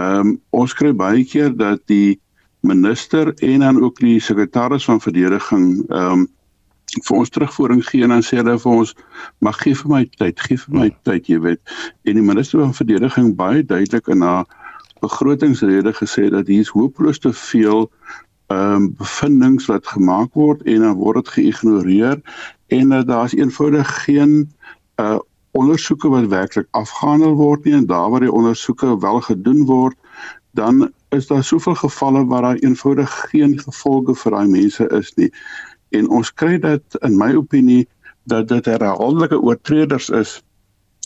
Ehm 0.00 0.26
um, 0.26 0.34
ons 0.50 0.74
kry 0.74 0.92
baie 0.96 1.22
keer 1.24 1.54
dat 1.54 1.84
die 1.86 2.18
minister 2.66 3.34
en 3.44 3.60
dan 3.60 3.80
ook 3.82 4.00
die 4.00 4.18
sekretaris 4.20 4.84
van 4.84 5.00
verdediging 5.00 5.86
ehm 5.88 6.26
um, 6.26 6.28
vir 6.98 7.16
ons 7.16 7.30
terugvoering 7.30 7.82
gee 7.86 8.02
en 8.02 8.14
dan 8.14 8.24
sê 8.26 8.40
hulle 8.40 8.56
vir 8.58 8.72
ons 8.72 8.94
mag 9.46 9.58
gee 9.62 9.76
vir 9.78 9.90
my 9.92 10.04
tyd, 10.18 10.40
gee 10.46 10.58
vir 10.58 10.78
my 10.78 10.88
tyd, 11.06 11.28
jy 11.30 11.38
weet. 11.44 11.60
En 12.04 12.18
die 12.18 12.24
minister 12.24 12.62
van 12.62 12.74
verdediging 12.74 13.34
baie 13.38 13.62
duidelik 13.64 14.10
in 14.10 14.24
haar 14.26 14.48
begrotingsrede 15.00 15.92
gesê 15.96 16.28
dat 16.30 16.46
hier 16.46 16.60
is 16.60 16.74
hopeloos 16.74 17.18
te 17.18 17.32
veel 17.32 17.88
ehm 18.50 18.74
um, 18.74 18.86
bevindinge 18.98 19.66
wat 19.70 19.86
gemaak 19.86 20.34
word 20.34 20.62
en 20.66 20.82
dan 20.82 20.96
word 20.98 21.20
dit 21.20 21.28
geïgnoreer 21.36 22.18
en 22.74 22.92
uh, 22.92 23.02
daar's 23.06 23.36
eenvoudig 23.38 23.90
geen 24.04 24.50
uh 25.02 25.18
ondersoeke 25.50 26.08
wat 26.08 26.28
werklik 26.30 26.66
afgehandel 26.78 27.32
word 27.34 27.64
nie 27.66 27.74
en 27.74 27.86
daar 27.86 28.10
waar 28.10 28.22
die 28.22 28.32
ondersoeke 28.32 28.98
wel 29.02 29.20
gedoen 29.20 29.64
word 29.66 29.96
dan 30.54 30.92
is 31.10 31.26
daar 31.26 31.44
soveel 31.44 31.74
gevalle 31.74 32.24
waar 32.26 32.42
daar 32.42 32.60
eenvoudig 32.62 33.14
geen 33.30 33.58
gevolge 33.58 34.14
vir 34.14 34.36
daai 34.36 34.48
mense 34.48 34.86
is 34.98 35.10
nie 35.16 35.30
en 35.90 36.08
ons 36.08 36.32
kry 36.32 36.58
dit 36.58 37.00
in 37.06 37.16
my 37.18 37.32
opinie 37.34 37.86
dat 38.30 38.48
dit 38.48 38.64
herhaaldelike 38.64 39.40
oortreders 39.40 40.10
is 40.10 40.38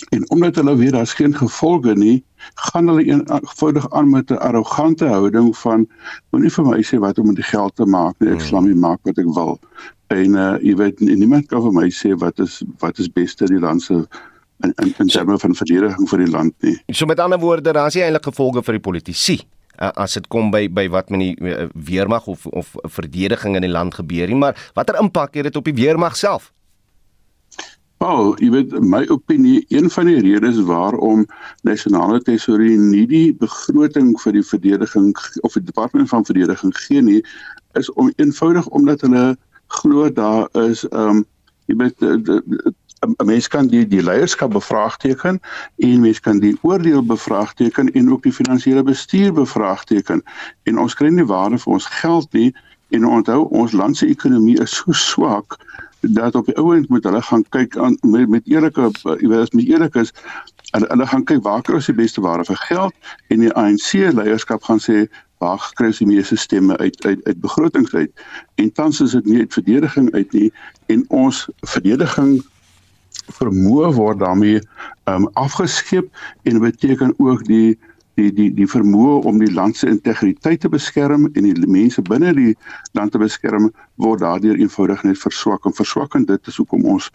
En 0.09 0.31
omdat 0.31 0.55
hulle 0.55 0.77
weet 0.77 0.93
daar's 0.93 1.13
geen 1.13 1.37
gevolge 1.37 1.95
nie, 1.95 2.25
gaan 2.55 2.87
hulle 2.87 3.05
eenvoudig 3.05 3.91
aan 3.91 4.11
met 4.11 4.31
'n 4.31 4.35
arrogante 4.35 5.07
houding 5.07 5.57
van 5.59 5.89
moenie 6.31 6.51
vir 6.51 6.65
my 6.65 6.83
sê 6.83 6.99
wat 6.99 7.19
om 7.19 7.27
met 7.27 7.35
die 7.35 7.45
geld 7.45 7.77
te 7.77 7.85
maak 7.85 8.15
nie, 8.19 8.29
ek 8.29 8.39
hmm. 8.39 8.49
sal 8.49 8.61
nie 8.61 8.75
maak 8.75 8.99
wat 9.03 9.19
ek 9.19 9.35
wil. 9.35 9.59
En 10.07 10.35
uh 10.35 10.59
jy 10.61 10.77
weet 10.77 11.01
niemand 11.01 11.47
kan 11.47 11.63
vir 11.63 11.73
my 11.73 11.89
sê 11.91 12.15
wat 12.19 12.39
is 12.39 12.63
wat 12.79 12.99
is 12.99 13.13
beste 13.13 13.47
die 13.47 13.59
land 13.59 13.83
se 13.83 13.95
in 13.95 14.73
in, 14.83 14.95
in 14.99 15.07
terme 15.07 15.39
van 15.39 15.55
verdediging 15.55 16.09
vir 16.09 16.19
die 16.19 16.31
land 16.31 16.55
nie. 16.63 16.79
So 16.89 17.07
met 17.07 17.21
ander 17.21 17.39
woorde, 17.39 17.73
daar 17.73 17.87
is 17.87 17.95
eintlik 17.95 18.25
gevolge 18.25 18.63
vir 18.63 18.73
die 18.73 18.81
politici. 18.81 19.41
Uh, 19.75 19.91
as 20.05 20.15
dit 20.15 20.27
kom 20.31 20.51
by 20.55 20.69
by 20.71 20.89
wat 20.89 21.11
met 21.11 21.21
die 21.21 21.35
uh, 21.43 21.69
weermag 21.75 22.27
of 22.31 22.47
of 22.47 22.75
verdediging 22.97 23.57
in 23.59 23.67
die 23.67 23.73
land 23.73 23.95
gebeur 23.95 24.31
nie, 24.31 24.39
maar 24.39 24.71
watter 24.75 24.99
impak 25.01 25.35
het 25.35 25.51
dit 25.51 25.57
op 25.57 25.65
die 25.65 25.75
weermag 25.75 26.17
self? 26.17 26.53
Paul, 28.03 28.35
jy 28.43 28.51
weet 28.51 28.73
my 28.83 29.05
opinie, 29.09 29.65
een 29.73 29.87
van 29.91 30.11
die 30.11 30.21
redes 30.21 30.59
waarom 30.69 31.25
nasionale 31.63 32.21
tesourier 32.23 32.79
nie 32.79 33.07
die 33.09 33.29
begroting 33.41 34.13
vir 34.21 34.37
die 34.37 34.45
verdediging 34.45 35.13
of 35.47 35.55
die 35.57 35.65
departement 35.65 36.11
van 36.11 36.27
verdediging 36.27 36.75
gee 36.85 37.03
nie, 37.03 37.21
is 37.79 37.91
om 37.93 38.13
eenvoudig 38.17 38.67
omdat 38.77 39.07
hulle 39.07 39.37
glo 39.81 40.11
daar 40.13 40.51
is 40.67 40.85
um 40.93 41.25
jy 41.67 41.79
weet 41.81 42.03
mens 43.25 43.49
kan 43.49 43.67
die 43.67 43.87
die 43.89 44.03
leierskap 44.03 44.53
bevraagteken 44.53 45.41
en 45.77 46.01
mens 46.01 46.21
kan 46.21 46.39
die 46.39 46.57
oordeel 46.63 47.03
bevraagteken 47.03 47.93
en 47.93 48.13
ook 48.13 48.23
die 48.23 48.33
finansiële 48.33 48.83
bestuur 48.83 49.33
bevraagteken. 49.33 50.23
En 50.63 50.79
ons 50.79 50.95
kry 50.95 51.09
nie 51.09 51.27
waarde 51.27 51.59
vir 51.59 51.73
ons 51.73 51.87
geld 52.01 52.33
nie 52.33 52.55
en 52.89 53.07
onthou 53.07 53.49
ons 53.51 53.73
land 53.73 53.97
se 53.97 54.07
ekonomie 54.07 54.61
is 54.63 54.77
so 54.77 54.93
swak 54.93 55.59
dat 56.01 56.35
op 56.35 56.47
die 56.47 56.57
ouend 56.57 56.89
moet 56.89 57.05
hulle 57.05 57.23
gaan 57.23 57.45
kyk 57.49 57.77
aan 57.77 57.97
met, 58.03 58.29
met 58.29 58.43
eerlike 58.45 58.91
jy 59.21 59.29
weet 59.29 59.41
as 59.41 59.55
my 59.57 59.65
eerlik 59.65 59.95
is 59.97 60.13
hulle, 60.75 60.89
hulle 60.91 61.07
gaan 61.07 61.25
kyk 61.25 61.43
waar 61.47 61.63
kry 61.63 61.79
ons 61.81 61.89
die 61.89 61.97
beste 61.97 62.25
ware 62.25 62.45
vir 62.45 62.61
geld 62.69 63.13
en 63.33 63.45
die 63.45 63.53
ANC 63.61 63.93
leierskap 64.13 64.67
gaan 64.69 64.83
sê 64.83 65.05
waar 65.43 65.65
kry 65.79 65.91
ons 65.93 66.01
die 66.03 66.09
meeste 66.09 66.37
stemme 66.41 66.77
uit 66.79 66.97
uit 67.07 67.21
uit 67.25 67.41
begrotings 67.41 67.95
uit? 67.95 68.13
En 68.61 68.73
tans 68.73 69.01
is 69.01 69.17
dit 69.17 69.31
nie 69.31 69.41
uit 69.45 69.53
verdediging 69.53 70.13
uit 70.15 70.33
nie 70.33 70.51
en 70.93 71.05
ons 71.09 71.45
verdediging 71.75 72.43
vermoë 73.39 73.93
word 73.97 74.21
daarmee 74.21 74.61
um, 75.11 75.29
afgeskeep 75.41 76.09
en 76.45 76.61
beteken 76.61 77.15
ook 77.19 77.45
die 77.49 77.79
die 78.15 78.31
die 78.33 78.51
die 78.55 78.69
vermoë 78.71 79.23
om 79.27 79.39
die 79.43 79.53
land 79.53 79.77
se 79.77 79.89
integriteit 79.91 80.61
te 80.61 80.69
beskerm 80.69 81.27
en 81.35 81.49
die 81.49 81.67
mense 81.67 82.03
binne 82.03 82.33
die 82.35 82.55
land 82.93 83.13
te 83.13 83.19
beskerm 83.19 83.73
word 83.97 84.21
daardeur 84.21 84.61
eenvoudig 84.61 85.03
net 85.03 85.19
verswak 85.19 85.67
en 85.67 85.75
verswakkend 85.75 86.29
dit 86.31 86.53
is 86.53 86.61
hoekom 86.63 86.85
ons 86.85 87.11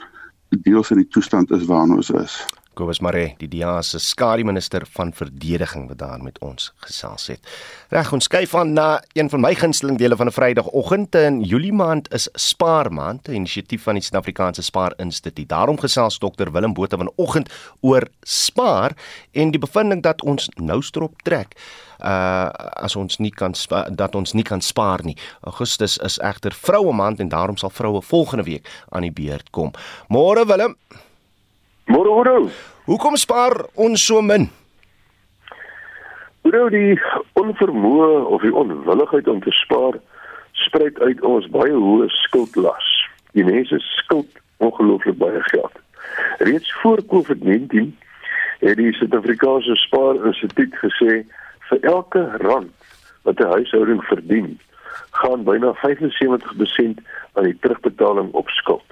deels 0.66 0.92
in 0.92 1.04
die 1.04 1.12
toestand 1.14 1.52
is 1.52 1.66
waarin 1.70 1.96
ons 1.96 2.10
is. 2.10 2.42
Kobus 2.80 3.02
Mare, 3.04 3.34
die 3.42 3.50
DEA 3.52 3.82
se 3.84 4.00
skare 4.00 4.46
minister 4.48 4.86
van 4.96 5.12
verdediging 5.12 5.90
wat 5.90 6.00
daar 6.00 6.22
met 6.24 6.38
ons 6.46 6.70
gesels 6.86 7.28
het. 7.28 7.50
Reg, 7.92 8.14
ons 8.16 8.30
skuif 8.30 8.54
aan 8.56 8.72
na 8.78 9.02
een 9.20 9.28
van 9.30 9.44
my 9.44 9.52
gunsteling 9.60 9.98
dele 10.00 10.16
van 10.16 10.28
'n 10.28 10.32
Vrydagoggend. 10.32 11.16
In 11.16 11.42
Julie 11.44 11.74
maand 11.74 12.08
is 12.14 12.30
Spaar 12.34 12.92
maand, 12.92 13.28
'n 13.28 13.34
inisiatief 13.34 13.84
van 13.84 13.94
die 13.94 14.04
Suid-Afrikaanse 14.04 14.62
Spaar 14.62 14.94
Instituut. 14.98 15.50
Daarom 15.50 15.80
gesels 15.80 16.20
dokter 16.20 16.52
Willem 16.52 16.74
Botha 16.74 16.98
vanoggend 16.98 17.50
oor 17.82 18.08
spaar 18.24 18.92
en 19.32 19.52
die 19.52 19.60
bevinding 19.60 20.02
dat 20.02 20.22
ons 20.22 20.50
nou 20.56 20.82
strop 20.82 21.22
trek 21.22 21.56
uh 22.00 22.50
as 22.80 22.96
ons 22.96 23.18
nie 23.18 23.32
kan 23.32 23.54
dat 23.92 24.16
ons 24.16 24.34
nie 24.34 24.44
kan 24.44 24.62
spaar 24.62 25.04
nie. 25.04 25.18
Augustus 25.42 25.98
is 25.98 26.20
egter 26.20 26.54
vroue 26.54 26.94
maand 26.94 27.20
en 27.20 27.30
daarom 27.30 27.58
sal 27.58 27.70
vroue 27.70 28.02
volgende 28.02 28.44
week 28.44 28.70
aan 28.90 29.02
die 29.02 29.12
beurt 29.12 29.50
kom. 29.50 29.72
Môre 30.08 30.46
Willem. 30.46 30.78
Môre 31.90 32.10
Oudo. 32.14 32.50
Hoekom 32.86 33.16
spaar 33.18 33.66
ons 33.74 34.04
so 34.06 34.22
min? 34.22 34.46
Oudo, 36.46 36.68
die 36.70 36.94
onvermoë 37.34 38.10
of 38.30 38.46
die 38.46 38.54
onwilligheid 38.54 39.28
om 39.28 39.42
te 39.42 39.54
spaar 39.58 39.98
spruit 40.68 41.00
uit 41.02 41.24
ons 41.26 41.48
baie 41.50 41.74
hoë 41.74 42.06
skuldlas. 42.28 42.92
Die 43.34 43.46
mense 43.48 43.82
skuld 43.88 44.38
ongelooflik 44.62 45.18
baie 45.18 45.42
geld. 45.50 45.82
Reeds 46.46 46.70
voor 46.84 47.02
COVID-19 47.10 47.90
het 48.62 48.78
die 48.78 48.94
Suid-Afrikaanse 49.00 49.76
Spaar 49.88 50.22
Instituut 50.30 50.78
gesê 50.84 51.24
vir 51.72 51.84
elke 51.90 52.22
rand 52.46 52.94
wat 53.26 53.42
'n 53.42 53.54
huishouding 53.58 54.04
verdien, 54.06 54.60
gaan 55.12 55.44
byna 55.44 55.74
75% 55.82 57.02
aan 57.34 57.44
die 57.50 57.58
terugbetaling 57.60 58.30
op 58.34 58.50
skuld. 58.50 58.86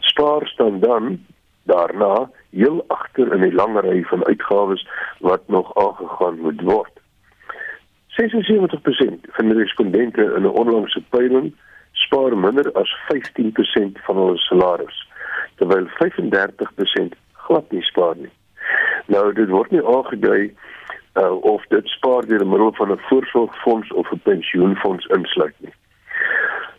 Spaar 0.00 0.46
staan 0.46 0.80
dan 0.80 1.18
daarna 1.64 2.30
heel 2.50 2.84
agter 2.88 3.32
in 3.32 3.40
die 3.40 3.54
lang 3.54 3.78
ry 3.80 4.02
van 4.02 4.24
uitgawes 4.24 4.88
wat 5.18 5.48
nog 5.48 5.74
aangegaan 5.74 6.38
moet 6.40 6.60
word. 6.60 7.00
76% 8.08 9.26
van 9.36 9.48
die 9.48 9.58
respondente 9.58 10.22
in 10.36 10.42
'n 10.42 10.56
onlangse 10.62 11.02
peiling 11.10 11.54
spaar 11.92 12.38
minder 12.38 12.72
as 12.72 12.96
15% 13.08 13.98
van 14.06 14.16
hul 14.16 14.36
salaris, 14.36 15.08
terwyl 15.54 15.86
35% 15.86 17.14
glad 17.32 17.70
nie 17.70 17.82
spaar 17.82 18.16
nie. 18.16 18.32
Nou 19.06 19.32
dit 19.32 19.48
word 19.48 19.70
nie 19.70 19.86
aangedui 19.86 20.54
uh, 21.14 21.42
of 21.42 21.64
dit 21.68 21.86
spaar 21.86 22.26
deur 22.26 22.46
middel 22.46 22.72
van 22.72 22.92
'n 22.92 23.00
voorsorgfonds 23.08 23.92
of 23.92 24.10
'n 24.12 24.20
pensioenfonds 24.22 25.06
insluit 25.06 25.54
nie. 25.58 25.74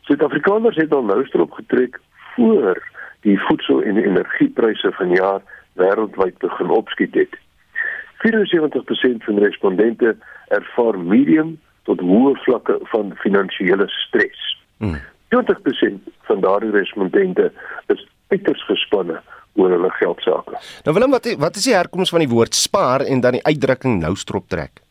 Suid-Afrikaners 0.02 0.76
het 0.76 0.94
al 0.94 1.04
nou 1.04 1.26
strop 1.26 1.52
getrek 1.52 2.00
voor 2.36 2.84
die 3.26 3.38
voedsel 3.48 3.82
en 3.84 3.98
die 3.98 4.06
energiepryse 4.06 4.92
vanjaar 5.00 5.42
wêreldwyd 5.82 6.38
begin 6.44 6.70
opskiet 6.70 7.18
het. 7.18 7.34
74% 8.26 9.26
van 9.28 9.42
respondente 9.44 10.16
ervaar 10.54 11.00
medium 11.00 11.56
tot 11.90 12.02
hoë 12.02 12.34
vlakke 12.46 12.80
van 12.94 13.14
finansiële 13.22 13.88
stres. 13.90 14.46
Hmm. 14.78 15.02
20% 15.34 16.06
van 16.30 16.42
daardie 16.42 16.72
respondente 16.72 17.52
is 17.94 18.06
uiters 18.34 18.64
gespanne 18.70 19.20
oor 19.56 19.72
hulle 19.72 19.92
geld 20.00 20.22
sake. 20.22 20.58
Nou 20.86 20.96
Willem, 20.96 21.14
wat 21.16 21.30
wat 21.42 21.60
is 21.60 21.68
die 21.70 21.76
herkoms 21.76 22.14
van 22.14 22.24
die 22.26 22.32
woord 22.32 22.56
spaar 22.56 23.06
en 23.06 23.22
dan 23.26 23.38
die 23.38 23.46
uitdrukking 23.46 24.00
nou 24.02 24.16
strop 24.20 24.50
trek? 24.50 24.82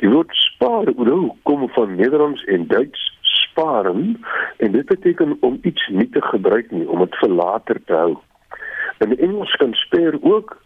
Die 0.00 0.08
woord 0.08 0.32
spaar 0.32 0.88
kom 1.42 1.68
van 1.68 1.94
Nederlands 1.96 2.44
en 2.44 2.66
Duits 2.66 3.02
sparen 3.60 4.24
en 4.56 4.72
dit 4.72 4.86
beteken 4.86 5.36
om 5.40 5.58
iets 5.62 5.88
nie 5.88 6.08
te 6.08 6.22
gebruik 6.22 6.70
nie, 6.70 6.88
om 6.88 6.98
dit 6.98 7.16
vir 7.20 7.28
later 7.28 7.80
te 7.84 7.92
hou. 7.94 8.16
In 8.98 9.18
Engels 9.18 9.52
kan 9.56 9.74
spare 9.74 10.18
ook 10.22 10.56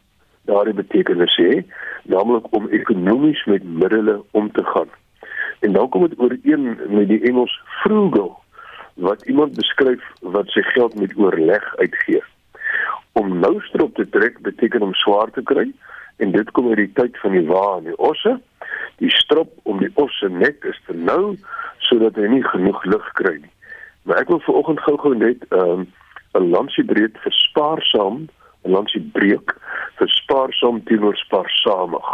daardie 0.44 0.74
betekenis 0.74 1.34
hê, 1.40 1.62
naamlik 2.02 2.46
om 2.54 2.68
ekonomies 2.68 3.44
met 3.44 3.64
middele 3.64 4.22
om 4.30 4.50
te 4.52 4.64
gaan. 4.64 4.90
En 5.60 5.72
dan 5.72 5.88
kom 5.88 6.08
dit 6.08 6.18
ooreen 6.18 6.78
met 6.88 7.08
die 7.08 7.22
Engels 7.22 7.54
frugal 7.82 8.36
wat 8.94 9.26
iemand 9.26 9.56
beskryf 9.56 10.02
wat 10.20 10.52
sy 10.54 10.62
geld 10.62 10.94
met 10.94 11.16
oorleg 11.16 11.76
uitgee. 11.76 12.22
Om 13.12 13.38
nou 13.38 13.60
strop 13.60 13.94
te 13.94 14.08
trek 14.08 14.38
beteken 14.42 14.82
om 14.82 14.94
swaar 14.94 15.30
te 15.30 15.42
kry 15.42 15.70
en 16.16 16.30
dit 16.32 16.50
kom 16.50 16.68
uit 16.68 16.76
die 16.76 16.92
tyd 16.92 17.18
van 17.18 17.32
die 17.32 17.46
wa 17.46 17.76
en 17.78 17.88
die 17.90 17.98
osse. 17.98 18.38
Die 19.02 19.10
strop 19.10 19.50
om 19.62 19.80
die 19.82 19.90
osse 19.94 20.28
nek 20.28 20.64
is 20.64 20.80
te 20.86 20.94
nou 20.94 21.36
sodat 21.84 22.16
hy 22.16 22.28
nie 22.30 22.44
genoeg 22.46 22.84
lig 22.84 23.10
kry 23.18 23.34
nie. 23.40 23.52
Maar 24.04 24.22
ek 24.22 24.30
wil 24.32 24.40
vanoggend 24.44 24.80
gou-gou 24.84 25.14
net 25.16 25.44
ehm, 25.50 25.84
'n 26.34 26.42
um, 26.42 26.50
lansie 26.50 26.84
breed 26.84 27.18
vir 27.24 27.32
spaarsaam, 27.32 28.26
'n 28.64 28.70
lansie 28.70 29.02
breek 29.12 29.56
vir 29.98 30.08
spaarsaam 30.08 30.82
teenoor 30.84 31.16
spaarsamig. 31.16 32.08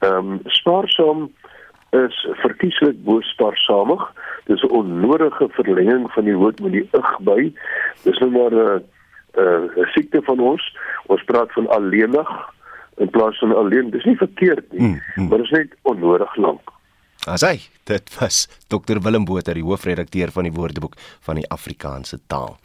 Ehm 0.00 0.16
um, 0.16 0.40
spaarsaam 0.44 1.28
is 1.90 2.26
verkieslik 2.44 3.04
bo 3.04 3.20
spaarsamig. 3.20 4.02
Dis 4.44 4.62
'n 4.62 4.70
onnodige 4.80 5.48
verlenging 5.48 6.12
van 6.12 6.24
die 6.24 6.36
woord 6.36 6.60
met 6.60 6.72
die 6.72 6.88
ig 6.92 7.10
by. 7.20 7.52
Dis 8.04 8.18
nou 8.18 8.30
maar 8.30 8.52
'n 8.52 8.84
'n 9.76 9.88
siekte 9.94 10.22
van 10.22 10.40
ons. 10.40 10.76
Ons 11.06 11.24
praat 11.24 11.52
van 11.52 11.68
alleenig 11.68 12.28
in 12.98 13.10
plaas 13.10 13.38
van 13.38 13.54
alleen. 13.56 13.90
Dis 13.94 14.04
nie 14.08 14.16
verkeerd 14.16 14.72
nie, 14.72 14.80
mm, 14.80 15.00
mm. 15.16 15.28
maar 15.28 15.42
dit 15.42 15.50
is 15.50 15.56
net 15.58 15.78
onnodig 15.82 16.36
lank. 16.36 16.74
As 17.28 17.42
hy, 17.42 17.58
dit 17.90 18.12
was 18.20 18.46
Dr 18.72 19.00
Willem 19.04 19.26
Botha, 19.28 19.52
die 19.56 19.66
hoofredakteur 19.66 20.30
van 20.32 20.46
die 20.46 20.54
Woordeboek 20.54 20.94
van 21.26 21.40
die 21.40 21.48
Afrikaanse 21.52 22.20
taal. 22.30 22.56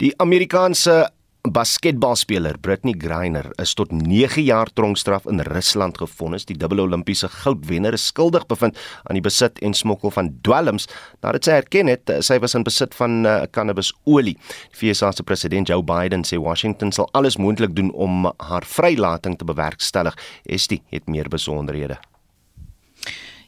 Die 0.00 0.14
Amerikaanse 0.22 1.04
basketbalspeler 1.42 2.54
Britney 2.62 2.94
Griner 2.94 3.48
is 3.58 3.74
tot 3.74 3.90
9 3.90 4.44
jaar 4.46 4.70
tronkstraf 4.70 5.26
in 5.26 5.40
Rusland 5.42 5.98
gevonnis. 5.98 6.46
Die 6.46 6.54
dubbel 6.56 6.84
Olimpiese 6.84 7.26
goudwenner 7.28 7.96
is 7.98 8.04
skuldig 8.06 8.46
bevind 8.46 8.78
aan 9.02 9.18
die 9.18 9.24
besit 9.24 9.58
en 9.58 9.74
smokkel 9.74 10.14
van 10.14 10.30
dwelms 10.46 10.86
nadat 11.24 11.48
sy 11.48 11.58
erken 11.58 11.90
het 11.90 12.14
sy 12.22 12.38
was 12.42 12.54
in 12.54 12.66
besit 12.66 12.94
van 12.94 13.26
uh, 13.26 13.40
cannabisolie. 13.50 14.36
Die 14.38 14.78
VS 14.78 15.02
se 15.18 15.26
president 15.26 15.68
Joe 15.68 15.82
Biden 15.82 16.22
sê 16.22 16.38
Washington 16.38 16.94
sal 16.94 17.10
alles 17.12 17.40
moontlik 17.42 17.74
doen 17.74 17.90
om 17.90 18.30
haar 18.38 18.62
vrylating 18.62 19.38
te 19.38 19.48
bewerkstellig. 19.48 20.14
Estie 20.46 20.82
het 20.94 21.10
meer 21.10 21.28
besonderhede. 21.28 21.98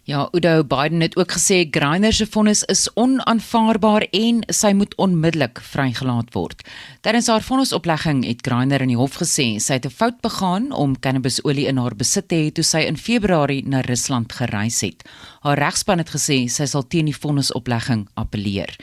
Ja, 0.07 0.29
Udo 0.33 0.65
Biden 0.65 1.01
het 1.01 1.17
ook 1.17 1.33
gesê 1.33 1.67
Greiner 1.71 2.13
se 2.13 2.27
vonnis 2.27 2.63
is 2.63 2.91
onaanvaarbaar 2.95 4.05
en 4.13 4.43
sy 4.53 4.75
moet 4.77 4.93
onmiddellik 5.01 5.63
vrygelaat 5.65 6.35
word. 6.37 6.61
Terwyl 7.01 7.31
haar 7.33 7.47
vonnisoplegging 7.47 8.21
het 8.29 8.45
Greiner 8.45 8.85
in 8.85 8.93
die 8.93 8.99
hof 9.01 9.17
gesê 9.23 9.57
sy 9.57 9.79
het 9.79 9.87
'n 9.87 9.97
fout 9.97 10.21
begaan 10.21 10.73
om 10.73 10.99
cannabisolie 11.01 11.67
in 11.67 11.81
haar 11.81 11.97
besit 11.97 12.29
te 12.29 12.35
hê 12.35 12.53
toe 12.53 12.65
sy 12.65 12.85
in 12.85 12.97
Februarie 12.97 13.67
na 13.67 13.81
Rusland 13.81 14.33
gereis 14.33 14.81
het. 14.81 15.09
Haar 15.41 15.59
regspan 15.59 15.99
het 15.99 16.11
gesê 16.11 16.51
sy 16.51 16.67
sal 16.67 16.87
teen 16.87 17.07
die 17.07 17.17
vonnisoplegging 17.17 18.09
appeleer. 18.15 18.77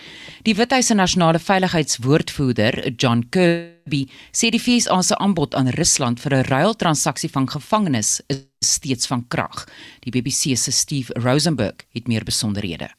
Die 0.43 0.55
Withuis 0.55 0.87
se 0.87 0.93
nasionale 0.93 1.39
veiligheidswoordvoerder, 1.39 2.93
John 2.97 3.29
Kirby, 3.29 4.07
sê 4.31 4.49
die 4.49 4.61
VS 4.61 5.07
se 5.07 5.17
aanbod 5.17 5.53
aan 5.55 5.67
Rusland 5.67 6.19
vir 6.19 6.33
'n 6.33 6.43
ruiltransaksie 6.43 7.29
van 7.29 7.47
gevangenes 7.47 8.21
is 8.27 8.50
steeds 8.65 9.07
van 9.07 9.25
krag. 9.27 9.67
Die 9.99 10.11
BBC 10.11 10.55
se 10.57 10.71
Steve 10.71 11.13
Rosenberg 11.19 11.85
het 11.91 12.07
meer 12.07 12.23
besonderhede. 12.23 12.89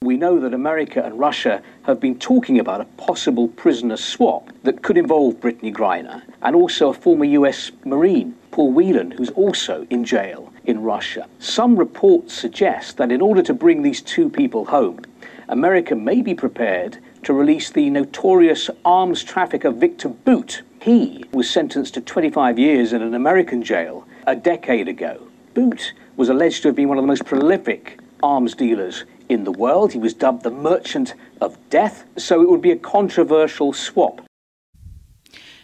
We 0.00 0.16
know 0.16 0.40
that 0.40 0.54
America 0.54 1.02
and 1.02 1.18
Russia 1.18 1.60
have 1.82 1.98
been 1.98 2.18
talking 2.18 2.60
about 2.60 2.80
a 2.80 2.86
possible 3.06 3.48
prisoner 3.48 3.96
swap 3.96 4.50
that 4.62 4.82
could 4.82 4.96
involve 4.96 5.40
Brittany 5.40 5.72
Griner 5.72 6.22
and 6.40 6.54
also 6.54 6.88
a 6.88 6.94
former 6.94 7.24
US 7.38 7.72
Marine, 7.84 8.32
Paul 8.50 8.72
Whelan, 8.72 9.10
who's 9.10 9.30
also 9.34 9.86
in 9.90 10.04
jail 10.04 10.52
in 10.64 10.84
Russia. 10.84 11.26
Some 11.38 11.76
reports 11.76 12.32
suggest 12.32 12.96
that 12.96 13.10
in 13.10 13.20
order 13.20 13.42
to 13.42 13.54
bring 13.54 13.82
these 13.82 14.02
two 14.02 14.28
people 14.30 14.64
home, 14.64 15.00
America 15.48 15.96
may 15.96 16.22
be 16.22 16.34
prepared 16.34 16.98
to 17.24 17.32
release 17.32 17.70
the 17.70 17.90
notorious 17.90 18.70
arms 18.84 19.24
trafficker 19.24 19.72
Victor 19.72 20.10
Boot. 20.10 20.62
He 20.80 21.24
was 21.32 21.50
sentenced 21.50 21.94
to 21.94 22.00
25 22.00 22.56
years 22.58 22.92
in 22.92 23.02
an 23.02 23.14
American 23.14 23.64
jail 23.64 24.06
a 24.28 24.36
decade 24.36 24.88
ago. 24.88 25.26
Boot 25.54 25.94
was 26.18 26.28
alleged 26.28 26.60
to 26.60 26.68
have 26.68 26.76
been 26.76 26.88
one 26.88 26.98
of 26.98 27.02
the 27.02 27.08
most 27.08 27.24
prolific 27.24 27.98
arms 28.22 28.54
dealers 28.54 29.04
in 29.30 29.44
the 29.44 29.52
world. 29.52 29.92
He 29.92 29.98
was 29.98 30.12
dubbed 30.12 30.42
the 30.42 30.50
merchant 30.50 31.14
of 31.40 31.56
death, 31.70 32.04
so 32.18 32.42
it 32.42 32.50
would 32.50 32.60
be 32.60 32.70
a 32.70 32.76
controversial 32.76 33.72
swap. 33.72 34.20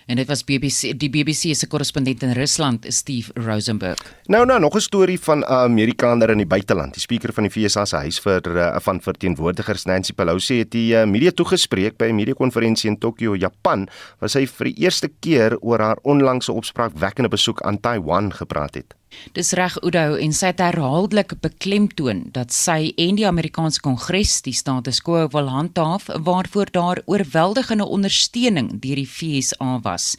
En 0.06 0.16
dit 0.16 0.26
was 0.28 0.44
BBC 0.44 0.92
die 1.00 1.08
BBC 1.08 1.54
se 1.56 1.66
korrespondent 1.66 2.22
in 2.22 2.32
Rusland, 2.36 2.86
Steve 2.88 3.32
Rosenberg. 3.34 4.00
Nou 4.26 4.44
nou 4.46 4.60
nog 4.60 4.74
'n 4.74 4.80
storie 4.80 5.20
van 5.20 5.38
'n 5.38 5.44
Amerikaner 5.44 6.30
in 6.30 6.36
die 6.36 6.46
buiteland. 6.46 6.92
Die 6.92 7.00
spreker 7.00 7.32
van 7.32 7.48
die 7.48 7.52
FSA 7.52 7.84
se 7.84 7.96
huis 7.96 8.20
vir 8.20 8.40
uh, 8.46 8.76
van 8.80 9.00
verteenwoordigers 9.00 9.84
Nancy 9.84 10.12
Pelosi 10.12 10.58
het 10.58 10.70
die 10.70 10.94
uh, 10.94 11.04
media 11.04 11.30
toegespreek 11.30 11.96
by 11.96 12.04
'n 12.04 12.14
media-konferensie 12.14 12.90
in 12.90 12.98
Tokio, 12.98 13.34
Japan, 13.36 13.88
waar 14.18 14.28
sy 14.28 14.46
vir 14.46 14.64
die 14.64 14.76
eerste 14.84 15.08
keer 15.20 15.58
oor 15.60 15.80
haar 15.80 15.98
onlangse 16.02 16.52
opspraakwekkende 16.52 17.28
besoek 17.28 17.62
aan 17.62 17.80
Taiwan 17.80 18.32
gepraat 18.32 18.74
het. 18.74 18.94
Dis 19.34 19.52
reg 19.58 19.76
Oudo 19.82 20.14
en 20.20 20.32
sy 20.36 20.52
het 20.52 20.60
herhaaldelik 20.62 21.34
beklemtoon 21.42 22.20
dat 22.34 22.52
sy 22.54 22.92
en 23.00 23.18
die 23.18 23.26
Amerikaanse 23.26 23.82
Kongres 23.84 24.36
die 24.46 24.54
status 24.54 25.00
quo 25.04 25.26
wil 25.32 25.50
handhaaf 25.50 26.06
waarvoor 26.26 26.70
daar 26.74 27.00
oorweldigende 27.10 27.86
ondersteuning 27.86 28.70
deur 28.82 29.00
die 29.00 29.08
FSA 29.08 29.80
was. 29.82 30.14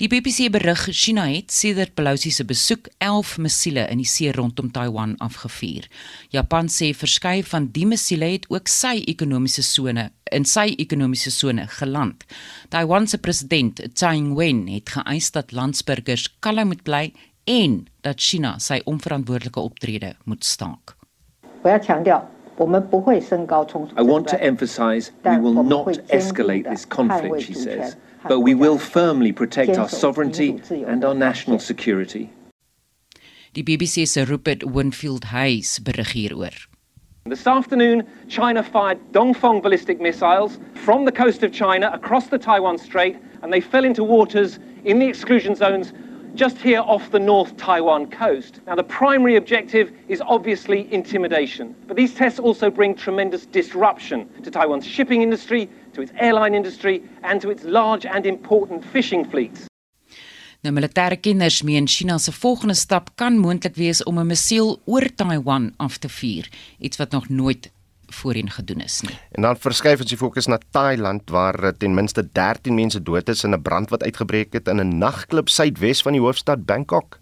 Die 0.00 0.08
BBC 0.10 0.50
berig 0.52 0.88
China 0.90 1.28
het 1.30 1.54
sedert 1.54 1.94
Pelosi 1.94 2.30
se 2.30 2.44
besoek 2.44 2.90
11 2.98 3.36
missiele 3.38 3.86
in 3.90 4.02
die 4.02 4.08
see 4.08 4.32
rondom 4.32 4.72
Taiwan 4.72 5.14
afgevuur. 5.22 5.86
Japan 6.34 6.68
sê 6.72 6.92
verskeie 6.94 7.44
van 7.46 7.70
die 7.72 7.86
missiele 7.86 8.32
het 8.34 8.50
ook 8.50 8.68
sy 8.68 8.98
ekonomiese 9.06 9.62
sone 9.62 10.10
in 10.34 10.46
sy 10.48 10.72
ekonomiese 10.82 11.30
sone 11.30 11.66
geland. 11.78 12.24
Taiwan 12.72 13.06
se 13.06 13.18
president 13.22 13.82
Tsai 13.94 14.16
Ing-wen 14.18 14.64
het 14.70 14.90
geëis 14.96 15.30
dat 15.34 15.54
landsburgers 15.54 16.28
kalm 16.42 16.72
moet 16.72 16.82
bly 16.86 17.04
en 17.46 17.86
dat 18.00 18.20
China 18.20 18.58
sy 18.58 18.80
onverantwoordelike 18.84 19.60
optrede 19.60 20.16
moet 20.24 20.44
staak. 20.44 20.96
I 21.64 21.78
want 24.02 24.28
to 24.28 24.40
emphasize 24.40 25.12
we 25.24 25.38
will 25.38 25.62
not 25.62 25.98
escalate 26.08 26.70
this 26.70 26.86
conflict, 26.86 27.42
she 27.42 27.54
says, 27.54 27.96
but 28.28 28.40
we 28.40 28.54
will 28.54 28.78
firmly 28.78 29.32
protect 29.32 29.78
our 29.78 29.88
sovereignty 29.88 30.60
and 30.86 31.04
our 31.04 31.14
national 31.14 31.58
security. 31.58 32.30
Die 33.52 33.62
BBC 33.62 34.06
se 34.06 34.24
Rupert 34.24 34.64
Winfield 34.64 35.24
Hayes 35.24 35.78
berig 35.78 36.12
hieroor. 36.12 36.68
This 37.24 37.46
afternoon, 37.46 38.06
China 38.28 38.62
fired 38.62 38.98
Dongfeng 39.12 39.62
ballistic 39.62 40.00
missiles 40.00 40.58
from 40.74 41.04
the 41.04 41.12
coast 41.12 41.42
of 41.42 41.52
China 41.52 41.90
across 41.92 42.28
the 42.28 42.38
Taiwan 42.38 42.78
Strait, 42.78 43.16
and 43.42 43.52
they 43.52 43.60
fell 43.60 43.84
into 43.84 44.04
waters 44.04 44.58
in 44.84 44.98
the 44.98 45.06
exclusion 45.06 45.54
zones 45.54 45.92
just 46.36 46.58
here 46.58 46.80
off 46.80 47.10
the 47.10 47.18
North 47.18 47.56
Taiwan 47.56 48.10
coast. 48.10 48.60
Now, 48.66 48.74
the 48.74 48.84
primary 48.84 49.36
objective 49.36 49.90
is 50.08 50.22
obviously 50.26 50.92
intimidation, 50.92 51.74
but 51.86 51.96
these 51.96 52.14
tests 52.14 52.38
also 52.38 52.70
bring 52.70 52.94
tremendous 52.94 53.46
disruption 53.46 54.28
to 54.42 54.50
Taiwan's 54.50 54.86
shipping 54.86 55.22
industry, 55.22 55.68
to 55.94 56.02
its 56.02 56.12
airline 56.18 56.54
industry, 56.54 57.02
and 57.22 57.40
to 57.40 57.50
its 57.50 57.64
large 57.64 58.04
and 58.06 58.26
important 58.26 58.84
fishing 58.84 59.24
fleets. 59.24 59.66
Nou 60.64 60.72
militêre 60.72 61.16
kenners 61.20 61.62
meen 61.62 61.86
China 61.86 62.18
se 62.18 62.32
volgende 62.32 62.74
stap 62.74 63.10
kan 63.14 63.38
moontlik 63.38 63.76
wees 63.76 64.02
om 64.04 64.18
'n 64.18 64.26
missiel 64.26 64.80
oor 64.84 65.06
Taiwan 65.14 65.72
af 65.76 65.98
te 65.98 66.08
vuur, 66.08 66.48
iets 66.78 66.96
wat 66.96 67.10
nog 67.10 67.28
nooit 67.28 67.70
voorheen 68.08 68.50
gedoen 68.50 68.80
is 68.80 69.00
nie. 69.00 69.18
En 69.32 69.42
dan 69.42 69.56
verskuif 69.56 70.00
ons 70.00 70.08
die 70.08 70.18
fokus 70.18 70.46
na 70.46 70.58
Thailand 70.70 71.30
waar 71.30 71.62
eh, 71.64 71.72
ten 71.78 71.94
minste 71.94 72.28
13 72.32 72.74
mense 72.74 73.02
dood 73.02 73.28
is 73.28 73.44
in 73.44 73.54
'n 73.54 73.62
brand 73.62 73.90
wat 73.90 74.02
uitgebreek 74.02 74.52
het 74.52 74.68
in 74.68 74.80
'n 74.80 74.98
nagklub 74.98 75.48
suidwes 75.48 76.02
van 76.02 76.12
die 76.12 76.20
hoofstad 76.20 76.64
Bangkok. 76.64 77.20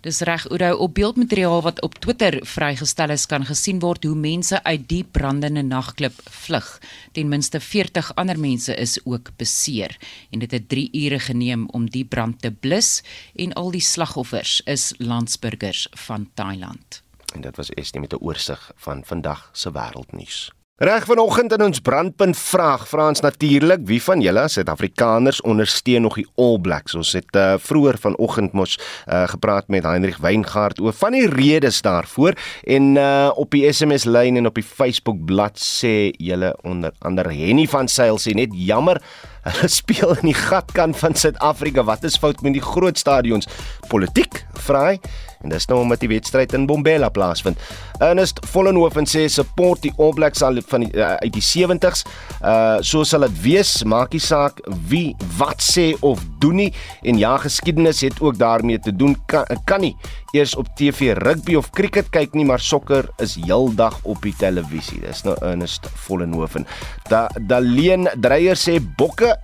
Dis 0.00 0.20
reg 0.20 0.44
Oudo 0.48 0.76
op 0.78 0.94
beeldmateriaal 0.94 1.62
wat 1.62 1.80
op 1.82 1.96
Twitter 1.98 2.38
vrygestel 2.46 3.10
is 3.10 3.26
kan 3.26 3.44
gesien 3.44 3.80
word 3.82 4.04
hoe 4.06 4.14
mense 4.14 4.60
uit 4.62 4.84
die 4.88 5.02
brandende 5.04 5.62
nagklub 5.62 6.14
vlug. 6.30 6.68
Ten 7.12 7.28
minste 7.28 7.60
40 7.60 8.12
ander 8.14 8.38
mense 8.38 8.74
is 8.74 8.98
ook 9.04 9.32
beseer 9.36 9.96
en 10.30 10.38
dit 10.38 10.50
het 10.50 10.68
3 10.68 10.88
ure 10.92 11.18
geneem 11.18 11.66
om 11.74 11.90
die 11.90 12.04
brand 12.04 12.40
te 12.42 12.50
blus 12.50 13.02
en 13.34 13.52
al 13.52 13.74
die 13.74 13.82
slagoffers 13.82 14.60
is 14.66 14.92
landsburgers 14.98 15.88
van 16.06 16.30
Thailand. 16.34 17.02
En 17.34 17.40
dit 17.40 17.56
was 17.56 17.70
Estie 17.70 18.00
met 18.00 18.12
'n 18.12 18.22
oorsig 18.24 18.72
van 18.76 19.04
vandag 19.04 19.50
se 19.52 19.70
wêreldnuus. 19.72 20.52
Reg 20.78 21.08
vanoggend 21.10 21.50
in 21.52 21.62
ons 21.64 21.80
brandpunt 21.82 22.38
vraag 22.38 22.84
vra 22.86 23.08
ons 23.10 23.20
natuurlik 23.24 23.80
wie 23.88 23.98
van 23.98 24.20
julle 24.22 24.44
Suid-Afrikaners 24.46 25.40
ondersteun 25.42 26.04
nog 26.06 26.14
die 26.20 26.26
All 26.38 26.60
Blacks. 26.62 26.94
Ons 26.94 27.16
het 27.18 27.34
uh, 27.34 27.56
vroeër 27.58 27.98
vanoggend 27.98 28.54
mos 28.54 28.76
uh, 28.78 29.24
gepraat 29.26 29.66
met 29.74 29.82
Heinrich 29.82 30.20
Weingart 30.22 30.78
oor 30.78 30.94
van 30.94 31.16
die 31.18 31.26
redes 31.26 31.82
daarvoor 31.82 32.38
en 32.62 32.94
uh, 32.94 33.30
op 33.34 33.50
die 33.50 33.66
SMS 33.72 34.06
lyn 34.06 34.38
en 34.38 34.46
op 34.46 34.54
die 34.54 34.62
Facebook 34.62 35.18
bladsy 35.26 35.66
sê 35.66 35.94
julle 36.14 36.52
onder 36.62 36.94
andere 37.02 37.34
Henny 37.34 37.66
van 37.66 37.90
Sail 37.90 38.22
sê 38.22 38.36
net 38.38 38.54
jammer 38.54 39.02
hulle 39.48 39.72
speel 39.80 40.14
in 40.20 40.30
die 40.30 40.38
gatkant 40.46 40.94
van 41.02 41.18
Suid-Afrika. 41.18 41.82
Wat 41.82 42.06
is 42.06 42.22
fout 42.22 42.38
met 42.46 42.54
die 42.54 42.62
groot 42.62 42.98
stadions? 42.98 43.50
Politiek? 43.90 44.44
Vra 44.62 44.92
hy 44.92 45.26
en 45.42 45.52
dis 45.52 45.68
nou 45.70 45.80
omdat 45.82 46.02
die 46.02 46.10
wedstryd 46.10 46.52
in 46.56 46.66
Bombela 46.66 47.08
plaasvind. 47.14 47.58
Ernest 48.02 48.40
Vollenhoven 48.52 49.06
sê 49.08 49.26
support 49.30 49.82
die 49.84 49.92
All 49.98 50.14
Blacks 50.16 50.42
al 50.42 50.60
van 50.66 50.86
die, 50.86 50.90
uh, 50.96 51.14
uit 51.22 51.34
die 51.34 51.44
70s. 51.44 52.04
Uh 52.42 52.78
so 52.88 53.04
sal 53.06 53.26
dit 53.26 53.40
wees, 53.42 53.72
maak 53.88 54.12
nie 54.14 54.22
saak 54.22 54.60
wie 54.90 55.14
wat 55.38 55.62
sê 55.64 55.90
of 56.06 56.22
doen 56.42 56.58
nie 56.62 56.68
en 57.02 57.18
ja, 57.20 57.36
geskiedenis 57.42 58.02
het 58.06 58.20
ook 58.22 58.38
daarmee 58.38 58.78
te 58.82 58.94
doen 58.94 59.16
kan, 59.30 59.46
kan 59.68 59.82
nie 59.82 59.94
eers 60.36 60.54
op 60.58 60.68
TV 60.76 61.14
rugby 61.18 61.56
of 61.58 61.70
cricket 61.70 62.10
kyk 62.14 62.34
nie, 62.36 62.46
maar 62.48 62.62
sokker 62.62 63.08
is 63.22 63.36
heeldag 63.40 63.98
op 64.08 64.22
die 64.24 64.34
televisie. 64.38 65.00
Dis 65.04 65.24
nou 65.26 65.36
Ernest 65.44 65.88
Vollenhoven. 66.06 66.66
Da 67.08 67.26
Daleen 67.48 68.08
Dreyer 68.20 68.58
sê 68.58 68.78
bokke 68.80 69.34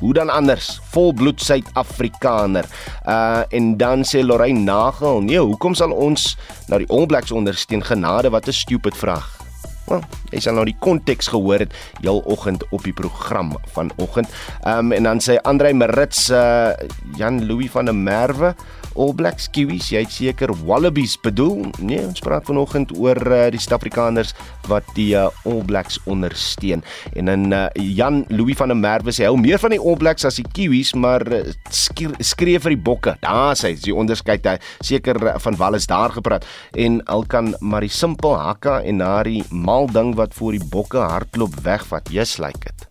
Hoe 0.00 0.12
dan 0.12 0.30
anders? 0.30 0.80
Volbloed 0.90 1.42
Suid-Afrikaner. 1.42 2.66
Uh 3.06 3.42
en 3.48 3.76
dan 3.76 4.02
sê 4.02 4.24
Lorraine 4.24 4.60
Nagel, 4.60 5.20
nee, 5.22 5.38
hoekom 5.38 5.74
sal 5.74 5.94
ons 5.94 6.36
nou 6.66 6.80
die 6.82 6.90
All 6.90 7.06
Blacks 7.06 7.32
ondersteun 7.32 7.84
genade? 7.84 8.30
Wat 8.30 8.48
'n 8.48 8.52
stupid 8.52 8.96
vraag. 8.96 9.44
Wel, 9.86 10.00
jy 10.32 10.40
sal 10.40 10.56
nou 10.56 10.64
die 10.64 10.76
konteks 10.80 11.28
gehoor 11.28 11.58
het 11.58 11.74
heel 12.00 12.22
oggend 12.24 12.64
op 12.72 12.84
die 12.84 12.92
program 12.96 13.52
vanoggend. 13.76 14.28
Um, 14.64 14.92
en 14.92 15.02
dan 15.02 15.20
sê 15.20 15.36
Andre 15.42 15.74
Marits 15.74 16.30
uh 16.30 16.72
Jan 17.16 17.46
Louis 17.46 17.70
van 17.70 17.84
der 17.84 17.94
Merwe 17.94 18.54
All 18.94 19.14
Blacks 19.16 19.48
Kiwis, 19.50 19.90
jy 19.92 20.04
het 20.04 20.12
seker 20.14 20.52
Wallabies 20.64 21.16
bedoel. 21.20 21.66
Nee, 21.82 22.02
ons 22.06 22.22
praat 22.22 22.46
vanoggend 22.46 22.92
oor 22.96 23.18
uh, 23.26 23.40
die 23.52 23.60
Suid-Afrikaners 23.60 24.34
wat 24.70 24.86
die 24.96 25.12
uh, 25.18 25.26
All 25.48 25.62
Blacks 25.66 25.98
ondersteun. 26.10 26.84
En 27.14 27.30
dan 27.30 27.46
uh, 27.52 27.66
Jan 27.74 28.22
Louis 28.28 28.56
van 28.58 28.72
der 28.72 28.78
Merwe 28.78 29.14
sê 29.14 29.26
hou 29.28 29.36
meer 29.40 29.58
van 29.62 29.74
die 29.74 29.80
All 29.80 29.98
Blacks 30.00 30.26
as 30.28 30.38
die 30.40 30.46
Kiwis, 30.46 30.94
maar 30.94 31.26
uh, 31.26 31.42
skree 31.70 32.60
vir 32.62 32.76
die 32.76 32.82
bokke. 32.90 33.16
Daar 33.24 33.58
sê 33.58 33.72
hy, 33.72 33.80
die 33.84 33.96
onderskeid 33.96 34.46
hy 34.48 34.56
seker 34.84 35.20
uh, 35.22 35.36
van 35.42 35.58
Wallis 35.60 35.88
daar 35.90 36.14
gepraat 36.14 36.46
en 36.78 37.00
al 37.10 37.26
kan 37.30 37.54
maar 37.60 37.84
die 37.84 37.92
simpel 37.92 38.36
hakka 38.38 38.80
en 38.86 39.02
die 39.26 39.42
mal 39.50 39.90
ding 39.90 40.14
wat 40.18 40.34
voor 40.38 40.54
die 40.56 40.66
bokke 40.70 41.02
hardloop 41.02 41.58
wegvat. 41.66 42.10
Jy's 42.14 42.38
like 42.42 42.62
dit. 42.64 42.88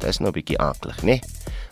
Dis 0.00 0.20
nou 0.20 0.30
'n 0.30 0.36
bietjie 0.36 0.58
aaklig, 0.60 1.02
né? 1.02 1.16
Nee? 1.16 1.20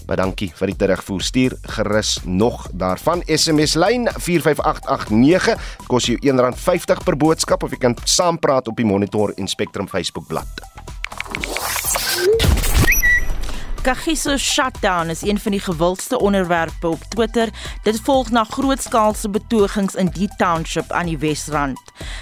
Baie 0.04 0.20
dankie 0.20 0.50
vir 0.52 0.72
die 0.72 0.76
terugvoer. 0.76 1.24
Stuur 1.24 1.56
gerus 1.76 2.18
nog 2.24 2.66
daarvan. 2.72 3.24
SMS 3.24 3.76
lyn 3.80 4.08
45889 4.12 5.56
kos 5.88 6.10
jou 6.10 6.18
R1.50 6.20 7.04
per 7.04 7.16
boodskap 7.16 7.64
of 7.64 7.72
jy 7.72 7.80
kan 7.86 7.96
saampraat 8.04 8.68
op 8.68 8.76
die 8.76 8.88
Monitor 8.88 9.32
en 9.36 9.48
Spectrum 9.48 9.88
Facebook 9.88 10.28
bladsy. 10.28 11.53
Kagiso 13.84 14.38
shutdown 14.38 15.10
is 15.10 15.22
een 15.22 15.38
van 15.38 15.52
die 15.52 15.60
gewildste 15.60 16.18
onderwerpe 16.18 16.88
op 16.88 17.02
Twitter. 17.08 17.48
Dit 17.82 18.00
volg 18.00 18.30
na 18.30 18.44
grootskaalse 18.44 19.28
betogings 19.28 19.94
in 19.94 20.08
die 20.14 20.28
township 20.36 20.92
aan 20.92 21.06
die 21.06 21.18
Wesrand. 21.18 21.80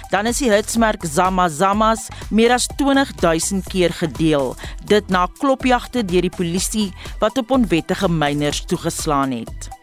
Dan 0.09 0.25
is 0.25 0.41
die 0.43 0.51
hitsmerk 0.51 1.05
Zama 1.07 1.47
Zamas 1.47 2.09
meer 2.29 2.51
as 2.51 2.67
20000 2.75 3.63
keer 3.71 3.93
gedeel. 3.93 4.55
Dit 4.83 5.07
na 5.07 5.29
klopjagte 5.39 6.03
deur 6.05 6.27
die 6.27 6.35
polisie 6.35 6.89
wat 7.23 7.39
op 7.39 7.55
onwettige 7.55 8.11
myners 8.11 8.65
toegeslaan 8.67 9.31
het. 9.31 9.82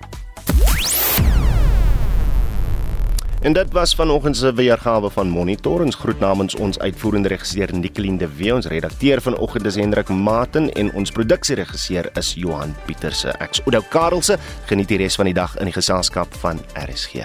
En 3.40 3.52
dit 3.52 3.72
was 3.72 3.94
vanoggend 3.94 4.36
se 4.36 4.52
weergawe 4.52 5.10
van 5.10 5.28
Monitor. 5.28 5.80
Ons 5.80 5.94
groet 5.94 6.18
namens 6.18 6.54
ons 6.54 6.78
uitvoerende 6.78 7.28
regisseur 7.28 7.74
Nicoline 7.74 8.18
de 8.18 8.28
Wee, 8.36 8.54
ons 8.54 8.66
redakteur 8.66 9.20
vanoggend 9.20 9.66
is 9.66 9.74
Hendrik 9.74 10.08
Maten 10.08 10.72
en 10.72 10.92
ons 10.92 11.10
produksieregisseur 11.10 12.10
is 12.12 12.34
Johan 12.36 12.76
Pieterse. 12.84 13.32
Ek's 13.38 13.64
Oudo 13.64 13.80
Karelse. 13.88 14.36
Geniet 14.68 14.92
die 14.92 15.00
res 15.00 15.16
van 15.16 15.32
die 15.32 15.34
dag 15.34 15.56
in 15.56 15.72
die 15.72 15.78
geselskap 15.80 16.36
van 16.44 16.60
RSG. 16.76 17.24